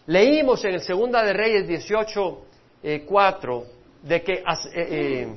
Leímos 0.07 0.63
en 0.65 0.75
el 0.75 0.81
Segunda 0.81 1.23
de 1.23 1.33
Reyes 1.33 1.67
18, 1.67 2.41
eh, 2.83 3.07
de 4.03 4.21
que 4.21 4.33
eh, 4.33 4.43
eh, 4.75 5.35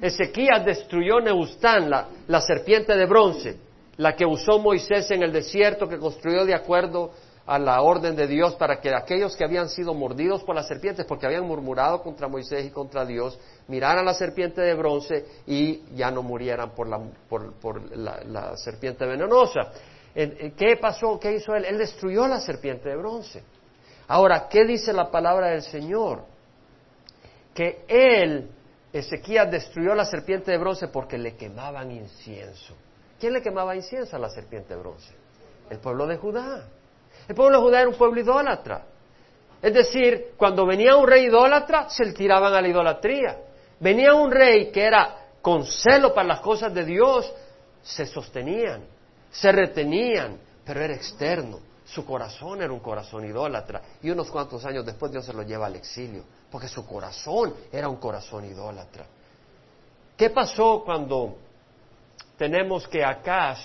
Ezequías 0.00 0.64
destruyó 0.64 1.20
Neustán, 1.20 1.90
la, 1.90 2.08
la 2.28 2.40
serpiente 2.40 2.96
de 2.96 3.06
bronce, 3.06 3.56
la 3.96 4.14
que 4.14 4.24
usó 4.24 4.58
Moisés 4.58 5.10
en 5.10 5.22
el 5.22 5.32
desierto, 5.32 5.88
que 5.88 5.98
construyó 5.98 6.44
de 6.44 6.54
acuerdo 6.54 7.10
a 7.46 7.58
la 7.58 7.82
orden 7.82 8.14
de 8.14 8.26
Dios 8.26 8.54
para 8.54 8.80
que 8.80 8.94
aquellos 8.94 9.36
que 9.36 9.44
habían 9.44 9.68
sido 9.68 9.94
mordidos 9.94 10.44
por 10.44 10.54
las 10.54 10.68
serpientes, 10.68 11.04
porque 11.06 11.26
habían 11.26 11.46
murmurado 11.46 12.02
contra 12.02 12.28
Moisés 12.28 12.66
y 12.66 12.70
contra 12.70 13.04
Dios, 13.04 13.38
miraran 13.68 14.04
la 14.04 14.14
serpiente 14.14 14.60
de 14.60 14.74
bronce 14.74 15.24
y 15.46 15.82
ya 15.94 16.10
no 16.10 16.22
murieran 16.22 16.70
por 16.70 16.88
la, 16.88 17.00
la, 18.26 18.56
serpiente 18.56 19.04
venenosa. 19.06 19.72
¿Qué 20.14 20.78
pasó? 20.80 21.18
¿Qué 21.18 21.34
hizo 21.34 21.54
él? 21.54 21.64
Él 21.64 21.78
destruyó 21.78 22.26
la 22.26 22.40
serpiente 22.40 22.88
de 22.88 22.96
bronce. 22.96 23.42
Ahora, 24.08 24.48
¿qué 24.48 24.64
dice 24.64 24.92
la 24.92 25.10
palabra 25.10 25.48
del 25.48 25.62
Señor? 25.62 26.24
Que 27.54 27.84
él, 27.86 28.50
Ezequías, 28.92 29.50
destruyó 29.50 29.94
la 29.94 30.04
serpiente 30.04 30.50
de 30.50 30.58
bronce 30.58 30.88
porque 30.88 31.16
le 31.16 31.36
quemaban 31.36 31.92
incienso. 31.92 32.74
¿Quién 33.20 33.34
le 33.34 33.42
quemaba 33.42 33.76
incienso 33.76 34.16
a 34.16 34.18
la 34.18 34.30
serpiente 34.30 34.74
de 34.74 34.80
bronce? 34.80 35.12
El 35.68 35.78
pueblo 35.78 36.06
de 36.06 36.16
Judá. 36.16 36.66
El 37.30 37.36
pueblo 37.36 37.60
Judá 37.60 37.82
era 37.82 37.88
un 37.88 37.94
pueblo 37.94 38.20
idólatra. 38.20 38.86
Es 39.62 39.72
decir, 39.72 40.32
cuando 40.36 40.66
venía 40.66 40.96
un 40.96 41.06
rey 41.06 41.26
idólatra, 41.26 41.88
se 41.88 42.04
le 42.04 42.12
tiraban 42.12 42.52
a 42.52 42.60
la 42.60 42.66
idolatría. 42.66 43.38
Venía 43.78 44.14
un 44.14 44.32
rey 44.32 44.72
que 44.72 44.82
era 44.82 45.28
con 45.40 45.64
celo 45.64 46.12
para 46.12 46.26
las 46.26 46.40
cosas 46.40 46.74
de 46.74 46.84
Dios, 46.84 47.32
se 47.84 48.04
sostenían, 48.04 48.82
se 49.30 49.52
retenían, 49.52 50.40
pero 50.64 50.80
era 50.80 50.92
externo. 50.92 51.60
Su 51.84 52.04
corazón 52.04 52.62
era 52.62 52.72
un 52.72 52.80
corazón 52.80 53.24
idólatra. 53.24 53.80
Y 54.02 54.10
unos 54.10 54.28
cuantos 54.28 54.64
años 54.64 54.84
después 54.84 55.12
Dios 55.12 55.24
se 55.24 55.32
lo 55.32 55.44
lleva 55.44 55.66
al 55.66 55.76
exilio, 55.76 56.24
porque 56.50 56.66
su 56.66 56.84
corazón 56.84 57.54
era 57.70 57.88
un 57.88 57.98
corazón 57.98 58.44
idólatra. 58.44 59.06
¿Qué 60.16 60.30
pasó 60.30 60.82
cuando 60.84 61.36
tenemos 62.36 62.88
que 62.88 63.04
Acaz 63.04 63.60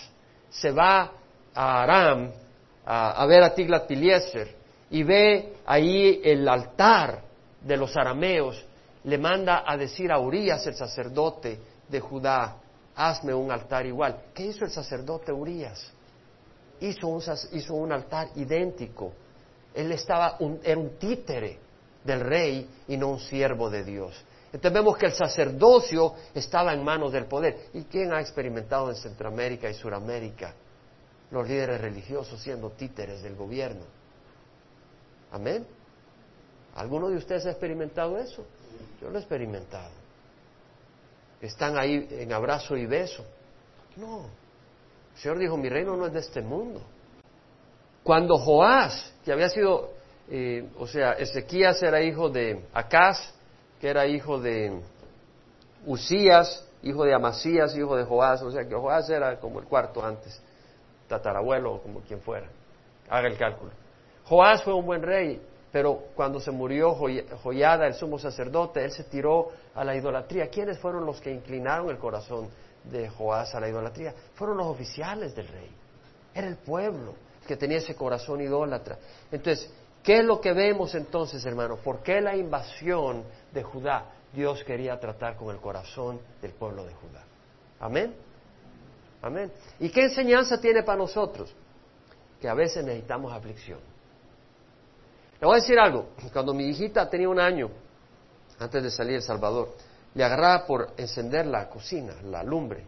se 0.51 0.69
va 0.69 1.11
a 1.55 1.81
Aram 1.81 2.44
a, 2.85 3.25
ver 3.25 3.43
a 3.43 3.53
Tiglat 3.53 3.87
Pileser 3.87 4.55
y 4.91 5.03
ve 5.03 5.53
ahí 5.65 6.21
el 6.23 6.47
altar 6.47 7.21
de 7.61 7.77
los 7.77 7.95
arameos, 7.97 8.63
le 9.03 9.17
manda 9.17 9.63
a 9.65 9.75
decir 9.75 10.11
a 10.11 10.19
Urias, 10.19 10.65
el 10.67 10.75
sacerdote 10.75 11.59
de 11.89 11.99
Judá, 11.99 12.57
hazme 12.95 13.33
un 13.33 13.51
altar 13.51 13.85
igual. 13.85 14.25
¿Qué 14.33 14.45
hizo 14.45 14.65
el 14.65 14.71
sacerdote 14.71 15.31
Urias? 15.31 15.91
Hizo 16.79 17.07
un, 17.07 17.23
hizo 17.53 17.73
un 17.73 17.91
altar 17.91 18.29
idéntico. 18.35 19.13
Él 19.73 19.91
estaba 19.91 20.37
era 20.63 20.79
un 20.79 20.97
títere 20.97 21.57
del 22.03 22.19
rey 22.21 22.69
y 22.87 22.97
no 22.97 23.09
un 23.09 23.19
siervo 23.19 23.69
de 23.69 23.83
Dios. 23.83 24.15
Entonces 24.53 24.73
vemos 24.73 24.97
que 24.97 25.07
el 25.07 25.11
sacerdocio 25.11 26.13
estaba 26.33 26.73
en 26.73 26.83
manos 26.83 27.11
del 27.11 27.25
poder. 27.25 27.67
¿Y 27.73 27.83
quién 27.83 28.13
ha 28.13 28.21
experimentado 28.21 28.89
en 28.89 28.95
Centroamérica 28.95 29.69
y 29.69 29.73
Suramérica 29.73 30.53
los 31.31 31.47
líderes 31.47 31.81
religiosos 31.81 32.41
siendo 32.41 32.71
títeres 32.71 33.21
del 33.23 33.35
gobierno. 33.35 33.83
Amén. 35.31 35.65
¿Alguno 36.75 37.09
de 37.09 37.17
ustedes 37.17 37.45
ha 37.45 37.51
experimentado 37.51 38.17
eso? 38.17 38.45
Yo 39.01 39.09
lo 39.09 39.17
he 39.17 39.21
experimentado. 39.21 39.91
Están 41.41 41.77
ahí 41.77 42.07
en 42.09 42.33
abrazo 42.33 42.75
y 42.75 42.85
beso. 42.85 43.25
No. 43.95 44.25
El 45.15 45.21
Señor 45.21 45.39
dijo, 45.39 45.57
mi 45.57 45.69
reino 45.69 45.95
no 45.95 46.05
es 46.05 46.13
de 46.13 46.19
este 46.19 46.41
mundo. 46.41 46.81
Cuando 48.03 48.37
Joás, 48.37 49.13
que 49.23 49.31
había 49.31 49.49
sido, 49.49 49.91
eh, 50.29 50.69
o 50.77 50.87
sea, 50.87 51.13
Ezequías 51.13 51.81
era 51.81 52.01
hijo 52.01 52.29
de 52.29 52.65
Acaz, 52.73 53.33
que 53.79 53.89
era 53.89 54.05
hijo 54.05 54.39
de 54.39 54.79
Usías, 55.85 56.65
hijo 56.83 57.03
de 57.03 57.13
Amasías, 57.13 57.75
hijo 57.75 57.95
de 57.95 58.03
Joás, 58.03 58.41
o 58.41 58.51
sea 58.51 58.67
que 58.67 58.75
Joás 58.75 59.09
era 59.09 59.39
como 59.39 59.59
el 59.59 59.65
cuarto 59.65 60.03
antes, 60.05 60.39
tatarabuelo 61.07 61.75
o 61.75 61.81
como 61.81 62.01
quien 62.01 62.21
fuera. 62.21 62.47
Haga 63.09 63.27
el 63.27 63.37
cálculo. 63.37 63.71
Joás 64.25 64.63
fue 64.63 64.73
un 64.73 64.85
buen 64.85 65.03
rey, 65.03 65.41
pero 65.71 66.05
cuando 66.15 66.39
se 66.39 66.51
murió 66.51 66.95
Joyada, 67.43 67.85
el 67.85 67.93
sumo 67.93 68.17
sacerdote, 68.17 68.83
él 68.83 68.91
se 68.91 69.03
tiró 69.03 69.49
a 69.75 69.83
la 69.83 69.95
idolatría. 69.95 70.47
¿Quiénes 70.49 70.79
fueron 70.79 71.05
los 71.05 71.21
que 71.21 71.31
inclinaron 71.31 71.89
el 71.89 71.97
corazón 71.97 72.49
de 72.83 73.09
Joás 73.09 73.53
a 73.53 73.59
la 73.59 73.69
idolatría? 73.69 74.13
Fueron 74.33 74.57
los 74.57 74.67
oficiales 74.67 75.35
del 75.35 75.47
rey. 75.47 75.69
Era 76.33 76.47
el 76.47 76.57
pueblo 76.57 77.13
que 77.47 77.55
tenía 77.55 77.77
ese 77.77 77.95
corazón 77.95 78.41
idólatra. 78.41 78.97
Entonces, 79.31 79.71
¿qué 80.01 80.19
es 80.19 80.25
lo 80.25 80.41
que 80.41 80.53
vemos 80.53 80.95
entonces, 80.95 81.45
hermano? 81.45 81.77
¿Por 81.77 82.01
qué 82.01 82.21
la 82.21 82.35
invasión 82.35 83.23
de 83.51 83.61
Judá? 83.61 84.11
Dios 84.33 84.63
quería 84.63 84.99
tratar 84.99 85.37
con 85.37 85.53
el 85.53 85.61
corazón 85.61 86.19
del 86.41 86.51
pueblo 86.51 86.83
de 86.83 86.93
Judá. 86.93 87.23
Amén. 87.79 88.24
Amén. 89.25 89.51
¿Y 89.79 89.89
qué 89.89 90.03
enseñanza 90.03 90.61
tiene 90.61 90.83
para 90.83 90.99
nosotros? 90.99 91.51
Que 92.39 92.47
a 92.47 92.53
veces 92.53 92.85
necesitamos 92.85 93.33
aflicción. 93.33 93.79
Le 95.41 95.47
voy 95.47 95.57
a 95.57 95.61
decir 95.61 95.79
algo. 95.79 96.09
Cuando 96.31 96.53
mi 96.53 96.65
hijita 96.67 97.09
tenía 97.09 97.27
un 97.27 97.39
año, 97.39 97.71
antes 98.59 98.83
de 98.83 98.91
salir 98.91 99.13
a 99.13 99.15
El 99.15 99.23
Salvador, 99.23 99.75
le 100.13 100.23
agarraba 100.23 100.67
por 100.67 100.93
encender 100.95 101.47
la 101.47 101.67
cocina, 101.67 102.13
la 102.25 102.43
lumbre, 102.43 102.85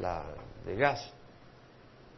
la 0.00 0.24
de 0.66 0.74
gas. 0.74 1.08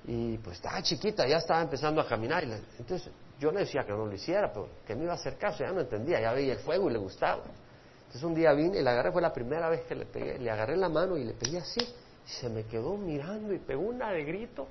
Y 0.06 0.38
pues 0.38 0.56
estaba 0.56 0.80
chiquita, 0.80 1.26
ya 1.26 1.36
estaba 1.36 1.60
empezando 1.60 2.00
a 2.00 2.08
caminar. 2.08 2.42
Y 2.42 2.52
entonces 2.78 3.12
yo 3.38 3.52
le 3.52 3.60
decía 3.60 3.84
que 3.84 3.92
no 3.92 4.06
lo 4.06 4.14
hiciera, 4.14 4.50
pero 4.50 4.70
que 4.86 4.94
me 4.94 5.02
iba 5.04 5.12
a 5.12 5.16
hacer 5.16 5.36
caso, 5.36 5.62
ya 5.62 5.72
no 5.72 5.82
entendía, 5.82 6.22
ya 6.22 6.32
veía 6.32 6.54
el 6.54 6.60
fuego 6.60 6.88
y 6.88 6.94
le 6.94 6.98
gustaba. 6.98 7.42
Entonces 7.98 8.22
un 8.22 8.34
día 8.34 8.54
vine 8.54 8.78
y 8.78 8.82
la 8.82 8.92
agarré, 8.92 9.12
fue 9.12 9.20
la 9.20 9.34
primera 9.34 9.68
vez 9.68 9.82
que 9.82 9.94
le 9.94 10.06
pegué, 10.06 10.38
le 10.38 10.50
agarré 10.50 10.78
la 10.78 10.88
mano 10.88 11.18
y 11.18 11.24
le 11.24 11.34
pegué 11.34 11.58
así. 11.58 11.86
Se 12.26 12.48
me 12.48 12.64
quedó 12.64 12.96
mirando 12.96 13.54
y 13.54 13.58
pegó 13.58 13.82
una 13.82 14.10
de 14.10 14.24
grito, 14.24 14.66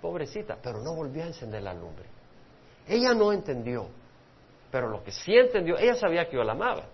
pobrecita, 0.00 0.56
pero 0.62 0.80
no 0.80 0.94
volvió 0.94 1.24
a 1.24 1.26
encender 1.26 1.62
la 1.62 1.74
lumbre. 1.74 2.04
Ella 2.86 3.14
no 3.14 3.32
entendió, 3.32 3.86
pero 4.70 4.88
lo 4.88 5.02
que 5.02 5.10
sí 5.10 5.34
entendió, 5.34 5.78
ella 5.78 5.94
sabía 5.94 6.28
que 6.28 6.36
yo 6.36 6.44
la 6.44 6.52
amaba, 6.52 6.84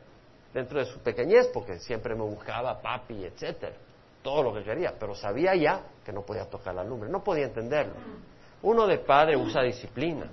dentro 0.55 0.79
de 0.79 0.85
su 0.87 1.00
pequeñez, 1.00 1.48
porque 1.53 1.81
siempre 1.81 2.14
me 2.14 2.22
buscaba 2.22 2.81
papi, 2.81 3.24
etcétera, 3.24 3.74
todo 4.22 4.44
lo 4.44 4.55
que 4.55 4.62
quería, 4.62 4.94
pero 4.98 5.14
sabía 5.14 5.57
ya 5.57 5.83
que 6.05 6.12
no 6.12 6.22
podía 6.22 6.44
tocar 6.44 6.74
la 6.74 6.85
lumbre, 6.85 7.11
no 7.11 7.24
podía 7.24 7.46
entenderlo. 7.46 7.94
Uno 8.62 8.87
de 8.87 8.98
padre 8.98 9.37
usa 9.37 9.62
disciplina. 9.62 10.31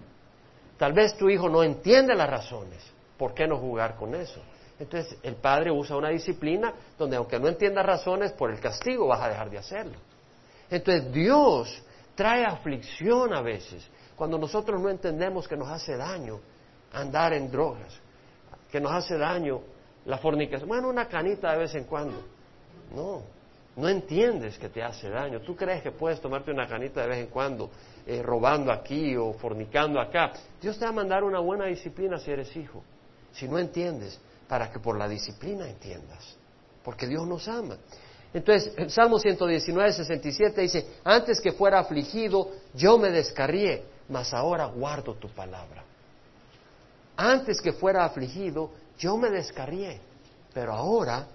Tal 0.77 0.93
vez 0.93 1.17
tu 1.17 1.29
hijo 1.29 1.49
no 1.49 1.63
entiende 1.63 2.13
las 2.13 2.29
razones, 2.29 2.85
¿por 3.17 3.33
qué 3.33 3.47
no 3.47 3.57
jugar 3.57 3.95
con 3.95 4.13
eso? 4.13 4.41
Entonces 4.79 5.17
el 5.23 5.35
padre 5.35 5.71
usa 5.71 5.95
una 5.95 6.09
disciplina 6.09 6.73
donde 6.97 7.15
aunque 7.15 7.39
no 7.39 7.47
entienda 7.47 7.81
razones, 7.81 8.31
por 8.33 8.51
el 8.51 8.59
castigo 8.59 9.07
vas 9.07 9.21
a 9.21 9.29
dejar 9.29 9.49
de 9.49 9.57
hacerlo. 9.57 9.97
Entonces 10.69 11.11
Dios 11.11 11.83
trae 12.15 12.45
aflicción 12.45 13.33
a 13.33 13.41
veces 13.41 13.87
cuando 14.15 14.37
nosotros 14.37 14.81
no 14.81 14.89
entendemos 14.89 15.47
que 15.47 15.55
nos 15.55 15.69
hace 15.69 15.95
daño 15.95 16.39
andar 16.93 17.33
en 17.33 17.51
drogas, 17.51 17.99
que 18.71 18.79
nos 18.79 18.91
hace 18.91 19.17
daño 19.17 19.61
la 20.05 20.17
fornicación. 20.17 20.67
Bueno, 20.67 20.89
una 20.89 21.07
canita 21.07 21.51
de 21.51 21.59
vez 21.59 21.75
en 21.75 21.83
cuando. 21.83 22.23
No, 22.95 23.21
no 23.75 23.89
entiendes 23.89 24.57
que 24.57 24.69
te 24.69 24.81
hace 24.81 25.09
daño. 25.09 25.41
Tú 25.41 25.55
crees 25.55 25.83
que 25.83 25.91
puedes 25.91 26.19
tomarte 26.19 26.51
una 26.51 26.67
canita 26.67 27.01
de 27.01 27.07
vez 27.07 27.19
en 27.19 27.27
cuando, 27.27 27.69
eh, 28.05 28.23
robando 28.23 28.71
aquí 28.71 29.15
o 29.15 29.33
fornicando 29.33 29.99
acá. 29.99 30.31
Dios 30.61 30.79
te 30.79 30.85
va 30.85 30.89
a 30.89 30.93
mandar 30.93 31.23
una 31.23 31.39
buena 31.39 31.65
disciplina 31.65 32.17
si 32.17 32.31
eres 32.31 32.55
hijo. 32.55 32.83
Si 33.33 33.47
no 33.47 33.59
entiendes, 33.59 34.19
para 34.47 34.71
que 34.71 34.79
por 34.79 34.97
la 34.97 35.07
disciplina 35.07 35.67
entiendas. 35.67 36.35
Porque 36.83 37.07
Dios 37.07 37.27
nos 37.27 37.47
ama. 37.47 37.77
Entonces, 38.33 38.73
el 38.77 38.89
Salmo 38.91 39.19
119, 39.19 39.93
67 39.93 40.61
dice, 40.61 40.87
antes 41.03 41.41
que 41.41 41.51
fuera 41.51 41.79
afligido, 41.79 42.51
yo 42.73 42.97
me 42.97 43.09
descarrié, 43.09 43.83
mas 44.09 44.33
ahora 44.33 44.65
guardo 44.65 45.15
tu 45.15 45.29
palabra. 45.29 45.83
Antes 47.15 47.61
que 47.61 47.73
fuera 47.73 48.05
afligido, 48.05 48.71
yo 48.97 49.17
me 49.17 49.29
descarrié, 49.29 49.99
pero 50.53 50.73
ahora 50.73 51.25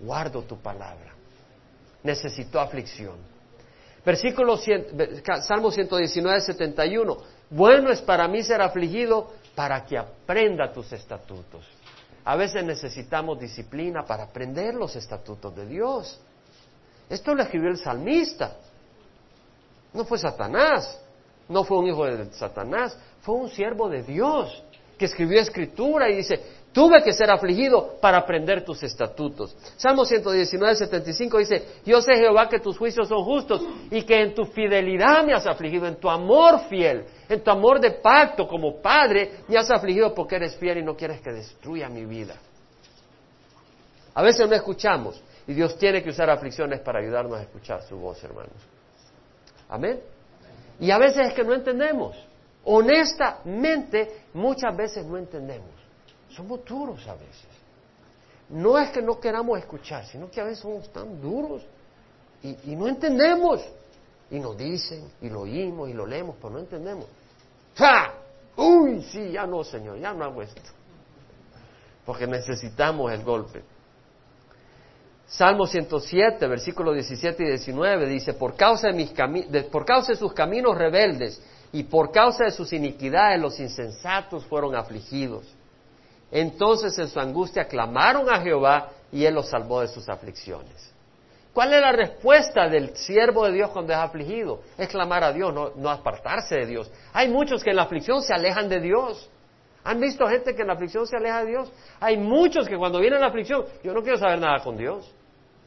guardo 0.00 0.42
tu 0.42 0.56
palabra. 0.56 1.12
Necesito 2.02 2.60
aflicción. 2.60 3.16
Versículo 4.04 4.56
Salmo 5.42 5.70
119, 5.70 6.40
71. 6.40 7.16
Bueno 7.50 7.90
es 7.90 8.00
para 8.00 8.28
mí 8.28 8.42
ser 8.42 8.62
afligido 8.62 9.32
para 9.54 9.84
que 9.84 9.98
aprenda 9.98 10.72
tus 10.72 10.92
estatutos. 10.92 11.75
A 12.26 12.34
veces 12.34 12.64
necesitamos 12.64 13.38
disciplina 13.38 14.04
para 14.04 14.24
aprender 14.24 14.74
los 14.74 14.96
estatutos 14.96 15.54
de 15.54 15.64
Dios. 15.64 16.20
Esto 17.08 17.32
lo 17.36 17.42
escribió 17.44 17.70
el 17.70 17.78
salmista. 17.78 18.56
No 19.94 20.04
fue 20.04 20.18
Satanás, 20.18 21.00
no 21.48 21.62
fue 21.62 21.78
un 21.78 21.86
hijo 21.86 22.04
de 22.04 22.32
Satanás, 22.32 22.98
fue 23.22 23.36
un 23.36 23.48
siervo 23.48 23.88
de 23.88 24.02
Dios 24.02 24.60
que 24.98 25.04
escribió 25.04 25.40
escritura 25.40 26.10
y 26.10 26.16
dice, 26.16 26.42
tuve 26.72 27.00
que 27.04 27.12
ser 27.12 27.30
afligido 27.30 27.94
para 28.00 28.18
aprender 28.18 28.64
tus 28.64 28.82
estatutos. 28.82 29.56
Salmo 29.76 30.04
119, 30.04 30.74
75 30.74 31.38
dice, 31.38 31.66
yo 31.84 32.02
sé 32.02 32.16
Jehová 32.16 32.48
que 32.48 32.58
tus 32.58 32.76
juicios 32.76 33.06
son 33.06 33.22
justos 33.22 33.62
y 33.88 34.02
que 34.02 34.20
en 34.20 34.34
tu 34.34 34.46
fidelidad 34.46 35.24
me 35.24 35.32
has 35.32 35.46
afligido, 35.46 35.86
en 35.86 36.00
tu 36.00 36.10
amor 36.10 36.58
fiel, 36.68 37.04
en 37.28 37.42
tu 37.42 37.50
amor 37.50 37.80
de 37.80 37.90
pacto 37.92 38.46
como 38.46 38.80
padre, 38.80 39.40
me 39.48 39.58
has 39.58 39.70
afligido 39.70 40.14
porque 40.14 40.36
eres 40.36 40.56
fiel 40.56 40.78
y 40.78 40.82
no 40.82 40.96
quieres 40.96 41.20
que 41.20 41.32
destruya 41.32 41.88
mi 41.88 42.04
vida. 42.04 42.36
A 44.14 44.22
veces 44.22 44.48
no 44.48 44.54
escuchamos 44.54 45.22
y 45.46 45.54
Dios 45.54 45.76
tiene 45.78 46.02
que 46.02 46.10
usar 46.10 46.30
aflicciones 46.30 46.80
para 46.80 47.00
ayudarnos 47.00 47.38
a 47.38 47.42
escuchar 47.42 47.82
su 47.82 47.96
voz, 47.96 48.22
hermanos. 48.24 48.52
Amén. 49.68 50.00
Y 50.80 50.90
a 50.90 50.98
veces 50.98 51.28
es 51.28 51.34
que 51.34 51.44
no 51.44 51.54
entendemos. 51.54 52.16
Honestamente, 52.64 54.24
muchas 54.34 54.76
veces 54.76 55.04
no 55.06 55.16
entendemos. 55.16 55.70
Somos 56.30 56.64
duros 56.64 57.06
a 57.06 57.14
veces. 57.14 57.46
No 58.48 58.78
es 58.78 58.90
que 58.90 59.02
no 59.02 59.18
queramos 59.18 59.58
escuchar, 59.58 60.04
sino 60.06 60.30
que 60.30 60.40
a 60.40 60.44
veces 60.44 60.60
somos 60.60 60.92
tan 60.92 61.20
duros 61.20 61.62
y, 62.42 62.76
no 62.76 62.86
entendemos. 62.86 63.64
Y 64.30 64.40
nos 64.40 64.56
dicen, 64.56 65.08
y 65.20 65.28
lo 65.28 65.42
oímos, 65.42 65.88
y 65.88 65.92
lo 65.92 66.06
leemos, 66.06 66.36
pero 66.36 66.50
no 66.50 66.58
entendemos. 66.58 67.06
¡Ja! 67.76 68.14
Uy, 68.56 69.02
sí, 69.02 69.32
ya 69.32 69.46
no, 69.46 69.62
Señor, 69.62 69.98
ya 69.98 70.12
no 70.12 70.24
hago 70.24 70.42
esto. 70.42 70.62
Porque 72.04 72.26
necesitamos 72.26 73.12
el 73.12 73.22
golpe. 73.22 73.62
Salmo 75.26 75.66
107, 75.66 76.46
versículos 76.46 76.94
17 76.94 77.42
y 77.42 77.46
19 77.48 78.06
dice, 78.06 78.34
por 78.34 78.54
causa 78.54 78.88
de, 78.88 78.94
mis 78.94 79.12
por 79.70 79.84
causa 79.84 80.12
de 80.12 80.18
sus 80.18 80.32
caminos 80.32 80.78
rebeldes 80.78 81.42
y 81.72 81.82
por 81.82 82.12
causa 82.12 82.44
de 82.44 82.52
sus 82.52 82.72
iniquidades 82.72 83.40
los 83.40 83.58
insensatos 83.58 84.46
fueron 84.46 84.76
afligidos. 84.76 85.44
Entonces 86.30 86.96
en 86.98 87.08
su 87.08 87.18
angustia 87.18 87.66
clamaron 87.66 88.30
a 88.30 88.40
Jehová 88.40 88.90
y 89.10 89.24
él 89.24 89.34
los 89.34 89.48
salvó 89.48 89.80
de 89.80 89.88
sus 89.88 90.08
aflicciones. 90.08 90.92
¿Cuál 91.56 91.72
es 91.72 91.80
la 91.80 91.92
respuesta 91.92 92.68
del 92.68 92.94
siervo 92.94 93.46
de 93.46 93.52
Dios 93.52 93.70
cuando 93.70 93.90
es 93.90 93.98
afligido? 93.98 94.60
Es 94.76 94.90
clamar 94.90 95.24
a 95.24 95.32
Dios, 95.32 95.54
no, 95.54 95.88
apartarse 95.88 96.54
de 96.54 96.66
Dios. 96.66 96.90
Hay 97.14 97.30
muchos 97.30 97.64
que 97.64 97.70
en 97.70 97.76
la 97.76 97.84
aflicción 97.84 98.20
se 98.20 98.34
alejan 98.34 98.68
de 98.68 98.78
Dios. 98.78 99.30
¿Han 99.82 99.98
visto 99.98 100.26
gente 100.28 100.54
que 100.54 100.60
en 100.60 100.68
la 100.68 100.74
aflicción 100.74 101.06
se 101.06 101.16
aleja 101.16 101.42
de 101.44 101.52
Dios? 101.52 101.72
Hay 101.98 102.18
muchos 102.18 102.68
que 102.68 102.76
cuando 102.76 103.00
viene 103.00 103.18
la 103.18 103.28
aflicción, 103.28 103.64
yo 103.82 103.94
no 103.94 104.02
quiero 104.02 104.18
saber 104.18 104.38
nada 104.38 104.62
con 104.62 104.76
Dios. 104.76 105.10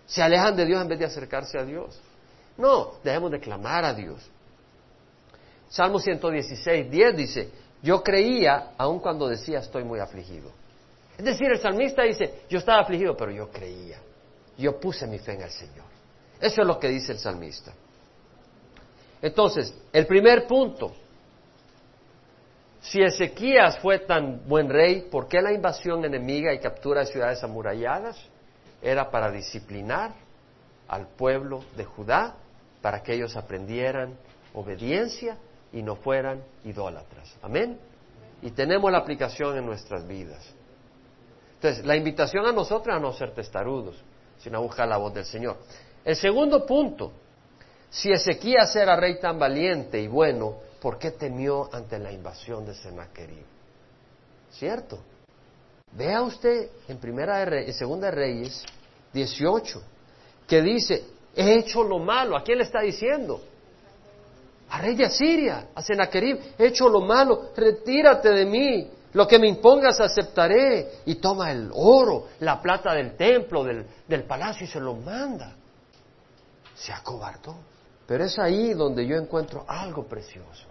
Se 0.05 0.21
alejan 0.21 0.55
de 0.55 0.67
Dios 0.67 0.79
en 0.79 0.89
vez 0.89 0.99
de 0.99 1.05
acercarse 1.05 1.57
a 1.57 1.63
Dios. 1.63 1.99
No, 2.55 2.91
debemos 3.03 3.31
de 3.31 3.39
clamar 3.39 3.83
a 3.83 3.91
Dios. 3.91 4.29
Salmo 5.69 5.97
116, 5.97 6.91
10 6.91 7.17
dice, 7.17 7.49
yo 7.81 8.03
creía 8.03 8.73
aun 8.77 8.99
cuando 8.99 9.27
decía 9.27 9.57
estoy 9.57 9.83
muy 9.85 9.99
afligido. 9.99 10.51
Es 11.17 11.25
decir, 11.25 11.47
el 11.51 11.57
salmista 11.59 12.03
dice, 12.03 12.41
yo 12.47 12.59
estaba 12.59 12.81
afligido, 12.81 13.17
pero 13.17 13.31
yo 13.31 13.49
creía. 13.49 13.97
Yo 14.59 14.79
puse 14.79 15.07
mi 15.07 15.19
fe 15.19 15.33
en 15.33 15.41
el 15.41 15.51
Señor. 15.51 15.85
Eso 16.39 16.61
es 16.61 16.67
lo 16.67 16.77
que 16.77 16.89
dice 16.89 17.13
el 17.13 17.19
salmista. 17.19 17.71
Entonces, 19.21 19.73
el 19.91 20.05
primer 20.05 20.45
punto, 20.47 20.93
si 22.81 23.01
Ezequías 23.01 23.79
fue 23.79 23.99
tan 23.99 24.47
buen 24.47 24.69
rey, 24.69 25.07
¿por 25.09 25.27
qué 25.27 25.41
la 25.41 25.53
invasión 25.53 26.03
enemiga 26.03 26.53
y 26.53 26.59
captura 26.59 27.01
de 27.01 27.07
ciudades 27.07 27.41
amuralladas? 27.43 28.17
Era 28.81 29.09
para 29.09 29.31
disciplinar 29.31 30.13
al 30.87 31.07
pueblo 31.07 31.63
de 31.77 31.85
Judá, 31.85 32.35
para 32.81 33.01
que 33.01 33.13
ellos 33.13 33.35
aprendieran 33.35 34.17
obediencia 34.53 35.37
y 35.71 35.81
no 35.81 35.95
fueran 35.95 36.43
idólatras. 36.65 37.33
Amén. 37.41 37.77
Y 38.41 38.51
tenemos 38.51 38.91
la 38.91 38.99
aplicación 38.99 39.57
en 39.57 39.65
nuestras 39.65 40.07
vidas. 40.07 40.53
Entonces, 41.55 41.85
la 41.85 41.95
invitación 41.95 42.45
a 42.45 42.53
nosotros 42.53 42.95
a 42.95 42.99
no 42.99 43.11
ser 43.11 43.31
testarudos, 43.31 44.01
sino 44.41 44.57
a 44.57 44.61
buscar 44.61 44.87
la 44.87 44.97
voz 44.97 45.13
del 45.13 45.25
Señor. 45.25 45.57
El 46.03 46.15
segundo 46.15 46.65
punto, 46.65 47.11
si 47.89 48.11
Ezequías 48.11 48.75
era 48.75 48.95
rey 48.95 49.19
tan 49.19 49.37
valiente 49.37 49.99
y 49.99 50.07
bueno, 50.07 50.55
¿por 50.81 50.97
qué 50.97 51.11
temió 51.11 51.69
ante 51.73 51.99
la 51.99 52.11
invasión 52.11 52.65
de 52.65 52.73
Sennacherib? 52.73 53.45
¿Cierto? 54.51 54.99
Vea 55.91 56.21
usted 56.21 56.69
en 56.87 56.97
primera 56.97 57.45
segunda 57.73 58.11
Reyes 58.11 58.63
18, 59.13 59.81
que 60.47 60.61
dice, 60.61 61.03
he 61.35 61.55
hecho 61.55 61.83
lo 61.83 61.99
malo. 61.99 62.37
¿A 62.37 62.43
quién 62.43 62.59
le 62.59 62.63
está 62.63 62.81
diciendo? 62.81 63.41
A 64.69 64.81
rey 64.81 64.95
de 64.95 65.05
Asiria, 65.05 65.69
a 65.73 65.81
Sennacherib, 65.81 66.39
he 66.57 66.67
hecho 66.67 66.87
lo 66.87 67.01
malo, 67.01 67.49
retírate 67.55 68.29
de 68.29 68.45
mí, 68.45 68.91
lo 69.13 69.27
que 69.27 69.39
me 69.39 69.47
impongas 69.47 69.99
aceptaré. 69.99 71.01
Y 71.05 71.15
toma 71.15 71.51
el 71.51 71.71
oro, 71.73 72.27
la 72.39 72.61
plata 72.61 72.93
del 72.93 73.15
templo, 73.15 73.63
del, 73.63 73.85
del 74.07 74.23
palacio 74.23 74.65
y 74.65 74.69
se 74.69 74.79
lo 74.79 74.95
manda. 74.95 75.55
Se 76.75 76.93
acobardó. 76.93 77.55
Pero 78.05 78.23
es 78.23 78.37
ahí 78.39 78.73
donde 78.73 79.05
yo 79.05 79.15
encuentro 79.15 79.65
algo 79.67 80.03
precioso. 80.03 80.65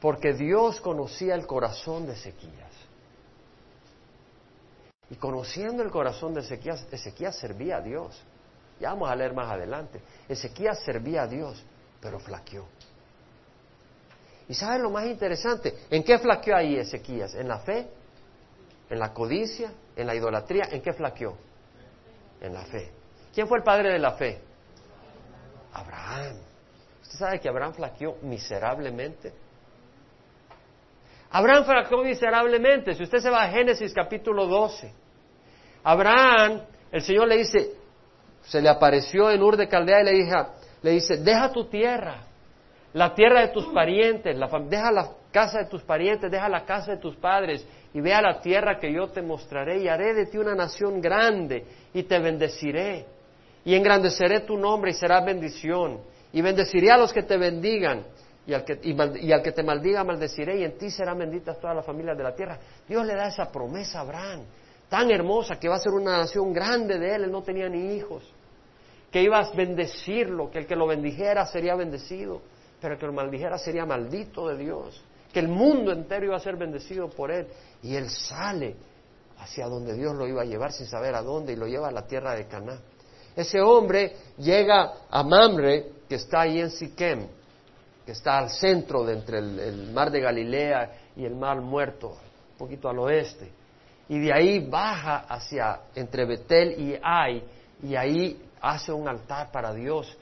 Porque 0.00 0.32
Dios 0.32 0.80
conocía 0.80 1.34
el 1.34 1.46
corazón 1.46 2.06
de 2.06 2.12
Ezequías. 2.12 2.72
Y 5.10 5.14
conociendo 5.16 5.82
el 5.82 5.90
corazón 5.90 6.34
de 6.34 6.40
Ezequías, 6.40 6.86
Ezequías 6.90 7.36
servía 7.36 7.76
a 7.76 7.80
Dios. 7.80 8.20
Ya 8.80 8.90
vamos 8.90 9.08
a 9.08 9.16
leer 9.16 9.32
más 9.32 9.50
adelante. 9.50 10.00
Ezequías 10.28 10.80
servía 10.80 11.22
a 11.22 11.26
Dios, 11.26 11.62
pero 12.00 12.18
flaqueó. 12.18 12.66
¿Y 14.48 14.54
saben 14.54 14.82
lo 14.82 14.90
más 14.90 15.06
interesante? 15.06 15.74
¿En 15.90 16.04
qué 16.04 16.18
flaqueó 16.18 16.56
ahí 16.56 16.76
Ezequías? 16.76 17.34
¿En 17.34 17.48
la 17.48 17.58
fe? 17.58 17.88
¿En 18.88 18.98
la 18.98 19.12
codicia? 19.12 19.72
¿En 19.96 20.06
la 20.06 20.14
idolatría? 20.14 20.68
¿En 20.70 20.80
qué 20.80 20.92
flaqueó? 20.92 21.36
En 22.40 22.54
la 22.54 22.64
fe. 22.64 22.92
¿Quién 23.34 23.48
fue 23.48 23.58
el 23.58 23.64
padre 23.64 23.92
de 23.92 23.98
la 23.98 24.12
fe? 24.12 24.40
Abraham. 25.72 26.36
¿Usted 27.02 27.18
sabe 27.18 27.40
que 27.40 27.48
Abraham 27.48 27.74
flaqueó 27.74 28.16
miserablemente? 28.22 29.32
Abraham 31.30 31.64
flaqueó 31.64 32.02
miserablemente. 32.02 32.94
Si 32.94 33.02
usted 33.02 33.18
se 33.18 33.30
va 33.30 33.42
a 33.42 33.50
Génesis 33.50 33.92
capítulo 33.92 34.46
12, 34.46 34.92
Abraham, 35.82 36.62
el 36.90 37.02
Señor 37.02 37.28
le 37.28 37.36
dice, 37.38 37.72
se 38.42 38.62
le 38.62 38.68
apareció 38.68 39.30
en 39.30 39.42
Ur 39.42 39.56
de 39.56 39.68
Caldea 39.68 40.00
y 40.00 40.04
le, 40.04 40.12
dice, 40.12 40.36
le 40.82 40.90
dice, 40.92 41.16
deja 41.18 41.52
tu 41.52 41.66
tierra, 41.66 42.22
la 42.96 43.14
tierra 43.14 43.42
de 43.42 43.48
tus 43.48 43.66
parientes, 43.66 44.34
deja 44.70 44.90
la 44.90 45.10
casa 45.30 45.58
de 45.58 45.66
tus 45.66 45.82
parientes, 45.82 46.30
deja 46.30 46.48
la 46.48 46.64
casa 46.64 46.92
de 46.92 46.96
tus 46.96 47.14
padres 47.16 47.62
y 47.92 48.00
ve 48.00 48.14
a 48.14 48.22
la 48.22 48.40
tierra 48.40 48.78
que 48.78 48.90
yo 48.90 49.08
te 49.08 49.20
mostraré 49.20 49.82
y 49.82 49.86
haré 49.86 50.14
de 50.14 50.24
ti 50.24 50.38
una 50.38 50.54
nación 50.54 50.98
grande 50.98 51.62
y 51.92 52.04
te 52.04 52.18
bendeciré. 52.18 53.04
Y 53.66 53.74
engrandeceré 53.74 54.40
tu 54.40 54.56
nombre 54.56 54.92
y 54.92 54.94
será 54.94 55.20
bendición. 55.20 56.00
Y 56.32 56.40
bendeciré 56.40 56.90
a 56.90 56.96
los 56.96 57.12
que 57.12 57.22
te 57.22 57.36
bendigan 57.36 58.02
y 58.46 58.54
al, 58.54 58.64
que, 58.64 58.80
y, 58.82 59.30
al 59.30 59.42
que 59.42 59.52
te 59.52 59.62
maldiga 59.62 60.02
maldeciré 60.02 60.60
y 60.60 60.64
en 60.64 60.78
ti 60.78 60.88
serán 60.88 61.18
benditas 61.18 61.60
todas 61.60 61.76
las 61.76 61.84
familias 61.84 62.16
de 62.16 62.24
la 62.24 62.34
tierra. 62.34 62.58
Dios 62.88 63.04
le 63.04 63.14
da 63.14 63.28
esa 63.28 63.52
promesa 63.52 63.98
a 63.98 64.02
Abraham, 64.04 64.40
tan 64.88 65.10
hermosa 65.10 65.60
que 65.60 65.68
va 65.68 65.74
a 65.74 65.80
ser 65.80 65.92
una 65.92 66.16
nación 66.16 66.50
grande 66.50 66.98
de 66.98 67.14
él, 67.14 67.24
él 67.24 67.30
no 67.30 67.42
tenía 67.42 67.68
ni 67.68 67.94
hijos, 67.94 68.24
que 69.10 69.22
iba 69.22 69.38
a 69.38 69.52
bendecirlo, 69.52 70.50
que 70.50 70.60
el 70.60 70.66
que 70.66 70.76
lo 70.76 70.86
bendijera 70.86 71.44
sería 71.44 71.74
bendecido, 71.74 72.40
pero 72.80 72.94
el 72.94 73.00
que 73.00 73.06
lo 73.06 73.12
maldijera 73.12 73.58
sería 73.58 73.84
maldito 73.84 74.48
de 74.48 74.56
Dios, 74.56 75.02
que 75.32 75.40
el 75.40 75.48
mundo 75.48 75.92
entero 75.92 76.26
iba 76.26 76.36
a 76.36 76.40
ser 76.40 76.56
bendecido 76.56 77.08
por 77.08 77.30
él 77.30 77.46
y 77.82 77.94
él 77.94 78.08
sale 78.10 78.76
hacia 79.38 79.66
donde 79.66 79.94
Dios 79.94 80.14
lo 80.14 80.26
iba 80.26 80.42
a 80.42 80.44
llevar 80.44 80.72
sin 80.72 80.86
saber 80.86 81.14
a 81.14 81.22
dónde 81.22 81.52
y 81.52 81.56
lo 81.56 81.66
lleva 81.66 81.88
a 81.88 81.92
la 81.92 82.06
tierra 82.06 82.34
de 82.34 82.46
Canaán. 82.46 82.80
Ese 83.36 83.60
hombre 83.60 84.16
llega 84.38 84.94
a 85.10 85.22
Mamre, 85.22 85.92
que 86.08 86.14
está 86.14 86.42
ahí 86.42 86.58
en 86.58 86.70
Siquem, 86.70 87.28
que 88.06 88.12
está 88.12 88.38
al 88.38 88.48
centro 88.48 89.04
de 89.04 89.12
entre 89.12 89.38
el, 89.38 89.90
mar 89.92 90.10
de 90.10 90.20
Galilea 90.20 90.92
y 91.16 91.24
el 91.24 91.34
mar 91.34 91.60
muerto, 91.60 92.16
un 92.52 92.56
poquito 92.56 92.88
al 92.88 92.98
oeste. 92.98 93.52
Y 94.08 94.20
de 94.20 94.32
ahí 94.32 94.66
baja 94.70 95.26
hacia 95.28 95.80
entre 95.94 96.24
Betel 96.24 96.80
y 96.80 96.98
Ai, 97.02 97.42
y 97.82 97.94
ahí 97.94 98.40
hace 98.62 98.92
un 98.92 99.06
altar 99.06 99.50
para 99.50 99.74
Dios. 99.74 100.16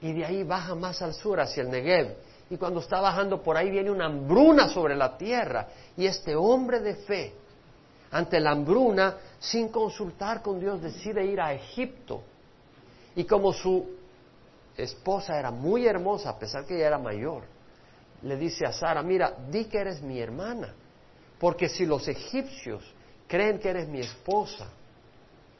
Y 0.00 0.12
de 0.12 0.24
ahí 0.24 0.42
baja 0.42 0.74
más 0.74 1.00
al 1.02 1.14
sur, 1.14 1.40
hacia 1.40 1.62
el 1.62 1.70
Negev. 1.70 2.16
Y 2.50 2.56
cuando 2.56 2.80
está 2.80 3.00
bajando 3.00 3.42
por 3.42 3.56
ahí 3.56 3.70
viene 3.70 3.90
una 3.90 4.06
hambruna 4.06 4.68
sobre 4.68 4.94
la 4.94 5.16
tierra. 5.16 5.68
Y 5.96 6.06
este 6.06 6.36
hombre 6.36 6.80
de 6.80 6.94
fe, 6.94 7.32
ante 8.10 8.38
la 8.38 8.52
hambruna, 8.52 9.16
sin 9.38 9.68
consultar 9.68 10.42
con 10.42 10.60
Dios, 10.60 10.80
decide 10.80 11.24
ir 11.24 11.40
a 11.40 11.52
Egipto. 11.52 12.22
Y 13.16 13.24
como 13.24 13.52
su 13.52 13.86
esposa 14.76 15.38
era 15.38 15.50
muy 15.50 15.86
hermosa, 15.86 16.30
a 16.30 16.38
pesar 16.38 16.64
que 16.66 16.76
ella 16.76 16.88
era 16.88 16.98
mayor, 16.98 17.44
le 18.22 18.36
dice 18.36 18.66
a 18.66 18.72
Sara, 18.72 19.02
mira, 19.02 19.34
di 19.50 19.64
que 19.64 19.78
eres 19.78 20.02
mi 20.02 20.20
hermana, 20.20 20.74
porque 21.38 21.68
si 21.68 21.86
los 21.86 22.06
egipcios 22.08 22.82
creen 23.26 23.58
que 23.58 23.70
eres 23.70 23.88
mi 23.88 24.00
esposa 24.00 24.68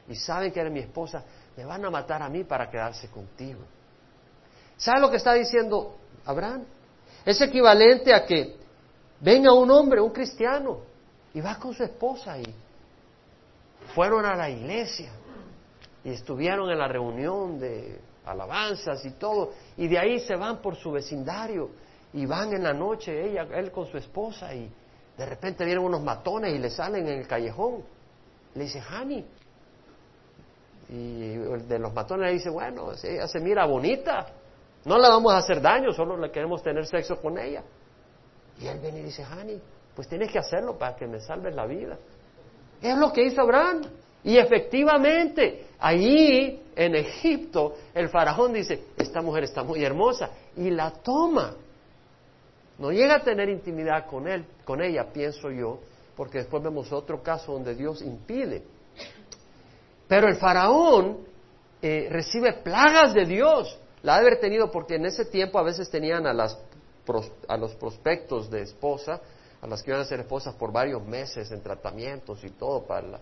y 0.08 0.14
saben 0.14 0.52
que 0.52 0.60
eres 0.60 0.72
mi 0.72 0.80
esposa, 0.80 1.24
me 1.56 1.64
van 1.64 1.84
a 1.84 1.90
matar 1.90 2.22
a 2.22 2.28
mí 2.28 2.44
para 2.44 2.70
quedarse 2.70 3.08
contigo. 3.08 3.60
¿Sabe 4.76 5.00
lo 5.00 5.10
que 5.10 5.16
está 5.16 5.32
diciendo 5.34 5.96
Abraham? 6.24 6.64
Es 7.24 7.40
equivalente 7.40 8.14
a 8.14 8.24
que 8.24 8.56
venga 9.20 9.52
un 9.52 9.70
hombre, 9.70 10.00
un 10.00 10.10
cristiano, 10.10 10.80
y 11.32 11.40
va 11.40 11.58
con 11.58 11.74
su 11.74 11.82
esposa 11.82 12.38
y 12.38 12.54
fueron 13.94 14.24
a 14.24 14.34
la 14.34 14.50
iglesia 14.50 15.12
y 16.04 16.10
estuvieron 16.10 16.70
en 16.70 16.78
la 16.78 16.88
reunión 16.88 17.58
de 17.58 18.00
alabanzas 18.24 19.04
y 19.04 19.10
todo, 19.12 19.52
y 19.76 19.88
de 19.88 19.98
ahí 19.98 20.20
se 20.20 20.36
van 20.36 20.58
por 20.62 20.76
su 20.76 20.92
vecindario 20.92 21.70
y 22.12 22.26
van 22.26 22.52
en 22.52 22.62
la 22.62 22.72
noche, 22.72 23.28
ella, 23.28 23.46
él 23.54 23.70
con 23.70 23.86
su 23.86 23.96
esposa, 23.96 24.54
y 24.54 24.70
de 25.16 25.26
repente 25.26 25.64
vienen 25.64 25.84
unos 25.84 26.02
matones 26.02 26.54
y 26.54 26.58
le 26.58 26.70
salen 26.70 27.06
en 27.08 27.18
el 27.18 27.26
callejón. 27.26 27.82
Le 28.54 28.64
dice, 28.64 28.80
Hani. 28.80 29.24
Y 30.88 31.32
el 31.32 31.66
de 31.66 31.78
los 31.78 31.92
matones 31.92 32.28
le 32.28 32.32
dice, 32.34 32.50
bueno, 32.50 32.92
ella 33.02 33.26
se 33.26 33.40
mira 33.40 33.64
bonita, 33.66 34.28
no 34.86 34.98
le 34.98 35.08
vamos 35.08 35.32
a 35.32 35.38
hacer 35.38 35.60
daño, 35.60 35.92
solo 35.92 36.16
le 36.16 36.30
queremos 36.30 36.62
tener 36.62 36.86
sexo 36.86 37.20
con 37.20 37.38
ella. 37.38 37.62
Y 38.60 38.68
él 38.68 38.78
viene 38.78 39.00
y 39.00 39.02
dice, 39.02 39.24
Hani, 39.24 39.60
pues 39.94 40.08
tienes 40.08 40.30
que 40.30 40.38
hacerlo 40.38 40.78
para 40.78 40.94
que 40.94 41.06
me 41.08 41.20
salves 41.20 41.54
la 41.54 41.66
vida. 41.66 41.98
Es 42.80 42.96
lo 42.96 43.12
que 43.12 43.24
hizo 43.24 43.40
Abraham. 43.40 43.82
Y 44.22 44.38
efectivamente, 44.38 45.66
allí 45.80 46.62
en 46.76 46.94
Egipto, 46.94 47.74
el 47.94 48.08
faraón 48.08 48.52
dice, 48.52 48.84
esta 48.96 49.20
mujer 49.22 49.44
está 49.44 49.64
muy 49.64 49.84
hermosa, 49.84 50.30
y 50.56 50.70
la 50.70 50.90
toma. 50.90 51.54
No 52.78 52.92
llega 52.92 53.16
a 53.16 53.22
tener 53.22 53.48
intimidad 53.48 54.06
con 54.06 54.28
él, 54.28 54.44
con 54.64 54.82
ella, 54.82 55.06
pienso 55.12 55.50
yo, 55.50 55.80
porque 56.16 56.38
después 56.38 56.62
vemos 56.62 56.92
otro 56.92 57.22
caso 57.22 57.52
donde 57.52 57.74
Dios 57.74 58.02
impide. 58.02 58.62
Pero 60.06 60.28
el 60.28 60.36
faraón 60.36 61.18
eh, 61.82 62.08
recibe 62.10 62.52
plagas 62.52 63.14
de 63.14 63.24
Dios. 63.24 63.78
La 64.02 64.14
ha 64.14 64.20
de 64.20 64.26
haber 64.26 64.40
tenido 64.40 64.70
porque 64.70 64.96
en 64.96 65.06
ese 65.06 65.24
tiempo 65.24 65.58
a 65.58 65.62
veces 65.62 65.90
tenían 65.90 66.26
a, 66.26 66.32
las, 66.32 66.58
a 67.48 67.56
los 67.56 67.74
prospectos 67.74 68.50
de 68.50 68.62
esposa, 68.62 69.20
a 69.60 69.66
las 69.66 69.82
que 69.82 69.90
iban 69.90 70.02
a 70.02 70.04
ser 70.04 70.20
esposas 70.20 70.54
por 70.54 70.72
varios 70.72 71.04
meses 71.04 71.50
en 71.50 71.62
tratamientos 71.62 72.42
y 72.44 72.50
todo 72.50 72.84
para 72.86 73.20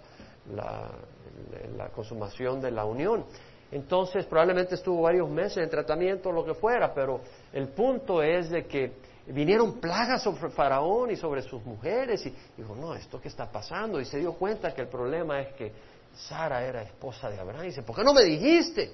la, 0.54 1.88
consumación 1.94 2.60
de 2.60 2.70
la 2.70 2.84
unión. 2.84 3.24
Entonces 3.70 4.26
probablemente 4.26 4.74
estuvo 4.74 5.02
varios 5.02 5.28
meses 5.28 5.58
en 5.58 5.70
tratamiento 5.70 6.30
lo 6.30 6.44
que 6.44 6.54
fuera, 6.54 6.92
pero 6.92 7.20
el 7.52 7.68
punto 7.68 8.22
es 8.22 8.50
de 8.50 8.66
que 8.66 8.92
vinieron 9.26 9.80
plagas 9.80 10.22
sobre 10.22 10.50
Faraón 10.50 11.10
y 11.10 11.16
sobre 11.16 11.42
sus 11.42 11.64
mujeres 11.64 12.24
y 12.26 12.34
dijo, 12.56 12.76
no, 12.76 12.94
¿esto 12.94 13.20
qué 13.20 13.28
está 13.28 13.50
pasando? 13.50 14.00
Y 14.00 14.04
se 14.04 14.18
dio 14.18 14.34
cuenta 14.34 14.74
que 14.74 14.82
el 14.82 14.88
problema 14.88 15.40
es 15.40 15.54
que 15.54 15.72
Sara 16.14 16.64
era 16.64 16.82
esposa 16.82 17.30
de 17.30 17.38
Abraham. 17.38 17.64
Y 17.64 17.68
dice, 17.68 17.82
¿por 17.82 17.96
qué 17.96 18.04
no 18.04 18.12
me 18.12 18.22
dijiste? 18.22 18.92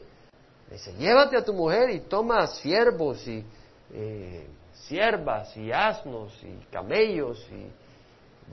Dice, 0.70 0.94
llévate 0.94 1.36
a 1.36 1.44
tu 1.44 1.52
mujer 1.52 1.90
y 1.90 2.00
toma 2.00 2.46
siervos 2.46 3.26
y 3.26 3.44
eh, 3.92 4.46
siervas 4.72 5.56
y 5.56 5.72
asnos 5.72 6.32
y 6.42 6.64
camellos 6.70 7.46
y 7.50 7.66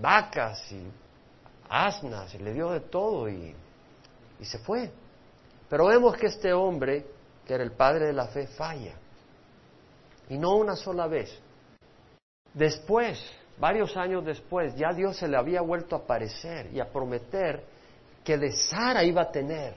vacas 0.02 0.72
y 0.72 0.88
asnas, 1.70 2.34
y 2.34 2.40
le 2.40 2.54
dio 2.54 2.72
de 2.72 2.82
todo 2.82 3.30
y, 3.30 3.56
y 4.40 4.46
se 4.46 4.60
fue. 4.60 4.92
Pero 5.70 5.88
vemos 5.88 6.16
que 6.16 6.28
este 6.28 6.54
hombre, 6.54 7.06
que 7.46 7.54
era 7.54 7.64
el 7.64 7.72
padre 7.72 8.08
de 8.08 8.14
la 8.14 8.28
fe, 8.28 8.48
falla. 8.48 8.96
Y 10.30 10.38
no 10.38 10.56
una 10.56 10.76
sola 10.76 11.08
vez. 11.08 11.38
Después, 12.54 13.20
varios 13.58 13.96
años 13.98 14.26
después, 14.26 14.76
ya 14.76 14.94
Dios 14.94 15.18
se 15.18 15.28
le 15.28 15.38
había 15.38 15.62
vuelto 15.62 15.96
a 15.96 16.00
aparecer 16.00 16.74
y 16.74 16.80
a 16.80 16.90
prometer 16.92 17.64
que 18.24 18.38
de 18.38 18.52
Sara 18.52 19.04
iba 19.04 19.22
a 19.22 19.32
tener 19.32 19.76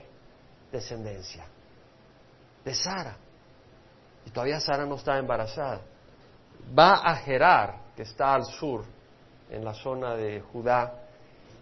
descendencia. 0.71 1.45
De 2.63 2.73
Sara. 2.73 3.15
Y 4.25 4.29
todavía 4.29 4.59
Sara 4.59 4.85
no 4.85 4.95
estaba 4.95 5.17
embarazada. 5.17 5.81
Va 6.77 6.93
a 6.95 7.15
Gerar, 7.17 7.77
que 7.95 8.03
está 8.03 8.33
al 8.35 8.45
sur, 8.45 8.83
en 9.49 9.65
la 9.65 9.73
zona 9.73 10.15
de 10.15 10.41
Judá, 10.41 10.93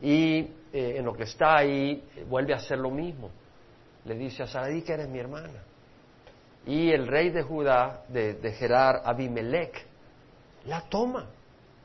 y 0.01 0.39
eh, 0.71 0.95
en 0.97 1.05
lo 1.05 1.13
que 1.13 1.23
está 1.23 1.57
ahí 1.57 2.07
vuelve 2.27 2.53
a 2.53 2.57
hacer 2.57 2.77
lo 2.77 2.91
mismo. 2.91 3.31
Le 4.05 4.15
dice 4.15 4.43
a 4.43 4.47
Saradí 4.47 4.81
que 4.81 4.93
eres 4.93 5.09
mi 5.09 5.19
hermana. 5.19 5.63
Y 6.65 6.91
el 6.91 7.07
rey 7.07 7.29
de 7.29 7.41
Judá, 7.41 8.03
de, 8.07 8.35
de 8.35 8.51
Gerar, 8.53 9.01
Abimelech, 9.05 9.85
la 10.65 10.81
toma 10.81 11.27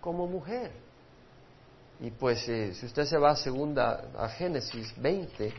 como 0.00 0.26
mujer. 0.26 0.72
Y 2.00 2.10
pues 2.10 2.46
eh, 2.48 2.74
si 2.74 2.86
usted 2.86 3.04
se 3.04 3.18
va 3.18 3.30
a 3.30 3.36
segunda, 3.36 4.10
a 4.18 4.28
Génesis 4.28 4.92
20, 5.00 5.52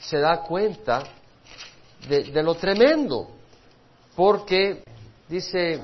se 0.00 0.18
da 0.18 0.42
cuenta 0.42 1.04
de, 2.08 2.42
lo 2.42 2.54
tremendo, 2.54 3.28
porque 4.16 4.82
dice 5.28 5.80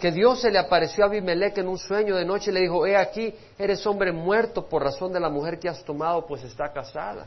que 0.00 0.10
Dios 0.10 0.40
se 0.40 0.50
le 0.50 0.58
apareció 0.58 1.04
a 1.04 1.08
Abimelech 1.08 1.58
en 1.58 1.68
un 1.68 1.78
sueño 1.78 2.16
de 2.16 2.24
noche 2.24 2.50
y 2.50 2.54
le 2.54 2.60
dijo, 2.60 2.86
he 2.86 2.96
aquí, 2.96 3.34
eres 3.58 3.86
hombre 3.86 4.12
muerto 4.12 4.66
por 4.66 4.82
razón 4.82 5.12
de 5.12 5.20
la 5.20 5.28
mujer 5.28 5.58
que 5.58 5.68
has 5.68 5.84
tomado, 5.84 6.26
pues 6.26 6.42
está 6.44 6.72
casada. 6.72 7.26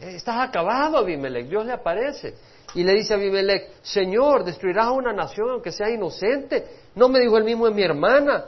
Eh, 0.00 0.16
estás 0.16 0.40
acabado, 0.40 0.96
Abimelech. 0.96 1.46
Dios 1.46 1.66
le 1.66 1.72
aparece 1.72 2.34
y 2.74 2.82
le 2.82 2.94
dice 2.94 3.12
a 3.12 3.16
Abimelech, 3.16 3.68
Señor, 3.82 4.44
destruirás 4.44 4.86
a 4.86 4.92
una 4.92 5.12
nación 5.12 5.50
aunque 5.50 5.72
sea 5.72 5.90
inocente. 5.90 6.64
No 6.94 7.08
me 7.08 7.20
dijo 7.20 7.36
el 7.36 7.44
mismo 7.44 7.66
en 7.66 7.74
mi 7.74 7.82
hermana. 7.82 8.44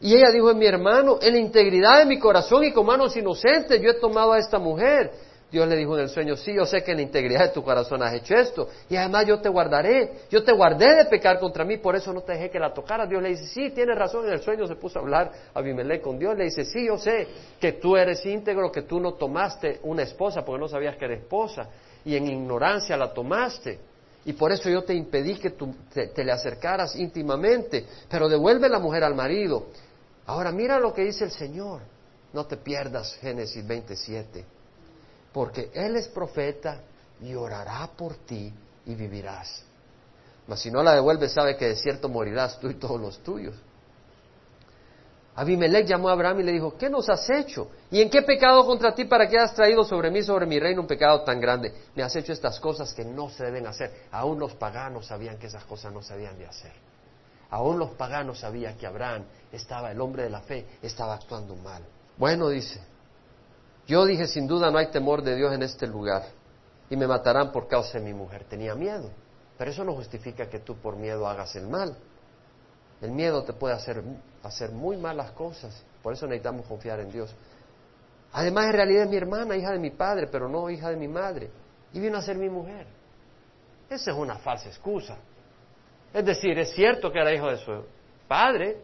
Y 0.00 0.16
ella 0.16 0.30
dijo 0.32 0.50
en 0.50 0.58
mi 0.58 0.66
hermano, 0.66 1.18
en 1.20 1.34
la 1.34 1.38
integridad 1.38 1.98
de 1.98 2.06
mi 2.06 2.18
corazón 2.18 2.64
y 2.64 2.72
con 2.72 2.84
manos 2.84 3.16
inocentes 3.16 3.80
yo 3.80 3.90
he 3.90 4.00
tomado 4.00 4.32
a 4.32 4.38
esta 4.38 4.58
mujer. 4.58 5.12
Dios 5.52 5.68
le 5.68 5.76
dijo 5.76 5.94
en 5.98 6.04
el 6.04 6.08
sueño, 6.08 6.34
sí, 6.34 6.54
yo 6.54 6.64
sé 6.64 6.82
que 6.82 6.92
en 6.92 6.96
la 6.96 7.02
integridad 7.02 7.40
de 7.40 7.48
tu 7.50 7.62
corazón 7.62 8.02
has 8.02 8.14
hecho 8.14 8.34
esto, 8.34 8.70
y 8.88 8.96
además 8.96 9.26
yo 9.26 9.38
te 9.38 9.50
guardaré, 9.50 10.20
yo 10.30 10.42
te 10.42 10.50
guardé 10.50 10.96
de 10.96 11.04
pecar 11.04 11.38
contra 11.38 11.62
mí, 11.62 11.76
por 11.76 11.94
eso 11.94 12.10
no 12.10 12.22
te 12.22 12.32
dejé 12.32 12.48
que 12.48 12.58
la 12.58 12.72
tocara. 12.72 13.06
Dios 13.06 13.22
le 13.22 13.28
dice, 13.28 13.44
sí, 13.48 13.70
tienes 13.70 13.94
razón, 13.98 14.26
en 14.26 14.32
el 14.32 14.40
sueño 14.40 14.66
se 14.66 14.76
puso 14.76 14.98
a 14.98 15.02
hablar 15.02 15.30
a 15.52 15.58
Abimelech 15.58 16.00
con 16.00 16.18
Dios, 16.18 16.34
le 16.38 16.44
dice, 16.44 16.64
sí, 16.64 16.86
yo 16.86 16.96
sé 16.96 17.28
que 17.60 17.72
tú 17.72 17.98
eres 17.98 18.24
íntegro, 18.24 18.72
que 18.72 18.82
tú 18.82 18.98
no 18.98 19.12
tomaste 19.12 19.80
una 19.82 20.04
esposa 20.04 20.42
porque 20.42 20.58
no 20.58 20.68
sabías 20.68 20.96
que 20.96 21.04
era 21.04 21.14
esposa, 21.14 21.68
y 22.02 22.16
en 22.16 22.28
ignorancia 22.28 22.96
la 22.96 23.12
tomaste, 23.12 23.78
y 24.24 24.32
por 24.32 24.52
eso 24.52 24.70
yo 24.70 24.84
te 24.84 24.94
impedí 24.94 25.34
que 25.34 25.50
tú 25.50 25.74
te 25.92 26.24
le 26.24 26.32
acercaras 26.32 26.96
íntimamente, 26.96 27.84
pero 28.08 28.26
devuelve 28.26 28.70
la 28.70 28.78
mujer 28.78 29.04
al 29.04 29.14
marido. 29.14 29.66
Ahora 30.24 30.50
mira 30.50 30.80
lo 30.80 30.94
que 30.94 31.02
dice 31.02 31.24
el 31.24 31.30
Señor, 31.30 31.82
no 32.32 32.46
te 32.46 32.56
pierdas 32.56 33.18
Génesis 33.20 33.66
27 33.66 34.61
porque 35.32 35.70
Él 35.74 35.96
es 35.96 36.08
profeta 36.08 36.80
y 37.20 37.34
orará 37.34 37.88
por 37.96 38.16
ti 38.16 38.52
y 38.86 38.94
vivirás. 38.94 39.64
Mas 40.46 40.60
si 40.60 40.70
no 40.70 40.82
la 40.82 40.94
devuelves, 40.94 41.32
sabe 41.32 41.56
que 41.56 41.68
de 41.68 41.76
cierto 41.76 42.08
morirás 42.08 42.58
tú 42.58 42.68
y 42.68 42.74
todos 42.74 43.00
los 43.00 43.18
tuyos. 43.22 43.54
Abimelech 45.34 45.86
llamó 45.86 46.10
a 46.10 46.12
Abraham 46.12 46.40
y 46.40 46.42
le 46.42 46.52
dijo, 46.52 46.76
¿qué 46.76 46.90
nos 46.90 47.08
has 47.08 47.28
hecho? 47.30 47.70
¿Y 47.90 48.02
en 48.02 48.10
qué 48.10 48.20
pecado 48.20 48.66
contra 48.66 48.94
ti 48.94 49.06
para 49.06 49.26
que 49.28 49.38
has 49.38 49.54
traído 49.54 49.82
sobre 49.82 50.10
mí, 50.10 50.22
sobre 50.22 50.44
mi 50.44 50.60
reino, 50.60 50.82
un 50.82 50.86
pecado 50.86 51.22
tan 51.22 51.40
grande? 51.40 51.72
Me 51.94 52.02
has 52.02 52.14
hecho 52.16 52.34
estas 52.34 52.60
cosas 52.60 52.92
que 52.92 53.04
no 53.04 53.30
se 53.30 53.44
deben 53.44 53.66
hacer. 53.66 53.90
Aún 54.10 54.38
los 54.38 54.54
paganos 54.54 55.06
sabían 55.06 55.38
que 55.38 55.46
esas 55.46 55.64
cosas 55.64 55.90
no 55.90 56.02
se 56.02 56.12
habían 56.12 56.36
de 56.38 56.46
hacer. 56.46 56.72
Aún 57.48 57.78
los 57.78 57.92
paganos 57.92 58.40
sabían 58.40 58.76
que 58.76 58.86
Abraham 58.86 59.24
estaba, 59.50 59.90
el 59.90 60.00
hombre 60.02 60.24
de 60.24 60.30
la 60.30 60.40
fe, 60.40 60.66
estaba 60.82 61.14
actuando 61.14 61.54
mal. 61.56 61.82
Bueno, 62.18 62.50
dice, 62.50 62.80
yo 63.86 64.04
dije, 64.06 64.26
sin 64.26 64.46
duda 64.46 64.70
no 64.70 64.78
hay 64.78 64.90
temor 64.90 65.22
de 65.22 65.36
Dios 65.36 65.52
en 65.52 65.62
este 65.62 65.86
lugar 65.86 66.22
y 66.88 66.96
me 66.96 67.06
matarán 67.06 67.52
por 67.52 67.68
causa 67.68 67.98
de 67.98 68.04
mi 68.04 68.12
mujer. 68.12 68.44
Tenía 68.44 68.74
miedo, 68.74 69.10
pero 69.58 69.70
eso 69.70 69.82
no 69.84 69.94
justifica 69.94 70.48
que 70.48 70.58
tú 70.58 70.76
por 70.76 70.96
miedo 70.96 71.26
hagas 71.26 71.56
el 71.56 71.66
mal. 71.66 71.96
El 73.00 73.10
miedo 73.10 73.42
te 73.42 73.52
puede 73.52 73.74
hacer, 73.74 74.02
hacer 74.42 74.70
muy 74.70 74.96
malas 74.96 75.32
cosas, 75.32 75.84
por 76.02 76.12
eso 76.12 76.26
necesitamos 76.26 76.66
confiar 76.66 77.00
en 77.00 77.10
Dios. 77.10 77.34
Además, 78.32 78.66
en 78.66 78.72
realidad 78.72 79.04
es 79.04 79.10
mi 79.10 79.16
hermana, 79.16 79.56
hija 79.56 79.72
de 79.72 79.78
mi 79.78 79.90
padre, 79.90 80.28
pero 80.28 80.48
no 80.48 80.70
hija 80.70 80.90
de 80.90 80.96
mi 80.96 81.08
madre, 81.08 81.50
y 81.92 82.00
vino 82.00 82.18
a 82.18 82.22
ser 82.22 82.36
mi 82.36 82.48
mujer. 82.48 82.86
Esa 83.90 84.12
es 84.12 84.16
una 84.16 84.36
falsa 84.36 84.68
excusa. 84.68 85.16
Es 86.14 86.24
decir, 86.24 86.58
es 86.58 86.70
cierto 86.72 87.10
que 87.10 87.18
era 87.18 87.34
hijo 87.34 87.48
de 87.48 87.56
su 87.56 87.84
padre, 88.28 88.76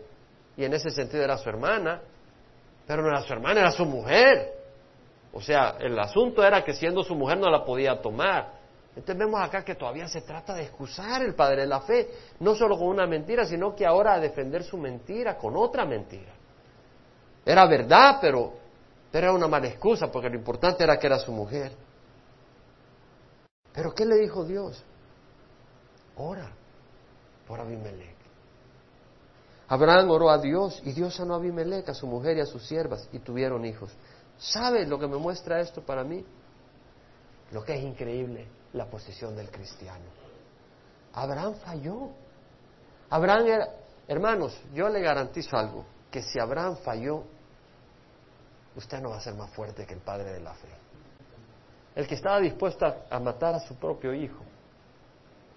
y 0.56 0.64
en 0.64 0.74
ese 0.74 0.90
sentido 0.90 1.22
era 1.22 1.38
su 1.38 1.48
hermana, 1.48 2.00
pero 2.86 3.02
no 3.02 3.08
era 3.08 3.22
su 3.22 3.32
hermana, 3.32 3.60
era 3.60 3.70
su 3.70 3.84
mujer. 3.84 4.57
O 5.32 5.40
sea, 5.40 5.76
el 5.78 5.98
asunto 5.98 6.42
era 6.42 6.64
que 6.64 6.72
siendo 6.72 7.02
su 7.02 7.14
mujer 7.14 7.38
no 7.38 7.50
la 7.50 7.64
podía 7.64 8.00
tomar. 8.00 8.58
Entonces 8.96 9.18
vemos 9.18 9.40
acá 9.40 9.64
que 9.64 9.74
todavía 9.74 10.08
se 10.08 10.22
trata 10.22 10.54
de 10.54 10.62
excusar 10.62 11.22
el 11.22 11.34
padre 11.34 11.62
de 11.62 11.66
la 11.68 11.80
fe, 11.80 12.10
no 12.40 12.54
solo 12.54 12.76
con 12.76 12.88
una 12.88 13.06
mentira, 13.06 13.44
sino 13.44 13.74
que 13.74 13.86
ahora 13.86 14.14
a 14.14 14.20
defender 14.20 14.64
su 14.64 14.76
mentira 14.76 15.36
con 15.36 15.56
otra 15.56 15.84
mentira. 15.84 16.32
Era 17.44 17.66
verdad, 17.66 18.18
pero, 18.20 18.54
pero 19.12 19.28
era 19.28 19.34
una 19.34 19.46
mala 19.46 19.68
excusa, 19.68 20.10
porque 20.10 20.28
lo 20.28 20.36
importante 20.36 20.82
era 20.82 20.98
que 20.98 21.06
era 21.06 21.18
su 21.18 21.32
mujer. 21.32 21.72
Pero 23.72 23.94
¿qué 23.94 24.04
le 24.04 24.16
dijo 24.16 24.44
Dios? 24.44 24.82
Ora 26.16 26.50
por 27.46 27.60
Abimelech. 27.60 28.16
Abraham 29.68 30.10
oró 30.10 30.30
a 30.30 30.38
Dios 30.38 30.82
y 30.84 30.92
Dios 30.92 31.14
sanó 31.14 31.34
a 31.34 31.36
Abimelech, 31.36 31.88
a 31.88 31.94
su 31.94 32.06
mujer 32.06 32.38
y 32.38 32.40
a 32.40 32.46
sus 32.46 32.66
siervas, 32.66 33.08
y 33.12 33.18
tuvieron 33.18 33.64
hijos. 33.64 33.92
¿Sabe 34.38 34.86
lo 34.86 34.98
que 34.98 35.08
me 35.08 35.16
muestra 35.16 35.60
esto 35.60 35.82
para 35.82 36.04
mí? 36.04 36.24
Lo 37.50 37.64
que 37.64 37.74
es 37.74 37.82
increíble, 37.82 38.46
la 38.72 38.86
posición 38.86 39.34
del 39.36 39.50
cristiano. 39.50 40.04
Abraham 41.12 41.54
falló. 41.54 42.10
Abraham 43.10 43.46
era, 43.46 43.68
hermanos, 44.06 44.60
yo 44.72 44.88
le 44.88 45.00
garantizo 45.00 45.56
algo, 45.56 45.84
que 46.10 46.22
si 46.22 46.38
Abraham 46.38 46.76
falló, 46.84 47.24
usted 48.76 49.00
no 49.00 49.10
va 49.10 49.16
a 49.16 49.20
ser 49.20 49.34
más 49.34 49.50
fuerte 49.50 49.86
que 49.86 49.94
el 49.94 50.00
padre 50.00 50.32
de 50.32 50.40
la 50.40 50.54
fe. 50.54 50.68
El 51.96 52.06
que 52.06 52.14
estaba 52.14 52.38
dispuesto 52.38 52.86
a, 53.10 53.18
matar 53.18 53.56
a 53.56 53.60
su 53.60 53.74
propio 53.74 54.14
hijo. 54.14 54.44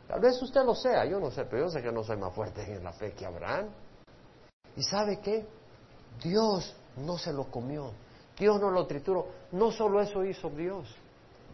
Tal 0.07 0.19
vez 0.19 0.41
usted 0.41 0.61
lo 0.65 0.73
sea, 0.73 1.05
yo 1.05 1.19
no 1.19 1.29
sé, 1.29 1.45
pero 1.45 1.65
yo 1.65 1.69
sé 1.69 1.81
que 1.81 1.91
no 1.91 2.03
soy 2.03 2.17
más 2.17 2.33
fuerte 2.33 2.63
en 2.63 2.83
la 2.83 2.93
fe 2.93 3.13
que 3.13 3.25
Abraham. 3.25 3.69
¿Y 4.75 4.81
sabe 4.81 5.19
qué? 5.19 5.45
Dios 6.23 6.75
no 6.97 7.17
se 7.17 7.31
lo 7.31 7.45
comió. 7.51 7.91
Dios 8.41 8.59
no 8.59 8.71
lo 8.71 8.87
trituró. 8.87 9.27
No 9.51 9.71
solo 9.71 10.01
eso 10.01 10.25
hizo 10.25 10.49
Dios. 10.49 10.87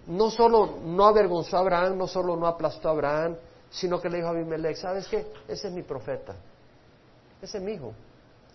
No 0.08 0.32
solo 0.32 0.78
no 0.86 1.06
avergonzó 1.06 1.58
a 1.58 1.60
Abraham, 1.60 1.98
no 1.98 2.08
solo 2.08 2.38
no 2.38 2.48
aplastó 2.48 2.88
a 2.88 2.92
Abraham, 2.94 3.36
sino 3.70 4.00
que 4.00 4.10
le 4.10 4.18
dijo 4.18 4.30
a 4.30 4.32
Abimelech, 4.32 4.78
¿sabes 4.78 5.06
qué? 5.10 5.30
Ese 5.50 5.68
es 5.68 5.74
mi 5.74 5.84
profeta. 5.84 6.34
Ese 7.42 7.58
es 7.58 7.64
mi 7.64 7.74
hijo. 7.74 7.92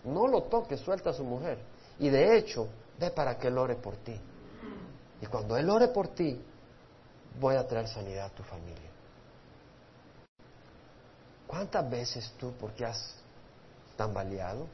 No 0.03 0.25
lo 0.25 0.41
toques, 0.45 0.79
suelta 0.79 1.11
a 1.11 1.13
su 1.13 1.23
mujer. 1.23 1.59
Y 1.99 2.09
de 2.09 2.35
hecho, 2.35 2.67
ve 2.99 3.11
para 3.11 3.37
que 3.37 3.49
él 3.49 3.57
ore 3.57 3.75
por 3.75 3.97
ti. 3.97 4.19
Y 5.21 5.27
cuando 5.27 5.55
él 5.55 5.69
ore 5.69 5.89
por 5.89 6.07
ti, 6.07 6.41
voy 7.39 7.55
a 7.55 7.67
traer 7.67 7.87
sanidad 7.87 8.25
a 8.25 8.29
tu 8.29 8.41
familia. 8.41 8.89
¿Cuántas 11.45 11.87
veces 11.87 12.33
tú, 12.39 12.51
porque 12.59 12.83
has 12.83 13.15
tambaleado, 13.95 14.65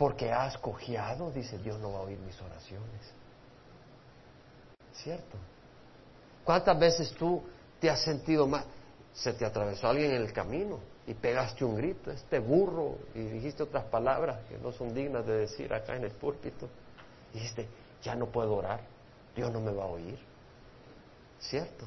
porque 0.00 0.32
has 0.32 0.56
cojeado, 0.56 1.30
dice 1.30 1.58
Dios 1.58 1.78
no 1.78 1.92
va 1.92 1.98
a 1.98 2.02
oír 2.04 2.18
mis 2.20 2.40
oraciones. 2.40 3.12
¿Cierto? 4.94 5.36
¿Cuántas 6.42 6.78
veces 6.78 7.12
tú 7.18 7.42
te 7.78 7.90
has 7.90 8.00
sentido 8.00 8.46
mal? 8.46 8.64
Se 9.12 9.34
te 9.34 9.44
atravesó 9.44 9.88
alguien 9.88 10.12
en 10.12 10.22
el 10.22 10.32
camino 10.32 10.78
y 11.06 11.12
pegaste 11.12 11.66
un 11.66 11.76
grito, 11.76 12.10
este 12.10 12.38
burro, 12.38 12.96
y 13.14 13.18
dijiste 13.24 13.62
otras 13.62 13.84
palabras 13.84 14.38
que 14.48 14.56
no 14.56 14.72
son 14.72 14.94
dignas 14.94 15.26
de 15.26 15.36
decir 15.36 15.70
acá 15.74 15.94
en 15.94 16.04
el 16.04 16.12
púlpito. 16.12 16.66
dijiste, 17.34 17.68
ya 18.02 18.14
no 18.14 18.24
puedo 18.24 18.54
orar, 18.54 18.80
Dios 19.36 19.52
no 19.52 19.60
me 19.60 19.70
va 19.70 19.84
a 19.84 19.88
oír. 19.88 20.18
¿Cierto? 21.40 21.84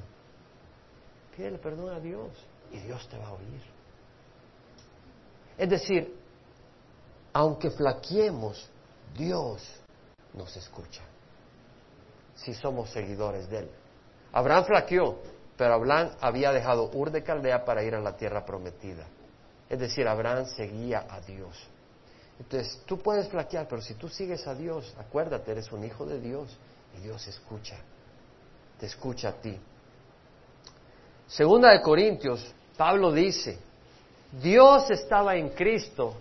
Pídele 1.35 1.57
perdón 1.57 1.91
a 1.91 1.99
Dios 1.99 2.29
y 2.71 2.77
Dios 2.77 3.09
te 3.09 3.17
va 3.17 3.29
a 3.29 3.33
oír. 3.33 3.61
Es 5.57 5.67
decir, 5.67 6.22
aunque 7.33 7.71
flaqueemos, 7.71 8.69
Dios 9.17 9.61
nos 10.33 10.55
escucha. 10.55 11.01
Si 12.35 12.53
somos 12.53 12.89
seguidores 12.91 13.49
de 13.49 13.59
Él. 13.59 13.69
Abraham 14.31 14.65
flaqueó, 14.65 15.19
pero 15.57 15.73
Abraham 15.73 16.11
había 16.21 16.51
dejado 16.51 16.89
Ur 16.93 17.11
de 17.11 17.23
Caldea 17.23 17.65
para 17.65 17.83
ir 17.83 17.95
a 17.95 17.99
la 17.99 18.15
tierra 18.15 18.45
prometida. 18.45 19.05
Es 19.69 19.79
decir, 19.79 20.07
Abraham 20.07 20.45
seguía 20.45 21.05
a 21.09 21.19
Dios. 21.21 21.67
Entonces, 22.39 22.81
tú 22.85 22.97
puedes 22.99 23.27
flaquear, 23.29 23.67
pero 23.67 23.81
si 23.81 23.93
tú 23.93 24.09
sigues 24.09 24.45
a 24.47 24.55
Dios, 24.55 24.93
acuérdate, 24.97 25.51
eres 25.51 25.71
un 25.71 25.83
hijo 25.83 26.05
de 26.05 26.19
Dios 26.19 26.57
y 26.97 27.01
Dios 27.01 27.27
escucha. 27.27 27.77
Te 28.79 28.87
escucha 28.87 29.29
a 29.29 29.33
ti. 29.33 29.57
Segunda 31.27 31.71
de 31.71 31.81
Corintios, 31.81 32.53
Pablo 32.75 33.11
dice, 33.11 33.57
Dios 34.41 34.89
estaba 34.91 35.35
en 35.35 35.49
Cristo 35.49 36.15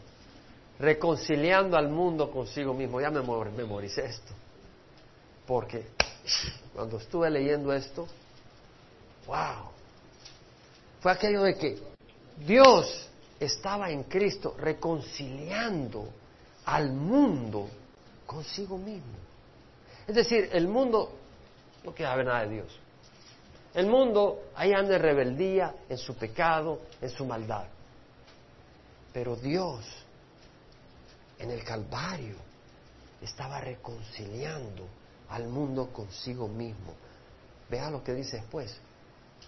reconciliando 0.79 1.77
al 1.77 1.89
mundo 1.89 2.31
consigo 2.31 2.75
mismo. 2.75 3.01
Ya 3.01 3.11
me 3.11 3.23
memoricé 3.23 4.05
esto. 4.07 4.33
Porque 5.47 5.87
cuando 6.75 6.99
estuve 6.99 7.31
leyendo 7.31 7.73
esto, 7.73 8.07
wow, 9.27 9.71
fue 11.01 11.13
aquello 11.13 11.43
de 11.43 11.57
que 11.57 11.79
Dios 12.39 13.09
estaba 13.39 13.91
en 13.91 14.05
Cristo 14.05 14.55
reconciliando 14.59 16.09
al 16.65 16.93
mundo 16.93 17.69
consigo 18.27 18.79
mismo. 18.79 19.19
Es 20.07 20.15
decir, 20.15 20.49
el 20.53 20.69
mundo 20.69 21.13
no 21.85 21.93
quiere 21.93 22.11
saber 22.11 22.27
nada 22.27 22.43
de 22.45 22.55
Dios. 22.55 22.79
El 23.75 23.87
mundo 23.87 24.51
ahí 24.55 24.73
anda 24.73 24.97
en 24.97 25.03
rebeldía, 25.03 25.75
en 25.89 25.99
su 25.99 26.15
pecado, 26.15 26.81
en 27.01 27.11
su 27.11 27.25
maldad. 27.25 27.65
Pero 29.13 29.37
Dios 29.37 29.85
en 31.43 31.51
el 31.51 31.65
Calvario 31.65 32.37
estaba 33.21 33.61
reconciliando 33.61 34.87
al 35.29 35.49
mundo 35.49 35.89
consigo 35.93 36.47
mismo. 36.47 36.95
vea 37.69 37.91
lo 37.91 38.05
que 38.05 38.13
dice 38.13 38.37
después, 38.37 38.77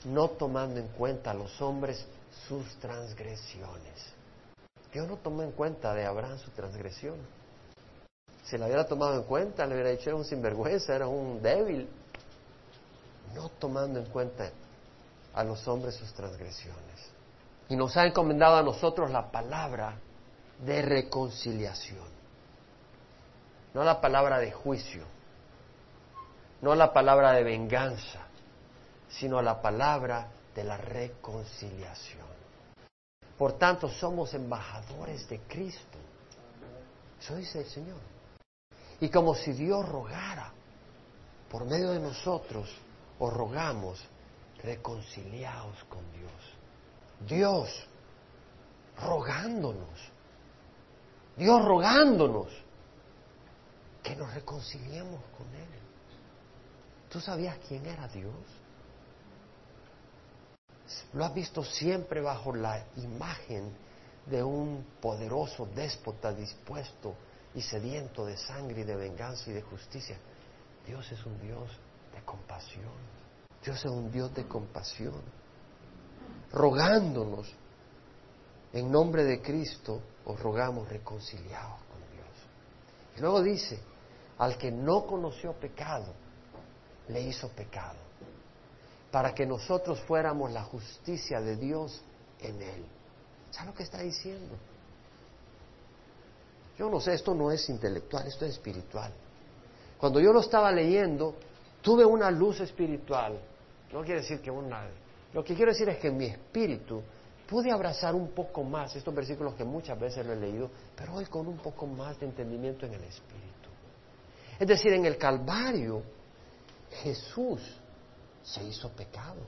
no 0.04 0.30
tomando 0.30 0.80
en 0.80 0.88
cuenta 0.88 1.30
a 1.30 1.34
los 1.34 1.60
hombres 1.60 2.04
sus 2.48 2.66
transgresiones. 2.76 4.12
Dios 4.92 5.06
no 5.06 5.16
tomó 5.16 5.42
en 5.42 5.52
cuenta 5.52 5.94
de 5.94 6.04
Abraham 6.04 6.38
su 6.38 6.50
transgresión. 6.50 7.16
Si 8.44 8.58
la 8.58 8.66
hubiera 8.66 8.86
tomado 8.86 9.16
en 9.16 9.24
cuenta, 9.24 9.66
le 9.66 9.74
hubiera 9.74 9.90
dicho, 9.90 10.10
era 10.10 10.16
un 10.16 10.24
sinvergüenza, 10.24 10.94
era 10.94 11.06
un 11.06 11.42
débil. 11.42 11.88
No 13.34 13.48
tomando 13.50 13.98
en 13.98 14.06
cuenta 14.06 14.50
a 15.34 15.44
los 15.44 15.66
hombres 15.68 15.94
sus 15.94 16.12
transgresiones. 16.12 17.10
Y 17.68 17.76
nos 17.76 17.96
ha 17.96 18.06
encomendado 18.06 18.56
a 18.56 18.62
nosotros 18.62 19.10
la 19.10 19.30
palabra 19.30 19.96
de 20.60 20.82
reconciliación. 20.82 22.06
No 23.72 23.82
la 23.82 24.00
palabra 24.00 24.38
de 24.38 24.52
juicio, 24.52 25.04
no 26.62 26.74
la 26.74 26.92
palabra 26.92 27.32
de 27.32 27.42
venganza, 27.42 28.20
sino 29.08 29.42
la 29.42 29.60
palabra 29.60 30.28
de 30.54 30.64
la 30.64 30.76
reconciliación. 30.76 32.26
Por 33.36 33.58
tanto, 33.58 33.88
somos 33.88 34.32
embajadores 34.34 35.28
de 35.28 35.40
Cristo. 35.40 35.98
Eso 37.20 37.34
dice 37.36 37.60
el 37.60 37.66
Señor. 37.66 38.00
Y 39.00 39.08
como 39.08 39.34
si 39.34 39.52
Dios 39.52 39.88
rogara, 39.88 40.52
por 41.50 41.64
medio 41.64 41.90
de 41.90 41.98
nosotros, 41.98 42.70
os 43.18 43.32
rogamos, 43.32 44.04
reconciliaos 44.62 45.84
con 45.84 46.00
Dios. 46.12 46.32
Dios 47.28 47.86
rogándonos. 49.02 50.13
Dios 51.36 51.64
rogándonos 51.64 52.48
que 54.02 54.14
nos 54.14 54.32
reconciliemos 54.34 55.20
con 55.36 55.46
Él. 55.54 55.68
¿Tú 57.08 57.20
sabías 57.20 57.58
quién 57.66 57.84
era 57.86 58.06
Dios? 58.08 58.34
Lo 61.12 61.24
has 61.24 61.34
visto 61.34 61.64
siempre 61.64 62.20
bajo 62.20 62.54
la 62.54 62.84
imagen 62.96 63.72
de 64.26 64.42
un 64.42 64.84
poderoso 65.00 65.66
déspota 65.74 66.32
dispuesto 66.32 67.14
y 67.54 67.62
sediento 67.62 68.24
de 68.24 68.36
sangre 68.36 68.82
y 68.82 68.84
de 68.84 68.96
venganza 68.96 69.50
y 69.50 69.54
de 69.54 69.62
justicia. 69.62 70.18
Dios 70.86 71.10
es 71.10 71.24
un 71.24 71.40
Dios 71.40 71.70
de 72.14 72.22
compasión. 72.24 72.92
Dios 73.62 73.78
es 73.78 73.90
un 73.90 74.10
Dios 74.10 74.34
de 74.34 74.46
compasión. 74.46 75.22
Rogándonos 76.52 77.52
en 78.74 78.90
nombre 78.90 79.22
de 79.22 79.40
Cristo, 79.40 80.00
os 80.26 80.38
rogamos 80.40 80.88
reconciliados 80.88 81.78
con 81.90 82.00
Dios. 82.12 82.26
Y 83.16 83.20
luego 83.20 83.40
dice, 83.40 83.78
al 84.38 84.58
que 84.58 84.72
no 84.72 85.06
conoció 85.06 85.52
pecado, 85.52 86.12
le 87.08 87.22
hizo 87.22 87.48
pecado, 87.50 87.98
para 89.12 89.32
que 89.32 89.46
nosotros 89.46 90.00
fuéramos 90.00 90.50
la 90.50 90.64
justicia 90.64 91.40
de 91.40 91.56
Dios 91.56 92.02
en 92.40 92.60
él. 92.60 92.84
¿Sabes 93.50 93.68
lo 93.68 93.74
que 93.76 93.84
está 93.84 94.00
diciendo? 94.00 94.56
Yo 96.76 96.90
no 96.90 96.98
sé, 96.98 97.14
esto 97.14 97.32
no 97.32 97.52
es 97.52 97.68
intelectual, 97.68 98.26
esto 98.26 98.44
es 98.44 98.54
espiritual. 98.54 99.12
Cuando 99.98 100.18
yo 100.18 100.32
lo 100.32 100.40
estaba 100.40 100.72
leyendo, 100.72 101.36
tuve 101.80 102.04
una 102.04 102.28
luz 102.28 102.58
espiritual. 102.58 103.38
No 103.92 104.02
quiere 104.02 104.22
decir 104.22 104.40
que 104.40 104.50
una... 104.50 104.88
Lo 105.32 105.44
que 105.44 105.54
quiero 105.54 105.70
decir 105.70 105.88
es 105.88 105.98
que 105.98 106.10
mi 106.10 106.26
espíritu 106.26 107.00
pude 107.54 107.70
abrazar 107.70 108.16
un 108.16 108.32
poco 108.32 108.64
más 108.64 108.96
estos 108.96 109.14
versículos 109.14 109.54
que 109.54 109.62
muchas 109.62 109.96
veces 109.96 110.26
lo 110.26 110.32
he 110.32 110.36
leído, 110.36 110.68
pero 110.96 111.14
hoy 111.14 111.24
con 111.26 111.46
un 111.46 111.56
poco 111.58 111.86
más 111.86 112.18
de 112.18 112.26
entendimiento 112.26 112.84
en 112.84 112.94
el 112.94 113.04
espíritu. 113.04 113.68
Es 114.58 114.66
decir, 114.66 114.92
en 114.92 115.06
el 115.06 115.16
Calvario 115.16 116.02
Jesús 117.04 117.60
se 118.42 118.64
hizo 118.64 118.90
pecado. 118.90 119.46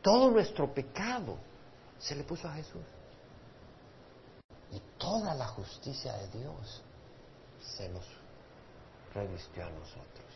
Todo 0.00 0.30
nuestro 0.30 0.72
pecado 0.72 1.36
se 1.98 2.14
le 2.14 2.22
puso 2.22 2.46
a 2.46 2.52
Jesús. 2.52 2.84
Y 4.70 4.80
toda 4.96 5.34
la 5.34 5.48
justicia 5.48 6.12
de 6.12 6.28
Dios 6.38 6.80
se 7.58 7.88
nos 7.88 8.06
revistió 9.12 9.64
a 9.64 9.70
nosotros. 9.70 10.32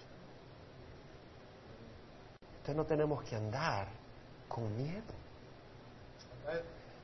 Entonces 2.42 2.74
no 2.74 2.84
tenemos 2.84 3.22
que 3.22 3.36
andar 3.36 3.97
con 4.49 4.76
miedo. 4.76 5.14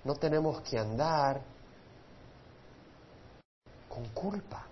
No 0.04 0.14
tenemos 0.16 0.60
que 0.62 0.78
andar 0.78 1.40
con 3.88 4.08
culpa 4.08 4.66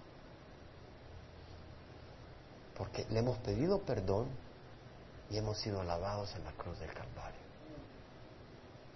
porque 2.77 3.07
le 3.11 3.21
hemos 3.21 3.39
pedido 3.39 3.79
perdón 3.81 4.27
y 5.31 5.37
hemos 5.39 5.59
sido 5.59 5.83
lavados 5.85 6.35
en 6.35 6.45
la 6.45 6.53
cruz 6.53 6.79
del 6.81 6.93
Calvario. 6.93 7.41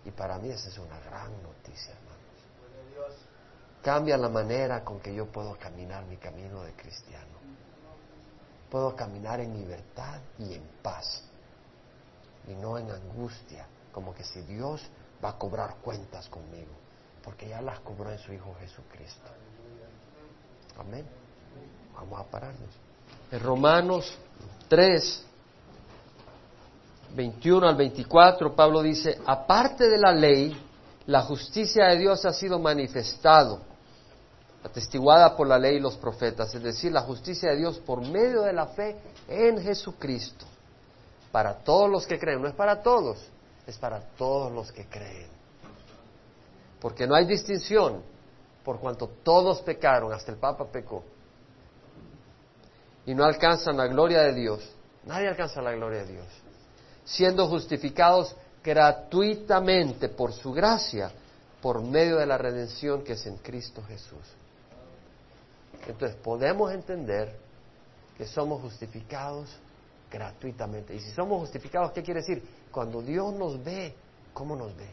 Y 0.04 0.10
para 0.10 0.38
mí 0.38 0.50
esa 0.50 0.68
es 0.68 0.78
una 0.78 0.98
gran 1.00 1.30
noticia, 1.42 1.92
hermanos. 1.92 3.16
Cambia 3.82 4.16
la 4.16 4.28
manera 4.28 4.84
con 4.84 5.00
que 5.00 5.14
yo 5.14 5.26
puedo 5.26 5.56
caminar 5.58 6.04
mi 6.06 6.16
camino 6.16 6.62
de 6.62 6.72
cristiano. 6.72 7.36
Puedo 8.70 8.96
caminar 8.96 9.40
en 9.40 9.56
libertad 9.56 10.20
y 10.38 10.54
en 10.54 10.62
paz. 10.82 11.22
Y 12.48 12.54
no 12.54 12.78
en 12.78 12.90
angustia, 12.90 13.66
como 13.92 14.14
que 14.14 14.24
si 14.24 14.42
Dios 14.42 14.82
va 15.24 15.30
a 15.30 15.38
cobrar 15.38 15.76
cuentas 15.82 16.28
conmigo, 16.28 16.72
porque 17.22 17.48
ya 17.48 17.60
las 17.60 17.80
cobró 17.80 18.10
en 18.10 18.18
su 18.18 18.32
Hijo 18.32 18.54
Jesucristo. 18.60 19.30
Amén. 20.78 21.06
Vamos 21.94 22.20
a 22.20 22.24
pararnos. 22.24 22.70
En 23.30 23.40
Romanos 23.40 24.16
3, 24.68 25.24
21 27.14 27.66
al 27.66 27.76
24, 27.76 28.54
Pablo 28.54 28.82
dice, 28.82 29.18
aparte 29.24 29.88
de 29.88 29.98
la 29.98 30.12
ley, 30.12 30.56
la 31.06 31.22
justicia 31.22 31.86
de 31.86 31.98
Dios 31.98 32.24
ha 32.24 32.32
sido 32.32 32.58
manifestado, 32.58 33.60
atestiguada 34.62 35.36
por 35.36 35.46
la 35.46 35.58
ley 35.58 35.76
y 35.76 35.80
los 35.80 35.96
profetas, 35.96 36.54
es 36.54 36.62
decir, 36.62 36.92
la 36.92 37.02
justicia 37.02 37.50
de 37.50 37.56
Dios 37.56 37.78
por 37.78 38.06
medio 38.06 38.42
de 38.42 38.52
la 38.52 38.66
fe 38.66 38.96
en 39.28 39.62
Jesucristo, 39.62 40.44
para 41.36 41.52
todos 41.52 41.90
los 41.90 42.06
que 42.06 42.18
creen, 42.18 42.40
no 42.40 42.48
es 42.48 42.54
para 42.54 42.82
todos, 42.82 43.18
es 43.66 43.76
para 43.76 44.00
todos 44.00 44.50
los 44.50 44.72
que 44.72 44.86
creen. 44.86 45.28
Porque 46.80 47.06
no 47.06 47.14
hay 47.14 47.26
distinción, 47.26 48.02
por 48.64 48.80
cuanto 48.80 49.06
todos 49.22 49.60
pecaron, 49.60 50.14
hasta 50.14 50.32
el 50.32 50.38
Papa 50.38 50.64
pecó 50.72 51.04
y 53.04 53.14
no 53.14 53.22
alcanzan 53.22 53.76
la 53.76 53.86
gloria 53.86 54.22
de 54.22 54.32
Dios. 54.32 54.66
Nadie 55.04 55.28
alcanza 55.28 55.60
la 55.60 55.72
gloria 55.72 56.06
de 56.06 56.12
Dios. 56.14 56.26
Siendo 57.04 57.46
justificados 57.48 58.34
gratuitamente 58.64 60.08
por 60.08 60.32
su 60.32 60.54
gracia, 60.54 61.10
por 61.60 61.82
medio 61.82 62.16
de 62.16 62.24
la 62.24 62.38
redención 62.38 63.04
que 63.04 63.12
es 63.12 63.26
en 63.26 63.36
Cristo 63.36 63.82
Jesús. 63.86 64.24
Entonces 65.86 66.16
podemos 66.16 66.72
entender 66.72 67.38
que 68.16 68.26
somos 68.26 68.62
justificados 68.62 69.54
gratuitamente. 70.16 70.94
Y 70.94 71.00
si 71.00 71.10
somos 71.10 71.40
justificados, 71.40 71.92
¿qué 71.92 72.02
quiere 72.02 72.20
decir? 72.20 72.42
Cuando 72.72 73.02
Dios 73.02 73.34
nos 73.34 73.62
ve, 73.62 73.94
¿cómo 74.32 74.56
nos 74.56 74.74
ve? 74.74 74.88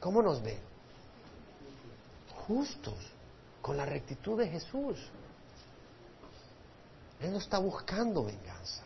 ¿Cómo 0.00 0.20
nos 0.20 0.42
ve? 0.42 0.58
Justos, 2.46 3.12
con 3.62 3.76
la 3.76 3.86
rectitud 3.86 4.38
de 4.38 4.48
Jesús. 4.48 4.98
Él 7.20 7.32
no 7.32 7.38
está 7.38 7.58
buscando 7.58 8.24
venganza. 8.24 8.82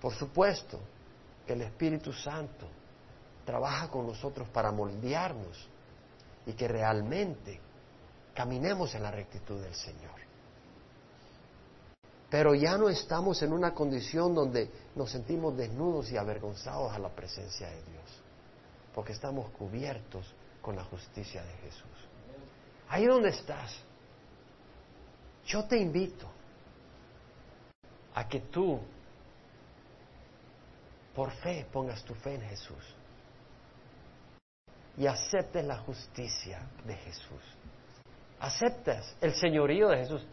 Por 0.00 0.14
supuesto 0.14 0.80
que 1.46 1.54
el 1.54 1.62
Espíritu 1.62 2.12
Santo 2.12 2.66
trabaja 3.44 3.88
con 3.88 4.06
nosotros 4.06 4.48
para 4.48 4.70
moldearnos 4.72 5.68
y 6.46 6.52
que 6.52 6.68
realmente 6.68 7.60
caminemos 8.34 8.94
en 8.94 9.02
la 9.02 9.10
rectitud 9.10 9.60
del 9.60 9.74
Señor. 9.74 10.25
Pero 12.28 12.54
ya 12.54 12.76
no 12.76 12.88
estamos 12.88 13.40
en 13.42 13.52
una 13.52 13.72
condición 13.72 14.34
donde 14.34 14.70
nos 14.94 15.10
sentimos 15.10 15.56
desnudos 15.56 16.10
y 16.10 16.16
avergonzados 16.16 16.92
a 16.92 16.98
la 16.98 17.08
presencia 17.08 17.68
de 17.68 17.82
Dios, 17.84 18.22
porque 18.94 19.12
estamos 19.12 19.50
cubiertos 19.50 20.34
con 20.60 20.74
la 20.74 20.84
justicia 20.84 21.42
de 21.44 21.52
Jesús. 21.58 22.08
Ahí 22.88 23.04
donde 23.06 23.28
estás, 23.28 23.76
yo 25.46 25.64
te 25.64 25.78
invito 25.78 26.26
a 28.14 28.26
que 28.26 28.40
tú, 28.40 28.80
por 31.14 31.30
fe, 31.30 31.66
pongas 31.72 32.02
tu 32.02 32.14
fe 32.14 32.34
en 32.34 32.42
Jesús 32.42 32.96
y 34.98 35.06
aceptes 35.06 35.64
la 35.64 35.78
justicia 35.78 36.62
de 36.84 36.96
Jesús. 36.96 37.42
Aceptas 38.40 39.14
el 39.20 39.34
señorío 39.34 39.88
de 39.88 39.98
Jesús. 39.98 40.26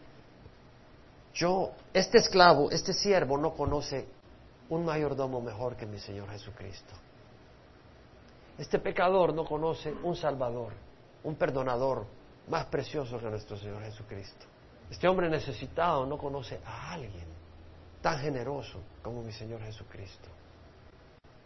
Yo, 1.34 1.72
este 1.92 2.18
esclavo, 2.18 2.70
este 2.70 2.92
siervo 2.92 3.36
no 3.36 3.54
conoce 3.54 4.06
un 4.68 4.84
mayordomo 4.84 5.40
mejor 5.40 5.76
que 5.76 5.84
mi 5.84 5.98
Señor 5.98 6.30
Jesucristo. 6.30 6.94
Este 8.56 8.78
pecador 8.78 9.34
no 9.34 9.44
conoce 9.44 9.92
un 10.04 10.14
salvador, 10.14 10.72
un 11.24 11.34
perdonador 11.34 12.06
más 12.48 12.66
precioso 12.66 13.18
que 13.18 13.28
nuestro 13.28 13.56
Señor 13.56 13.82
Jesucristo. 13.82 14.46
Este 14.88 15.08
hombre 15.08 15.28
necesitado 15.28 16.06
no 16.06 16.16
conoce 16.18 16.60
a 16.64 16.92
alguien 16.92 17.26
tan 18.00 18.20
generoso 18.20 18.78
como 19.02 19.22
mi 19.22 19.32
Señor 19.32 19.60
Jesucristo. 19.62 20.28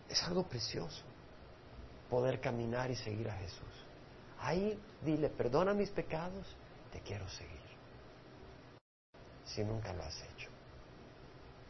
Es 0.06 0.22
algo 0.24 0.42
precioso 0.42 1.02
poder 2.10 2.40
caminar 2.40 2.90
y 2.90 2.96
seguir 2.96 3.30
a 3.30 3.36
Jesús. 3.38 3.86
Ahí 4.40 4.78
dile, 5.02 5.30
perdona 5.30 5.72
mis 5.72 5.90
pecados, 5.90 6.46
te 6.92 7.00
quiero 7.00 7.26
seguir. 7.28 7.57
Si 9.54 9.64
nunca 9.64 9.92
lo 9.92 10.02
has 10.02 10.16
hecho, 10.22 10.50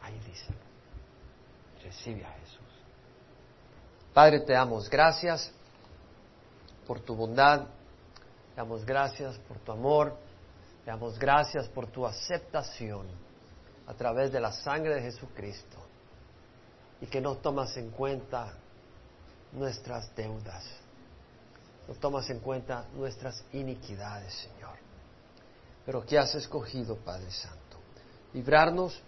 ahí 0.01 0.19
díselo. 0.19 0.59
Recibe 1.83 2.25
a 2.25 2.31
Jesús. 2.33 2.59
Padre, 4.13 4.41
te 4.41 4.53
damos 4.53 4.89
gracias 4.89 5.51
por 6.85 6.99
tu 6.99 7.15
bondad, 7.15 7.61
te 7.61 8.55
damos 8.57 8.85
gracias 8.85 9.37
por 9.47 9.59
tu 9.59 9.71
amor, 9.71 10.17
te 10.83 10.91
damos 10.91 11.17
gracias 11.17 11.67
por 11.69 11.87
tu 11.87 12.05
aceptación 12.05 13.07
a 13.87 13.93
través 13.93 14.31
de 14.31 14.39
la 14.39 14.51
sangre 14.51 14.95
de 14.95 15.01
Jesucristo 15.01 15.77
y 17.01 17.05
que 17.05 17.21
no 17.21 17.37
tomas 17.37 17.75
en 17.77 17.91
cuenta 17.91 18.53
nuestras 19.51 20.13
deudas, 20.15 20.65
no 21.87 21.93
tomas 21.95 22.29
en 22.29 22.39
cuenta 22.39 22.85
nuestras 22.93 23.43
iniquidades, 23.53 24.33
Señor, 24.33 24.77
pero 25.85 26.05
que 26.05 26.19
has 26.19 26.35
escogido, 26.35 26.97
Padre 26.97 27.31
Santo, 27.31 27.58
librarnos 28.33 29.01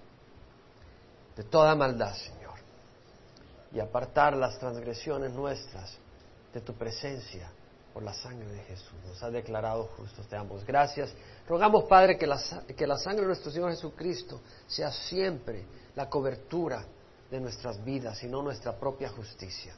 de 1.36 1.44
toda 1.44 1.76
maldad, 1.76 2.14
Señor, 2.16 2.60
y 3.72 3.80
apartar 3.80 4.36
las 4.36 4.60
transgresiones 4.60 5.32
nuestras 5.32 5.98
de 6.54 6.62
tu 6.62 6.74
presencia 6.74 7.50
por 7.94 8.04
la 8.04 8.14
sangre 8.14 8.48
de 8.48 8.60
Jesús. 8.64 8.94
Nos 9.06 9.22
ha 9.24 9.30
declarado 9.30 9.90
justos. 9.98 10.28
Te 10.28 10.36
damos 10.36 10.66
gracias. 10.66 11.14
Rogamos, 11.48 11.86
Padre, 11.86 12.18
que 12.18 12.28
la, 12.28 12.40
que 12.76 12.88
la 12.88 12.98
sangre 12.98 13.22
de 13.22 13.28
nuestro 13.28 13.52
Señor 13.52 13.72
Jesucristo 13.72 14.42
sea 14.68 14.92
siempre 14.92 15.66
la 15.96 16.10
cobertura 16.10 16.86
de 17.30 17.40
nuestras 17.40 17.84
vidas 17.84 18.22
y 18.24 18.28
no 18.28 18.42
nuestra 18.42 18.74
propia 18.78 19.10
justicia. 19.10 19.74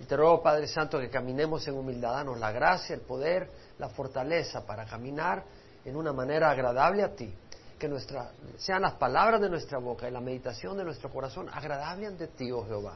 Y 0.00 0.04
te 0.04 0.16
ruego, 0.16 0.42
Padre 0.42 0.68
Santo, 0.68 0.98
que 1.00 1.10
caminemos 1.10 1.66
en 1.66 1.74
humildad, 1.74 2.12
danos 2.12 2.38
la 2.38 2.52
gracia, 2.52 2.94
el 2.94 3.00
poder, 3.00 3.50
la 3.78 3.88
fortaleza 3.88 4.64
para 4.64 4.84
caminar 4.84 5.44
en 5.84 5.96
una 5.96 6.12
manera 6.12 6.50
agradable 6.50 7.02
a 7.02 7.14
ti. 7.14 7.34
Que 7.78 7.88
nuestra, 7.88 8.32
sean 8.56 8.82
las 8.82 8.94
palabras 8.94 9.40
de 9.40 9.48
nuestra 9.48 9.78
boca 9.78 10.08
y 10.08 10.10
la 10.10 10.20
meditación 10.20 10.76
de 10.76 10.84
nuestro 10.84 11.10
corazón 11.10 11.48
agradable 11.48 12.06
ante 12.06 12.26
ti, 12.28 12.50
oh 12.50 12.66
Jehová. 12.66 12.94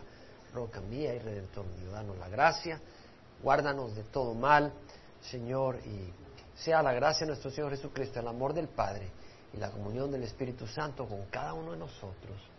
Roca 0.53 0.81
mía 0.81 1.15
y 1.15 1.19
redentor 1.19 1.65
mío, 1.67 1.93
danos 1.93 2.19
la 2.19 2.29
gracia, 2.29 2.81
guárdanos 3.43 3.95
de 3.95 4.05
todo 4.05 4.35
mal, 4.35 4.73
Señor, 5.21 5.79
y 5.87 6.13
sea 6.55 6.83
la 6.83 6.93
gracia 6.93 7.21
de 7.21 7.29
nuestro 7.29 7.51
Señor 7.51 7.71
Jesucristo, 7.71 8.21
el 8.21 8.29
amor 8.29 8.53
del 8.53 8.69
Padre 8.69 9.09
y 9.55 9.57
la 9.57 9.71
comunión 9.71 10.11
del 10.11 10.25
Espíritu 10.25 10.67
Santo 10.67 11.07
con 11.07 11.27
cada 11.27 11.55
uno 11.55 11.73
de 11.73 11.79
nosotros 11.79 12.52